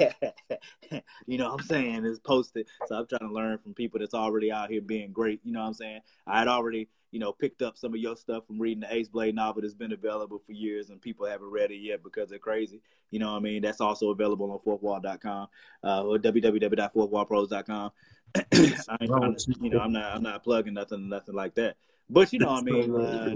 you 1.28 1.38
know 1.38 1.52
what 1.52 1.62
I'm 1.62 1.66
saying, 1.66 2.06
is 2.06 2.20
posted. 2.20 2.68
So 2.88 2.96
I'm 2.96 3.06
trying 3.06 3.30
to 3.30 3.34
learn 3.34 3.60
from 3.60 3.76
people 3.76 4.00
that's 4.00 4.16
already 4.16 4.52
out 4.52 4.72
here 4.72 4.82
being 4.82 5.12
great. 5.12 5.42
You 5.44 5.54
know 5.54 5.62
what 5.62 5.68
I'm 5.68 5.74
saying? 5.76 6.02
I 6.26 6.40
had 6.40 6.48
already, 6.48 6.90
you 7.12 7.20
know, 7.20 7.32
picked 7.32 7.62
up 7.62 7.78
some 7.78 7.94
of 7.94 8.00
your 8.00 8.16
stuff 8.16 8.48
from 8.48 8.60
reading 8.60 8.82
the 8.82 8.94
Ace 8.94 9.10
Blade 9.10 9.36
novel 9.36 9.62
that's 9.62 9.76
been 9.76 9.94
available 9.94 10.40
for 10.40 10.52
years 10.52 10.90
and 10.90 11.00
people 11.00 11.28
haven't 11.28 11.52
read 11.52 11.72
it 11.72 11.78
yet 11.78 12.02
because 12.04 12.32
they're 12.32 12.40
crazy. 12.40 12.82
You 13.12 13.20
know 13.20 13.32
what 13.32 13.38
I 13.38 13.42
mean? 13.42 13.62
That's 13.62 13.80
also 13.80 14.10
available 14.10 14.52
on 14.52 14.60
fourthwall.com 14.60 15.48
uh, 15.84 16.04
or 16.04 16.18
www.fourthwallpros.com. 16.18 17.92
I 18.36 18.40
ain't 18.52 19.12
trying 19.12 19.36
to, 19.36 19.56
you 19.62 19.70
know, 19.70 19.80
I'm 19.80 19.94
not, 19.94 20.16
I'm 20.16 20.24
not 20.24 20.44
plugging 20.44 20.74
nothing, 20.74 21.08
nothing 21.08 21.36
like 21.36 21.54
that. 21.56 21.78
But 22.10 22.32
you 22.32 22.40
know, 22.40 22.50
I 22.50 22.62
mean, 22.62 22.96
uh, 22.96 23.36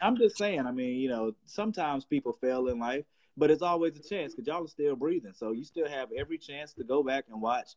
I'm 0.00 0.16
just 0.16 0.36
saying. 0.36 0.66
I 0.66 0.70
mean, 0.72 1.00
you 1.00 1.08
know, 1.08 1.34
sometimes 1.46 2.04
people 2.04 2.32
fail 2.32 2.68
in 2.68 2.78
life, 2.78 3.04
but 3.36 3.50
it's 3.50 3.62
always 3.62 3.96
a 3.98 4.02
chance 4.02 4.34
because 4.34 4.46
y'all 4.46 4.64
are 4.64 4.68
still 4.68 4.94
breathing. 4.96 5.32
So 5.34 5.52
you 5.52 5.64
still 5.64 5.88
have 5.88 6.10
every 6.16 6.38
chance 6.38 6.72
to 6.74 6.84
go 6.84 7.02
back 7.02 7.24
and 7.30 7.40
watch 7.40 7.70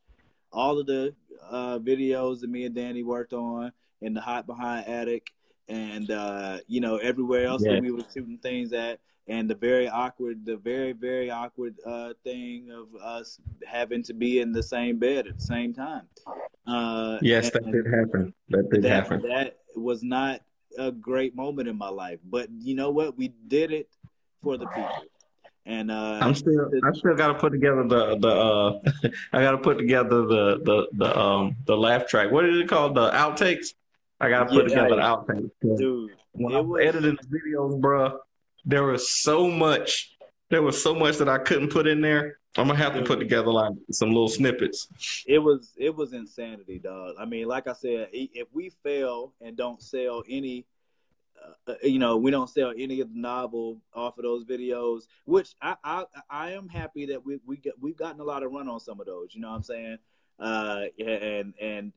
all 0.52 0.80
of 0.80 0.86
the 0.86 1.16
uh, 1.50 1.80
videos 1.80 2.42
that 2.42 2.50
me 2.50 2.66
and 2.66 2.76
Danny 2.76 3.04
worked 3.04 3.34
on 3.34 3.72
in 4.02 4.14
the 4.14 4.22
hot 4.22 4.46
behind 4.46 4.88
attic, 4.88 5.34
and 5.68 6.12
uh, 6.12 6.60
you 6.68 6.80
know 6.80 6.98
everywhere 6.98 7.46
else 7.46 7.64
Yeah. 7.64 7.74
that 7.74 7.82
we 7.82 7.92
were 7.92 8.04
shooting 8.14 8.38
things 8.38 8.72
at, 8.72 9.00
and 9.28 9.50
the 9.50 9.56
very 9.56 9.90
awkward, 9.90 10.46
the 10.46 10.58
very 10.58 10.92
very 10.92 11.32
awkward 11.32 11.76
uh, 11.86 12.14
thing 12.24 12.70
of 12.70 12.96
us 13.02 13.40
having 13.66 14.04
to 14.04 14.14
be 14.14 14.42
in 14.42 14.52
the 14.52 14.62
same 14.62 15.00
bed 15.00 15.26
at 15.26 15.38
the 15.38 15.44
same 15.44 15.74
time. 15.74 16.04
Uh, 16.68 17.18
yes, 17.22 17.50
that 17.52 17.66
did 17.72 17.86
happen. 17.88 18.34
That 18.50 18.70
did 18.70 18.84
that 18.84 18.90
happen. 19.04 19.22
that 19.24 19.58
was 19.76 20.04
not 20.04 20.42
a 20.78 20.92
great 20.92 21.36
moment 21.36 21.68
in 21.68 21.78
my 21.78 21.90
life. 21.90 22.20
But 22.24 22.50
you 22.60 22.76
know 22.76 22.90
what? 22.92 23.18
We 23.18 23.30
did 23.48 23.72
it 23.72 23.90
for 24.42 24.58
the 24.58 24.66
people. 24.68 25.04
And 25.66 25.90
uh 25.92 26.20
I'm 26.22 26.36
still. 26.36 26.70
I 26.84 26.92
still 26.94 27.16
got 27.16 27.28
to 27.30 27.36
put 27.36 27.52
together 27.52 27.84
the 27.88 28.18
the. 28.18 28.28
uh 28.30 28.80
I 29.34 29.42
got 29.42 29.52
to 29.52 29.58
put 29.60 29.78
together 29.78 30.26
the 30.26 30.60
the 30.64 30.88
the 30.94 31.18
um 31.18 31.56
the 31.66 31.78
laugh 31.78 32.08
track. 32.08 32.32
What 32.32 32.46
is 32.46 32.60
it 32.60 32.68
called? 32.68 32.96
The 32.96 33.12
outtakes. 33.12 33.68
I 34.20 34.30
got 34.30 34.40
to 34.40 34.54
put 34.54 34.70
Yeah, 34.70 34.84
together 34.84 34.96
the 34.98 35.02
outtakes. 35.02 35.78
dude, 35.78 36.12
when 36.34 36.54
I 36.54 36.60
was- 36.60 36.68
was 36.68 36.86
editing 36.86 37.18
the 37.22 37.40
videos, 37.40 37.80
bruh, 37.80 38.18
there 38.66 38.84
was 38.84 39.10
so 39.22 39.50
much. 39.50 40.10
There 40.50 40.62
was 40.62 40.82
so 40.84 40.94
much 40.94 41.18
that 41.18 41.30
I 41.30 41.38
couldn't 41.40 41.72
put 41.72 41.88
in 41.88 42.02
there. 42.02 42.38
I'm 42.56 42.68
gonna 42.68 42.78
have 42.78 42.94
to 42.94 43.02
put 43.02 43.20
together 43.20 43.52
like 43.52 43.74
some 43.92 44.10
little 44.10 44.28
snippets. 44.28 44.88
It 45.26 45.40
was 45.40 45.74
it 45.78 45.96
was 45.96 46.14
insanity, 46.14 46.80
dog. 46.80 47.16
I 47.20 47.26
mean, 47.26 47.48
like 47.48 47.68
I 47.68 47.74
said, 47.74 48.10
if 48.12 48.48
we 48.54 48.70
fail 48.84 49.34
and 49.42 49.58
don't 49.58 49.82
sell 49.82 50.24
any, 50.30 50.66
uh, 51.42 51.72
uh, 51.72 51.76
you 51.82 51.98
know, 51.98 52.18
we 52.18 52.30
don't 52.30 52.50
sell 52.50 52.72
any 52.78 53.02
of 53.02 53.12
the 53.12 53.20
novel 53.20 53.82
off 53.94 54.20
of 54.20 54.24
those 54.24 54.46
videos, 54.46 55.08
which 55.26 55.56
I 55.62 55.76
I, 55.84 56.06
I 56.30 56.52
am 56.52 56.70
happy 56.70 57.08
that 57.08 57.26
we 57.26 57.40
we 57.44 57.58
get, 57.58 57.74
we've 57.82 57.98
gotten 57.98 58.22
a 58.22 58.24
lot 58.26 58.44
of 58.44 58.52
run 58.52 58.70
on 58.70 58.80
some 58.80 59.00
of 59.00 59.08
those. 59.08 59.34
You 59.34 59.42
know 59.42 59.50
what 59.50 59.56
I'm 59.58 59.64
saying? 59.64 59.98
Uh, 60.40 60.82
and 61.00 61.56
and 61.60 61.92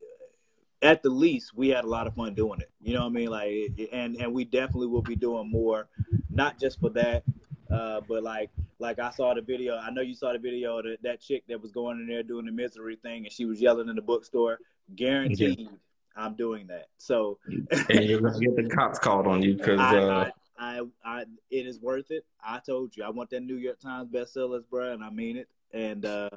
at 0.81 1.03
the 1.03 1.11
least, 1.11 1.55
we 1.55 1.69
had 1.69 1.85
a 1.85 1.89
lot 1.89 2.07
of 2.07 2.15
fun 2.15 2.35
doing 2.35 2.61
it. 2.61 2.71
You 2.81 2.95
know 2.95 3.01
what 3.01 3.11
I 3.11 3.13
mean? 3.13 3.29
Like, 3.29 3.91
and 3.93 4.17
and 4.17 4.33
we 4.33 4.45
definitely 4.45 4.87
will 4.87 5.03
be 5.03 5.17
doing 5.17 5.51
more, 5.51 5.89
not 6.31 6.59
just 6.59 6.81
for 6.81 6.91
that, 6.91 7.25
uh, 7.71 8.01
but 8.09 8.23
like 8.23 8.51
like 8.79 8.99
I 8.99 9.11
saw 9.11 9.35
the 9.35 9.41
video. 9.41 9.77
I 9.77 9.91
know 9.91 10.03
you 10.03 10.15
saw 10.15 10.33
the 10.33 10.39
video 10.39 10.83
that 10.83 10.99
that 11.03 11.21
chick 11.21 11.45
that 11.49 11.61
was 11.61 11.73
going 11.73 11.99
in 12.01 12.07
there 12.07 12.23
doing 12.23 12.47
the 12.47 12.53
misery 12.53 12.97
thing, 12.97 13.25
and 13.25 13.33
she 13.33 13.45
was 13.45 13.61
yelling 13.61 13.89
in 13.89 13.97
the 13.97 14.03
bookstore. 14.03 14.59
Guaranteed, 14.95 15.61
yeah. 15.61 15.69
I'm 16.17 16.35
doing 16.35 16.69
that. 16.69 16.87
So, 16.97 17.39
and 17.49 18.05
you're 18.05 18.21
gonna 18.21 18.39
get 18.39 18.57
the 18.57 18.69
cops 18.69 18.99
called 18.99 19.27
on 19.27 19.43
you 19.43 19.55
because. 19.55 19.81
Uh... 19.81 20.31
I, 20.31 20.33
I, 20.59 20.81
I, 21.05 21.25
it 21.51 21.67
is 21.67 21.81
worth 21.81 22.11
it. 22.11 22.25
I 22.43 22.61
told 22.61 22.97
you, 22.97 23.05
I 23.05 23.11
want 23.11 23.29
that 23.31 23.43
New 23.43 23.57
York 23.57 23.79
Times 23.79 24.09
bestsellers, 24.11 24.63
bro, 24.71 24.93
and 24.93 25.05
I 25.05 25.11
mean 25.11 25.37
it. 25.37 25.49
And 25.73 26.07
uh, 26.07 26.31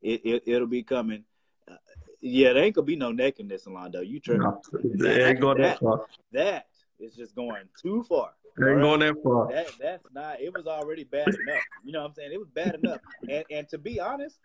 it, 0.00 0.20
it 0.24 0.42
it'll 0.46 0.68
be 0.68 0.82
coming. 0.82 1.24
Uh, 1.68 1.76
yeah, 2.20 2.52
there 2.52 2.62
ain't 2.62 2.74
gonna 2.74 2.84
be 2.84 2.96
no 2.96 3.10
neck 3.10 3.40
in 3.40 3.48
this, 3.48 3.64
Londo. 3.64 4.06
You 4.06 4.20
tripping? 4.20 4.42
No, 4.42 5.34
going 5.34 5.62
that, 5.62 5.80
that. 5.80 6.00
That 6.32 6.66
is 7.00 7.14
just 7.14 7.34
going 7.34 7.62
too 7.80 8.04
far. 8.08 8.30
They 8.56 8.66
ain't 8.66 8.76
right? 8.76 8.82
going 8.82 9.00
that 9.00 9.22
far. 9.22 9.52
That, 9.52 9.66
that's 9.80 10.04
not. 10.14 10.40
It 10.40 10.54
was 10.54 10.66
already 10.66 11.04
bad 11.04 11.28
enough. 11.28 11.62
You 11.84 11.92
know 11.92 12.02
what 12.02 12.08
I'm 12.08 12.14
saying? 12.14 12.32
It 12.32 12.38
was 12.38 12.48
bad 12.48 12.78
enough. 12.82 13.00
And 13.28 13.44
and 13.50 13.68
to 13.70 13.78
be 13.78 14.00
honest, 14.00 14.38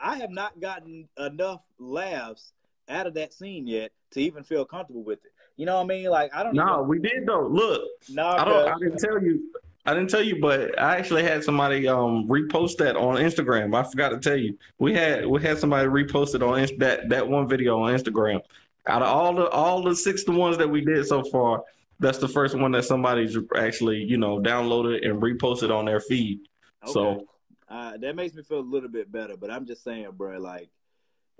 I 0.00 0.16
have 0.18 0.30
not 0.30 0.60
gotten 0.60 1.08
enough 1.18 1.64
laughs 1.78 2.52
out 2.88 3.06
of 3.06 3.14
that 3.14 3.32
scene 3.32 3.66
yet 3.66 3.90
to 4.12 4.20
even 4.20 4.44
feel 4.44 4.64
comfortable 4.64 5.02
with 5.02 5.24
it. 5.24 5.32
You 5.56 5.66
know 5.66 5.76
what 5.76 5.84
I 5.84 5.86
mean? 5.86 6.06
Like 6.10 6.34
I 6.34 6.42
don't. 6.42 6.54
No, 6.54 6.78
even... 6.78 6.88
we 6.88 6.98
did 7.00 7.26
though. 7.26 7.46
Look, 7.46 7.82
no, 8.10 8.26
I 8.26 8.44
don't. 8.44 8.68
I 8.68 8.78
didn't 8.78 8.98
tell 8.98 9.22
you. 9.22 9.50
I 9.84 9.94
didn't 9.94 10.10
tell 10.10 10.22
you, 10.22 10.40
but 10.40 10.78
I 10.80 10.96
actually 10.96 11.22
had 11.22 11.44
somebody 11.44 11.86
um, 11.86 12.26
repost 12.28 12.76
that 12.78 12.96
on 12.96 13.16
Instagram. 13.16 13.74
I 13.74 13.88
forgot 13.88 14.08
to 14.08 14.18
tell 14.18 14.36
you. 14.36 14.58
We 14.78 14.92
had 14.92 15.26
we 15.26 15.40
had 15.40 15.58
somebody 15.58 15.88
repost 15.88 16.34
it 16.34 16.42
on 16.42 16.66
that 16.78 17.08
that 17.08 17.28
one 17.28 17.48
video 17.48 17.80
on 17.82 17.96
Instagram. 17.96 18.40
Out 18.88 19.02
of 19.02 19.08
all 19.08 19.34
the 19.34 19.48
all 19.48 19.82
the 19.82 19.94
six 19.94 20.24
the 20.24 20.32
ones 20.32 20.58
that 20.58 20.68
we 20.68 20.84
did 20.84 21.06
so 21.06 21.24
far, 21.24 21.62
that's 21.98 22.18
the 22.18 22.28
first 22.28 22.54
one 22.54 22.72
that 22.72 22.84
somebody's 22.84 23.36
actually 23.56 23.98
you 23.98 24.16
know 24.16 24.38
downloaded 24.38 25.08
and 25.08 25.20
reposted 25.20 25.74
on 25.74 25.84
their 25.84 26.00
feed. 26.00 26.40
Okay. 26.82 26.92
So 26.92 27.26
uh, 27.68 27.96
that 27.98 28.14
makes 28.14 28.34
me 28.34 28.42
feel 28.42 28.60
a 28.60 28.60
little 28.60 28.88
bit 28.88 29.10
better. 29.10 29.36
But 29.36 29.50
I'm 29.50 29.66
just 29.66 29.82
saying, 29.82 30.08
bro, 30.12 30.38
like 30.38 30.68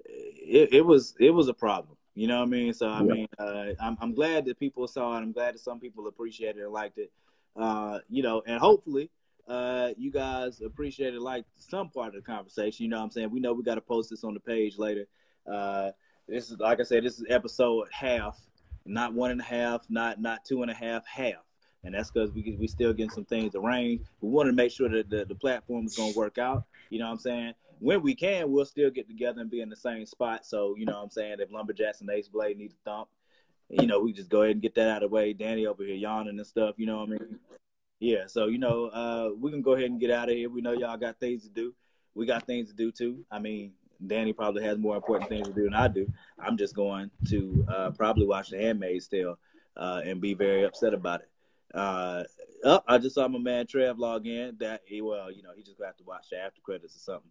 it, 0.05 0.73
it 0.73 0.85
was 0.85 1.15
it 1.19 1.31
was 1.31 1.49
a 1.49 1.55
problem. 1.55 1.97
You 2.15 2.27
know 2.29 2.39
what 2.39 2.47
I 2.47 2.51
mean? 2.51 2.75
So 2.75 2.89
I 2.89 3.03
yeah. 3.03 3.13
mean, 3.13 3.29
uh, 3.39 3.67
I'm 3.81 3.97
I'm 4.01 4.15
glad 4.15 4.47
that 4.47 4.59
people 4.59 4.87
saw 4.89 5.17
it. 5.17 5.21
I'm 5.21 5.33
glad 5.33 5.55
that 5.55 5.61
some 5.61 5.79
people 5.79 6.07
appreciated 6.07 6.61
it 6.61 6.65
and 6.65 6.73
liked 6.73 6.99
it. 6.99 7.13
Uh, 7.55 8.01
you 8.09 8.23
know, 8.23 8.43
and 8.47 8.59
hopefully, 8.59 9.11
uh, 9.49 9.91
you 9.97 10.11
guys 10.11 10.61
appreciated 10.61 11.21
like 11.21 11.45
some 11.57 11.91
part 11.91 12.09
of 12.09 12.15
the 12.15 12.21
conversation. 12.21 12.85
You 12.85 12.91
know 12.91 12.99
what 12.99 13.05
I'm 13.05 13.11
saying? 13.11 13.31
We 13.31 13.41
know 13.41 13.53
we 13.53 13.63
got 13.63 13.77
to 13.77 13.81
post 13.81 14.11
this 14.11 14.25
on 14.25 14.35
the 14.35 14.41
page 14.41 14.79
later. 14.79 15.07
Uh, 15.51 15.91
this 16.27 16.51
is 16.51 16.59
like 16.59 16.81
I 16.81 16.83
said, 16.83 17.05
this 17.05 17.19
is 17.19 17.27
episode 17.29 17.87
half, 17.93 18.39
not 18.87 19.15
one 19.15 19.31
and 19.31 19.41
a 19.41 19.45
half, 19.45 19.89
not 19.89 20.21
not 20.21 20.45
two 20.45 20.63
and 20.63 20.71
a 20.71 20.75
half, 20.75 21.07
half. 21.07 21.45
And 21.85 21.95
that's 21.95 22.11
because 22.11 22.33
we 22.33 22.57
we 22.59 22.67
still 22.67 22.93
getting 22.93 23.11
some 23.11 23.25
things 23.25 23.55
arranged. 23.55 24.05
We 24.21 24.29
want 24.29 24.49
to 24.49 24.53
make 24.53 24.73
sure 24.73 24.89
that 24.89 25.09
the, 25.09 25.25
the 25.25 25.35
platform 25.35 25.87
is 25.87 25.97
going 25.97 26.13
to 26.13 26.19
work 26.19 26.39
out. 26.39 26.65
You 26.91 26.99
know 26.99 27.07
what 27.07 27.13
I'm 27.13 27.19
saying? 27.19 27.55
When 27.79 28.03
we 28.03 28.15
can, 28.15 28.51
we'll 28.51 28.65
still 28.65 28.91
get 28.91 29.07
together 29.07 29.41
and 29.41 29.51
be 29.51 29.61
in 29.61 29.69
the 29.69 29.77
same 29.77 30.07
spot. 30.07 30.47
So 30.47 30.75
you 30.77 30.87
know 30.87 30.97
what 30.97 31.05
I'm 31.05 31.11
saying? 31.11 31.37
If 31.39 31.53
Lumberjacks 31.53 32.01
and 32.01 32.11
Ace 32.11 32.29
Blade 32.29 32.59
need 32.59 32.71
to 32.71 32.77
thump, 32.85 33.09
you 33.69 33.87
know, 33.87 34.01
we 34.01 34.13
just 34.13 34.31
go 34.31 34.43
ahead 34.43 34.57
and 34.57 34.63
get 34.63 34.75
that 34.77 34.89
out 34.89 35.03
of 35.03 35.11
the 35.11 35.15
way. 35.15 35.33
Danny 35.33 35.67
over 35.67 35.85
here 35.85 35.95
yawning 35.95 36.39
and 36.39 36.47
stuff, 36.47 36.77
you 36.79 36.87
know 36.87 36.99
what 36.99 37.09
I 37.09 37.11
mean? 37.11 37.39
Yeah, 37.99 38.27
so 38.27 38.47
you 38.47 38.59
know, 38.59 38.87
uh, 38.87 39.31
we 39.39 39.51
can 39.51 39.63
go 39.63 39.73
ahead 39.73 39.91
and 39.91 40.01
get 40.01 40.11
out 40.11 40.29
of 40.29 40.35
here. 40.35 40.51
We 40.51 40.61
know 40.61 40.73
y'all 40.73 40.97
got 40.97 41.19
things 41.19 41.45
to 41.45 41.51
do. 41.51 41.75
We 42.15 42.27
got 42.27 42.47
things 42.47 42.69
to 42.69 42.75
do 42.75 42.91
too. 42.91 43.25
I 43.31 43.39
mean, 43.39 43.73
Danny 44.05 44.33
probably 44.33 44.63
has 44.65 44.79
more 44.79 44.97
important 44.97 45.29
things 45.29 45.49
to 45.49 45.55
do 45.55 45.65
than 45.65 45.75
I 45.75 45.89
do. 45.89 46.11
I'm 46.39 46.57
just 46.57 46.75
going 46.75 47.11
to 47.29 47.67
uh, 47.69 47.91
probably 47.91 48.27
watch 48.27 48.51
The 48.51 48.59
Handmaid's 48.59 49.09
Tale 49.09 49.39
uh, 49.77 50.03
and 50.05 50.21
be 50.21 50.35
very 50.35 50.65
upset 50.65 50.95
about 50.95 51.21
it. 51.21 51.29
Uh, 51.75 52.25
oh, 52.65 52.81
I 52.87 52.99
just 52.99 53.15
saw 53.15 53.29
my 53.29 53.39
man 53.39 53.67
Trev 53.67 53.99
log 53.99 54.27
in. 54.27 54.57
That 54.61 54.83
he 54.87 55.03
well, 55.03 55.31
you 55.31 55.43
know, 55.43 55.51
he 55.57 55.63
just 55.63 55.79
got 55.79 55.99
to 55.99 56.05
watch 56.05 56.31
the 56.31 56.39
after 56.39 56.61
credits 56.63 56.97
or 56.97 57.01
something. 57.01 57.31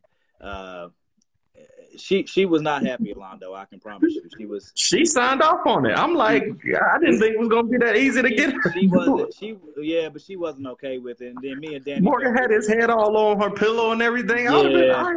She 1.98 2.26
she 2.26 2.46
was 2.46 2.62
not 2.62 2.86
happy 2.86 3.14
Londo. 3.14 3.56
I 3.56 3.66
can 3.66 3.80
promise 3.80 4.14
you. 4.14 4.24
She 4.38 4.46
was. 4.46 4.72
She 4.76 5.06
signed 5.06 5.42
off 5.42 5.66
on 5.66 5.86
it. 5.86 5.98
I'm 5.98 6.14
like, 6.14 6.44
I 6.44 7.00
didn't 7.00 7.20
think 7.20 7.36
it 7.36 7.40
was 7.40 7.48
gonna 7.48 7.68
be 7.68 7.78
that 7.78 7.96
easy 7.96 8.22
to 8.22 8.30
get. 8.30 8.54
Her. 8.54 8.74
She 8.74 8.88
wasn't. 8.88 9.34
She 9.40 9.58
yeah, 9.78 10.10
but 10.10 10.22
she 10.22 10.36
wasn't 10.36 10.68
okay 10.68 10.98
with 10.98 11.22
it. 11.22 11.36
And 11.36 11.38
then 11.42 11.60
me 11.60 11.76
and 11.76 11.86
Danny. 11.86 12.02
Morgan 12.02 12.36
had 12.36 12.52
his 12.52 12.68
head 12.68 12.90
all 12.90 13.16
on 13.16 13.40
her 13.40 13.50
pillow 13.50 13.92
and 13.92 14.02
everything. 14.02 14.46
Yeah. 14.46 15.14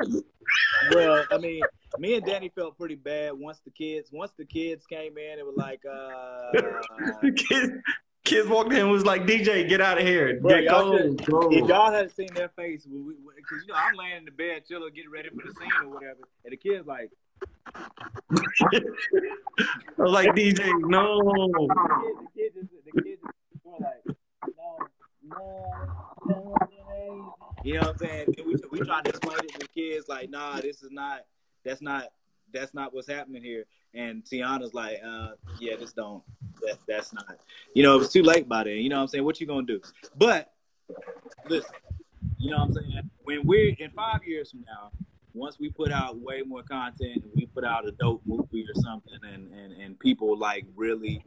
well, 0.95 1.25
I 1.31 1.39
mean, 1.41 1.63
me 1.99 2.15
and 2.15 2.25
Danny 2.25 2.49
felt 2.49 2.77
pretty 2.77 2.95
bad 2.95 3.33
once 3.35 3.61
the 3.65 3.71
kids 3.71 4.11
once 4.13 4.33
the 4.39 4.45
kids 4.45 4.87
came 4.87 5.19
in. 5.19 5.39
It 5.39 5.47
was 5.47 5.57
like 5.57 5.81
uh, 5.85 6.53
the 7.23 7.33
kids 7.33 7.73
Kids 8.29 8.47
walked 8.47 8.73
in 8.73 8.81
and 8.81 8.91
was 8.91 9.07
like, 9.07 9.23
DJ, 9.23 9.67
get 9.67 9.81
out 9.81 9.97
of 9.97 10.07
here. 10.07 10.39
Bro, 10.39 10.59
y'all 10.59 10.99
should, 10.99 11.19
if 11.21 11.67
y'all 11.67 11.91
had 11.91 12.15
seen 12.15 12.29
their 12.35 12.51
face, 12.51 12.85
because 12.85 13.63
you 13.63 13.69
know 13.69 13.75
I'm 13.75 13.95
laying 13.97 14.19
in 14.19 14.25
the 14.27 14.31
bed, 14.31 14.65
chilling, 14.69 14.93
getting 14.95 15.11
ready 15.11 15.31
for 15.31 15.47
the 15.47 15.55
scene 15.59 15.71
or 15.83 15.89
whatever, 15.89 16.21
and 16.45 16.53
the 16.53 16.57
kids 16.59 16.87
like. 16.87 17.11
I 18.35 18.83
was 19.97 20.13
like, 20.13 20.29
DJ, 20.35 20.71
no. 20.81 21.23
The 21.23 22.27
kids, 22.37 22.55
the 22.55 22.61
kids, 22.61 22.83
the 22.93 23.03
kids 23.03 23.23
were 23.65 23.79
like, 23.81 24.17
no, 24.55 24.79
no, 25.25 26.55
no, 26.69 27.39
You 27.65 27.75
know 27.75 27.81
what 27.81 27.89
I'm 27.89 27.97
saying? 27.97 28.35
we 28.45 28.57
we 28.71 28.81
trying 28.81 29.05
to 29.05 29.11
explain 29.11 29.39
it 29.39 29.53
to 29.55 29.59
the 29.61 29.69
kids, 29.69 30.07
like, 30.07 30.29
nah, 30.29 30.61
this 30.61 30.83
is 30.83 30.91
not, 30.91 31.21
that's 31.65 31.81
not, 31.81 32.09
that's 32.53 32.75
not 32.75 32.93
what's 32.93 33.09
happening 33.09 33.43
here. 33.43 33.65
And 33.95 34.23
Tiana's 34.25 34.75
like, 34.75 35.01
uh, 35.05 35.31
yeah, 35.59 35.77
just 35.77 35.97
don't, 35.97 36.23
that, 36.63 36.79
that's 36.87 37.13
not, 37.13 37.39
you 37.75 37.83
know, 37.83 37.97
it 37.97 37.99
was 37.99 38.13
too 38.13 38.23
late 38.23 38.49
by 38.49 38.65
then. 38.65 38.79
You 38.79 38.89
know 38.91 38.97
what 38.97 39.03
I'm 39.03 39.09
saying? 39.09 39.25
What 39.25 39.41
you 39.41 39.47
gonna 39.47 39.67
do? 39.67 39.81
But 40.17 40.53
listen, 41.49 41.71
you 42.39 42.51
know 42.51 42.59
what 42.59 42.69
I'm 42.69 42.75
saying? 42.75 43.11
When 43.25 43.47
we're 43.47 43.75
in 43.79 43.91
five 43.91 44.25
years 44.25 44.51
from 44.51 44.65
now, 44.67 44.91
once 45.35 45.59
we 45.59 45.71
put 45.71 45.93
out 45.93 46.19
way 46.19 46.43
more 46.43 46.63
content 46.63 47.23
and 47.23 47.33
we 47.35 47.47
put 47.47 47.65
out 47.65 47.87
a 47.87 47.93
dope 47.93 48.23
movie 48.27 48.65
or 48.65 48.83
something 48.83 49.19
and, 49.23 49.53
and, 49.53 49.73
and 49.73 49.99
people 49.99 50.37
like 50.37 50.67
really 50.75 51.23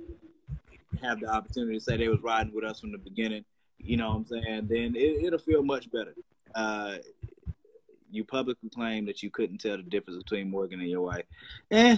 have 1.01 1.19
the 1.19 1.27
opportunity 1.27 1.77
to 1.77 1.83
say 1.83 1.97
they 1.97 2.09
was 2.09 2.21
riding 2.21 2.53
with 2.53 2.63
us 2.63 2.79
from 2.79 2.91
the 2.91 2.97
beginning, 2.97 3.43
you 3.79 3.97
know 3.97 4.09
what 4.09 4.15
I'm 4.15 4.25
saying? 4.25 4.67
Then 4.69 4.95
it, 4.95 5.31
will 5.31 5.39
feel 5.39 5.63
much 5.63 5.91
better. 5.91 6.13
Uh, 6.53 6.97
you 8.11 8.25
publicly 8.25 8.69
claim 8.69 9.05
that 9.05 9.23
you 9.23 9.29
couldn't 9.29 9.59
tell 9.59 9.77
the 9.77 9.83
difference 9.83 10.21
between 10.21 10.49
Morgan 10.49 10.81
and 10.81 10.89
your 10.89 11.01
wife. 11.01 11.25
Eh, 11.71 11.97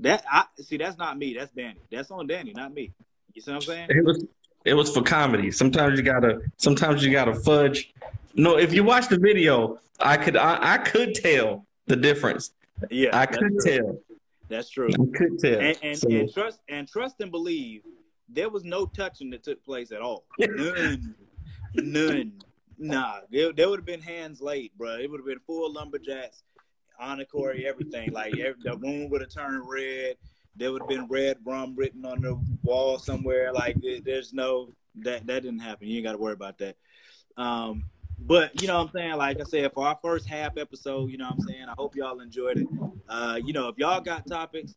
that 0.00 0.24
I 0.30 0.44
see. 0.60 0.76
That's 0.76 0.98
not 0.98 1.18
me. 1.18 1.34
That's 1.34 1.50
Danny. 1.52 1.80
That's 1.90 2.10
on 2.10 2.26
Danny, 2.26 2.52
not 2.54 2.72
me. 2.72 2.92
You 3.34 3.42
see 3.42 3.50
what 3.50 3.56
I'm 3.56 3.62
saying? 3.62 3.86
It 3.90 4.04
was 4.04 4.24
it 4.64 4.74
was 4.74 4.92
for 4.92 5.02
comedy. 5.02 5.50
Sometimes 5.50 5.98
you 5.98 6.04
gotta 6.04 6.40
sometimes 6.56 7.04
you 7.04 7.12
gotta 7.12 7.34
fudge. 7.34 7.92
No, 8.34 8.56
if 8.58 8.72
you 8.72 8.84
watch 8.84 9.08
the 9.08 9.18
video, 9.18 9.78
I 10.00 10.16
could 10.16 10.36
I, 10.36 10.74
I 10.74 10.78
could 10.78 11.14
tell 11.14 11.66
the 11.86 11.96
difference. 11.96 12.52
Yeah, 12.90 13.18
I 13.18 13.26
could 13.26 13.60
true. 13.60 13.78
tell. 13.78 13.98
That's 14.48 14.70
true. 14.70 14.88
I 14.88 15.16
could 15.16 15.38
tell. 15.38 15.60
And 15.60 15.78
and, 15.82 15.98
so, 15.98 16.08
and, 16.08 16.32
trust 16.32 16.60
and 16.68 16.88
trust 16.88 17.16
and 17.20 17.30
believe 17.30 17.82
there 18.28 18.48
was 18.48 18.64
no 18.64 18.86
touching 18.86 19.30
that 19.30 19.42
took 19.42 19.64
place 19.64 19.90
at 19.90 20.00
all. 20.00 20.24
None. 20.38 21.14
None. 21.74 22.32
Nah, 22.80 23.20
there, 23.30 23.52
there 23.52 23.68
would 23.68 23.80
have 23.80 23.86
been 23.86 24.00
hands 24.00 24.40
laid, 24.40 24.70
bro. 24.78 24.98
It 24.98 25.10
would 25.10 25.18
have 25.18 25.26
been 25.26 25.40
full 25.40 25.72
lumberjacks 25.72 26.44
Corey, 27.30 27.66
everything. 27.66 28.12
Like 28.12 28.38
every, 28.38 28.60
the 28.62 28.76
room 28.76 29.08
would 29.10 29.20
have 29.20 29.30
turned 29.30 29.62
red. 29.68 30.16
There 30.56 30.72
would 30.72 30.82
have 30.82 30.88
been 30.88 31.06
red 31.06 31.38
rum 31.44 31.74
written 31.76 32.04
on 32.04 32.20
the 32.20 32.40
wall 32.62 32.98
somewhere. 32.98 33.52
Like 33.52 33.76
there's 34.04 34.32
no 34.32 34.72
that 34.96 35.26
that 35.26 35.42
didn't 35.42 35.60
happen. 35.60 35.88
You 35.88 35.96
ain't 35.96 36.04
got 36.04 36.12
to 36.12 36.18
worry 36.18 36.32
about 36.32 36.58
that. 36.58 36.76
Um, 37.36 37.84
but 38.18 38.60
you 38.60 38.66
know 38.66 38.78
what 38.78 38.88
I'm 38.88 38.92
saying? 38.92 39.16
Like 39.16 39.40
I 39.40 39.44
said, 39.44 39.72
for 39.72 39.86
our 39.86 39.98
first 40.02 40.26
half 40.26 40.58
episode, 40.58 41.10
you 41.10 41.18
know 41.18 41.26
what 41.26 41.34
I'm 41.34 41.40
saying? 41.40 41.66
I 41.68 41.74
hope 41.78 41.94
y'all 41.94 42.20
enjoyed 42.20 42.58
it. 42.58 42.66
Uh, 43.08 43.38
you 43.42 43.52
know, 43.52 43.68
if 43.68 43.78
y'all 43.78 44.00
got 44.00 44.26
topics, 44.26 44.74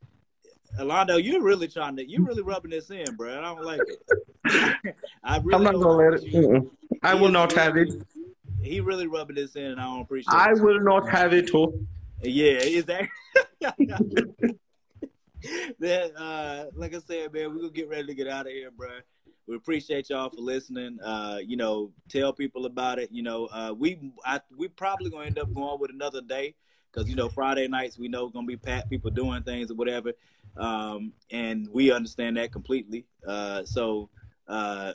Alondo, 0.79 1.21
you're 1.21 1.41
really 1.41 1.67
trying 1.67 1.95
to 1.97 2.09
you're 2.09 2.23
really 2.23 2.43
rubbing 2.43 2.71
this 2.71 2.91
in, 2.91 3.15
bro. 3.15 3.37
I 3.37 3.41
don't 3.41 3.63
like 3.63 3.81
it. 3.87 4.95
I 5.23 5.37
really 5.37 5.55
I'm 5.55 5.63
not 5.63 5.73
gonna 5.73 5.89
let 5.89 6.23
it. 6.23 6.63
I 7.03 7.15
will 7.15 7.31
not 7.31 7.51
have 7.53 7.77
it. 7.77 7.89
He 8.61 8.79
really 8.79 9.07
rubbing 9.07 9.35
this 9.35 9.55
in, 9.55 9.65
and 9.65 9.81
I 9.81 9.85
don't 9.85 10.01
appreciate. 10.01 10.33
I 10.33 10.51
it. 10.51 10.59
I 10.59 10.61
will 10.61 10.79
not 10.79 11.09
have 11.09 11.33
it. 11.33 11.47
Too. 11.47 11.87
Yeah, 12.23 12.59
is 12.61 12.85
that? 12.85 13.09
that 15.79 16.11
uh, 16.15 16.65
like 16.75 16.93
I 16.93 16.99
said, 16.99 17.33
man, 17.33 17.49
we're 17.49 17.61
gonna 17.61 17.69
get 17.69 17.89
ready 17.89 18.07
to 18.07 18.13
get 18.13 18.27
out 18.27 18.45
of 18.45 18.51
here, 18.51 18.69
bro. 18.69 18.89
we 19.47 19.55
appreciate 19.55 20.09
y'all 20.09 20.29
for 20.29 20.41
listening. 20.41 20.99
Uh, 21.03 21.39
you 21.43 21.57
know, 21.57 21.91
tell 22.09 22.31
people 22.31 22.67
about 22.67 22.99
it. 22.99 23.11
You 23.11 23.23
know, 23.23 23.47
uh, 23.47 23.73
we 23.75 23.99
I, 24.23 24.41
we 24.55 24.67
probably 24.67 25.09
gonna 25.09 25.25
end 25.25 25.39
up 25.39 25.51
going 25.53 25.79
with 25.79 25.89
another 25.89 26.21
day 26.21 26.53
because 26.91 27.09
you 27.09 27.15
know 27.15 27.27
Friday 27.27 27.67
nights 27.67 27.97
we 27.97 28.07
know 28.07 28.29
gonna 28.29 28.45
be 28.45 28.57
packed, 28.57 28.89
people 28.91 29.09
doing 29.09 29.41
things 29.41 29.71
or 29.71 29.75
whatever, 29.75 30.11
um, 30.57 31.13
and 31.31 31.67
we 31.71 31.91
understand 31.91 32.37
that 32.37 32.51
completely. 32.51 33.05
Uh, 33.27 33.63
so 33.65 34.09
uh, 34.47 34.93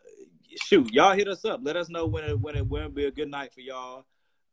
shoot, 0.64 0.92
y'all 0.92 1.14
hit 1.14 1.26
us 1.26 1.44
up. 1.44 1.60
Let 1.62 1.76
us 1.76 1.88
know 1.88 2.06
when 2.06 2.22
it 2.22 2.38
when 2.38 2.56
it 2.56 2.66
when 2.68 2.92
be 2.92 3.06
a 3.06 3.10
good 3.10 3.30
night 3.30 3.52
for 3.52 3.62
y'all. 3.62 4.04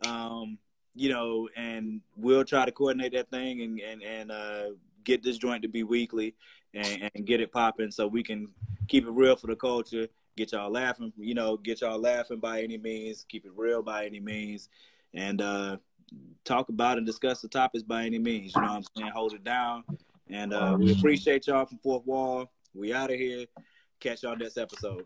Um, 0.05 0.57
you 0.95 1.09
know, 1.09 1.49
and 1.55 2.01
we'll 2.15 2.45
try 2.45 2.65
to 2.65 2.71
coordinate 2.71 3.13
that 3.13 3.29
thing 3.29 3.61
and 3.61 3.79
and 3.79 4.03
and 4.03 4.31
uh, 4.31 4.63
get 5.03 5.23
this 5.23 5.37
joint 5.37 5.61
to 5.63 5.67
be 5.67 5.83
weekly 5.83 6.35
and, 6.73 7.11
and 7.13 7.25
get 7.25 7.41
it 7.41 7.51
popping 7.51 7.91
so 7.91 8.07
we 8.07 8.23
can 8.23 8.47
keep 8.87 9.05
it 9.05 9.11
real 9.11 9.35
for 9.35 9.47
the 9.47 9.55
culture. 9.55 10.07
Get 10.35 10.51
y'all 10.51 10.71
laughing, 10.71 11.13
you 11.17 11.35
know, 11.35 11.57
get 11.57 11.81
y'all 11.81 11.99
laughing 11.99 12.39
by 12.39 12.61
any 12.61 12.77
means. 12.77 13.25
Keep 13.29 13.45
it 13.45 13.51
real 13.55 13.83
by 13.83 14.05
any 14.05 14.19
means, 14.19 14.69
and 15.13 15.41
uh, 15.41 15.77
talk 16.43 16.69
about 16.69 16.97
and 16.97 17.05
discuss 17.05 17.41
the 17.41 17.47
topics 17.47 17.83
by 17.83 18.05
any 18.05 18.19
means. 18.19 18.53
You 18.55 18.61
know 18.61 18.67
what 18.69 18.77
I'm 18.77 18.83
saying? 18.97 19.11
Hold 19.11 19.33
it 19.33 19.43
down. 19.43 19.83
And 20.29 20.53
uh, 20.53 20.75
we 20.79 20.91
appreciate 20.91 21.47
y'all 21.47 21.65
from 21.65 21.77
Fourth 21.79 22.05
Wall. 22.05 22.49
We 22.73 22.93
out 22.93 23.11
of 23.11 23.17
here. 23.17 23.45
Catch 23.99 24.23
y'all 24.23 24.35
next 24.35 24.57
episode. 24.57 25.05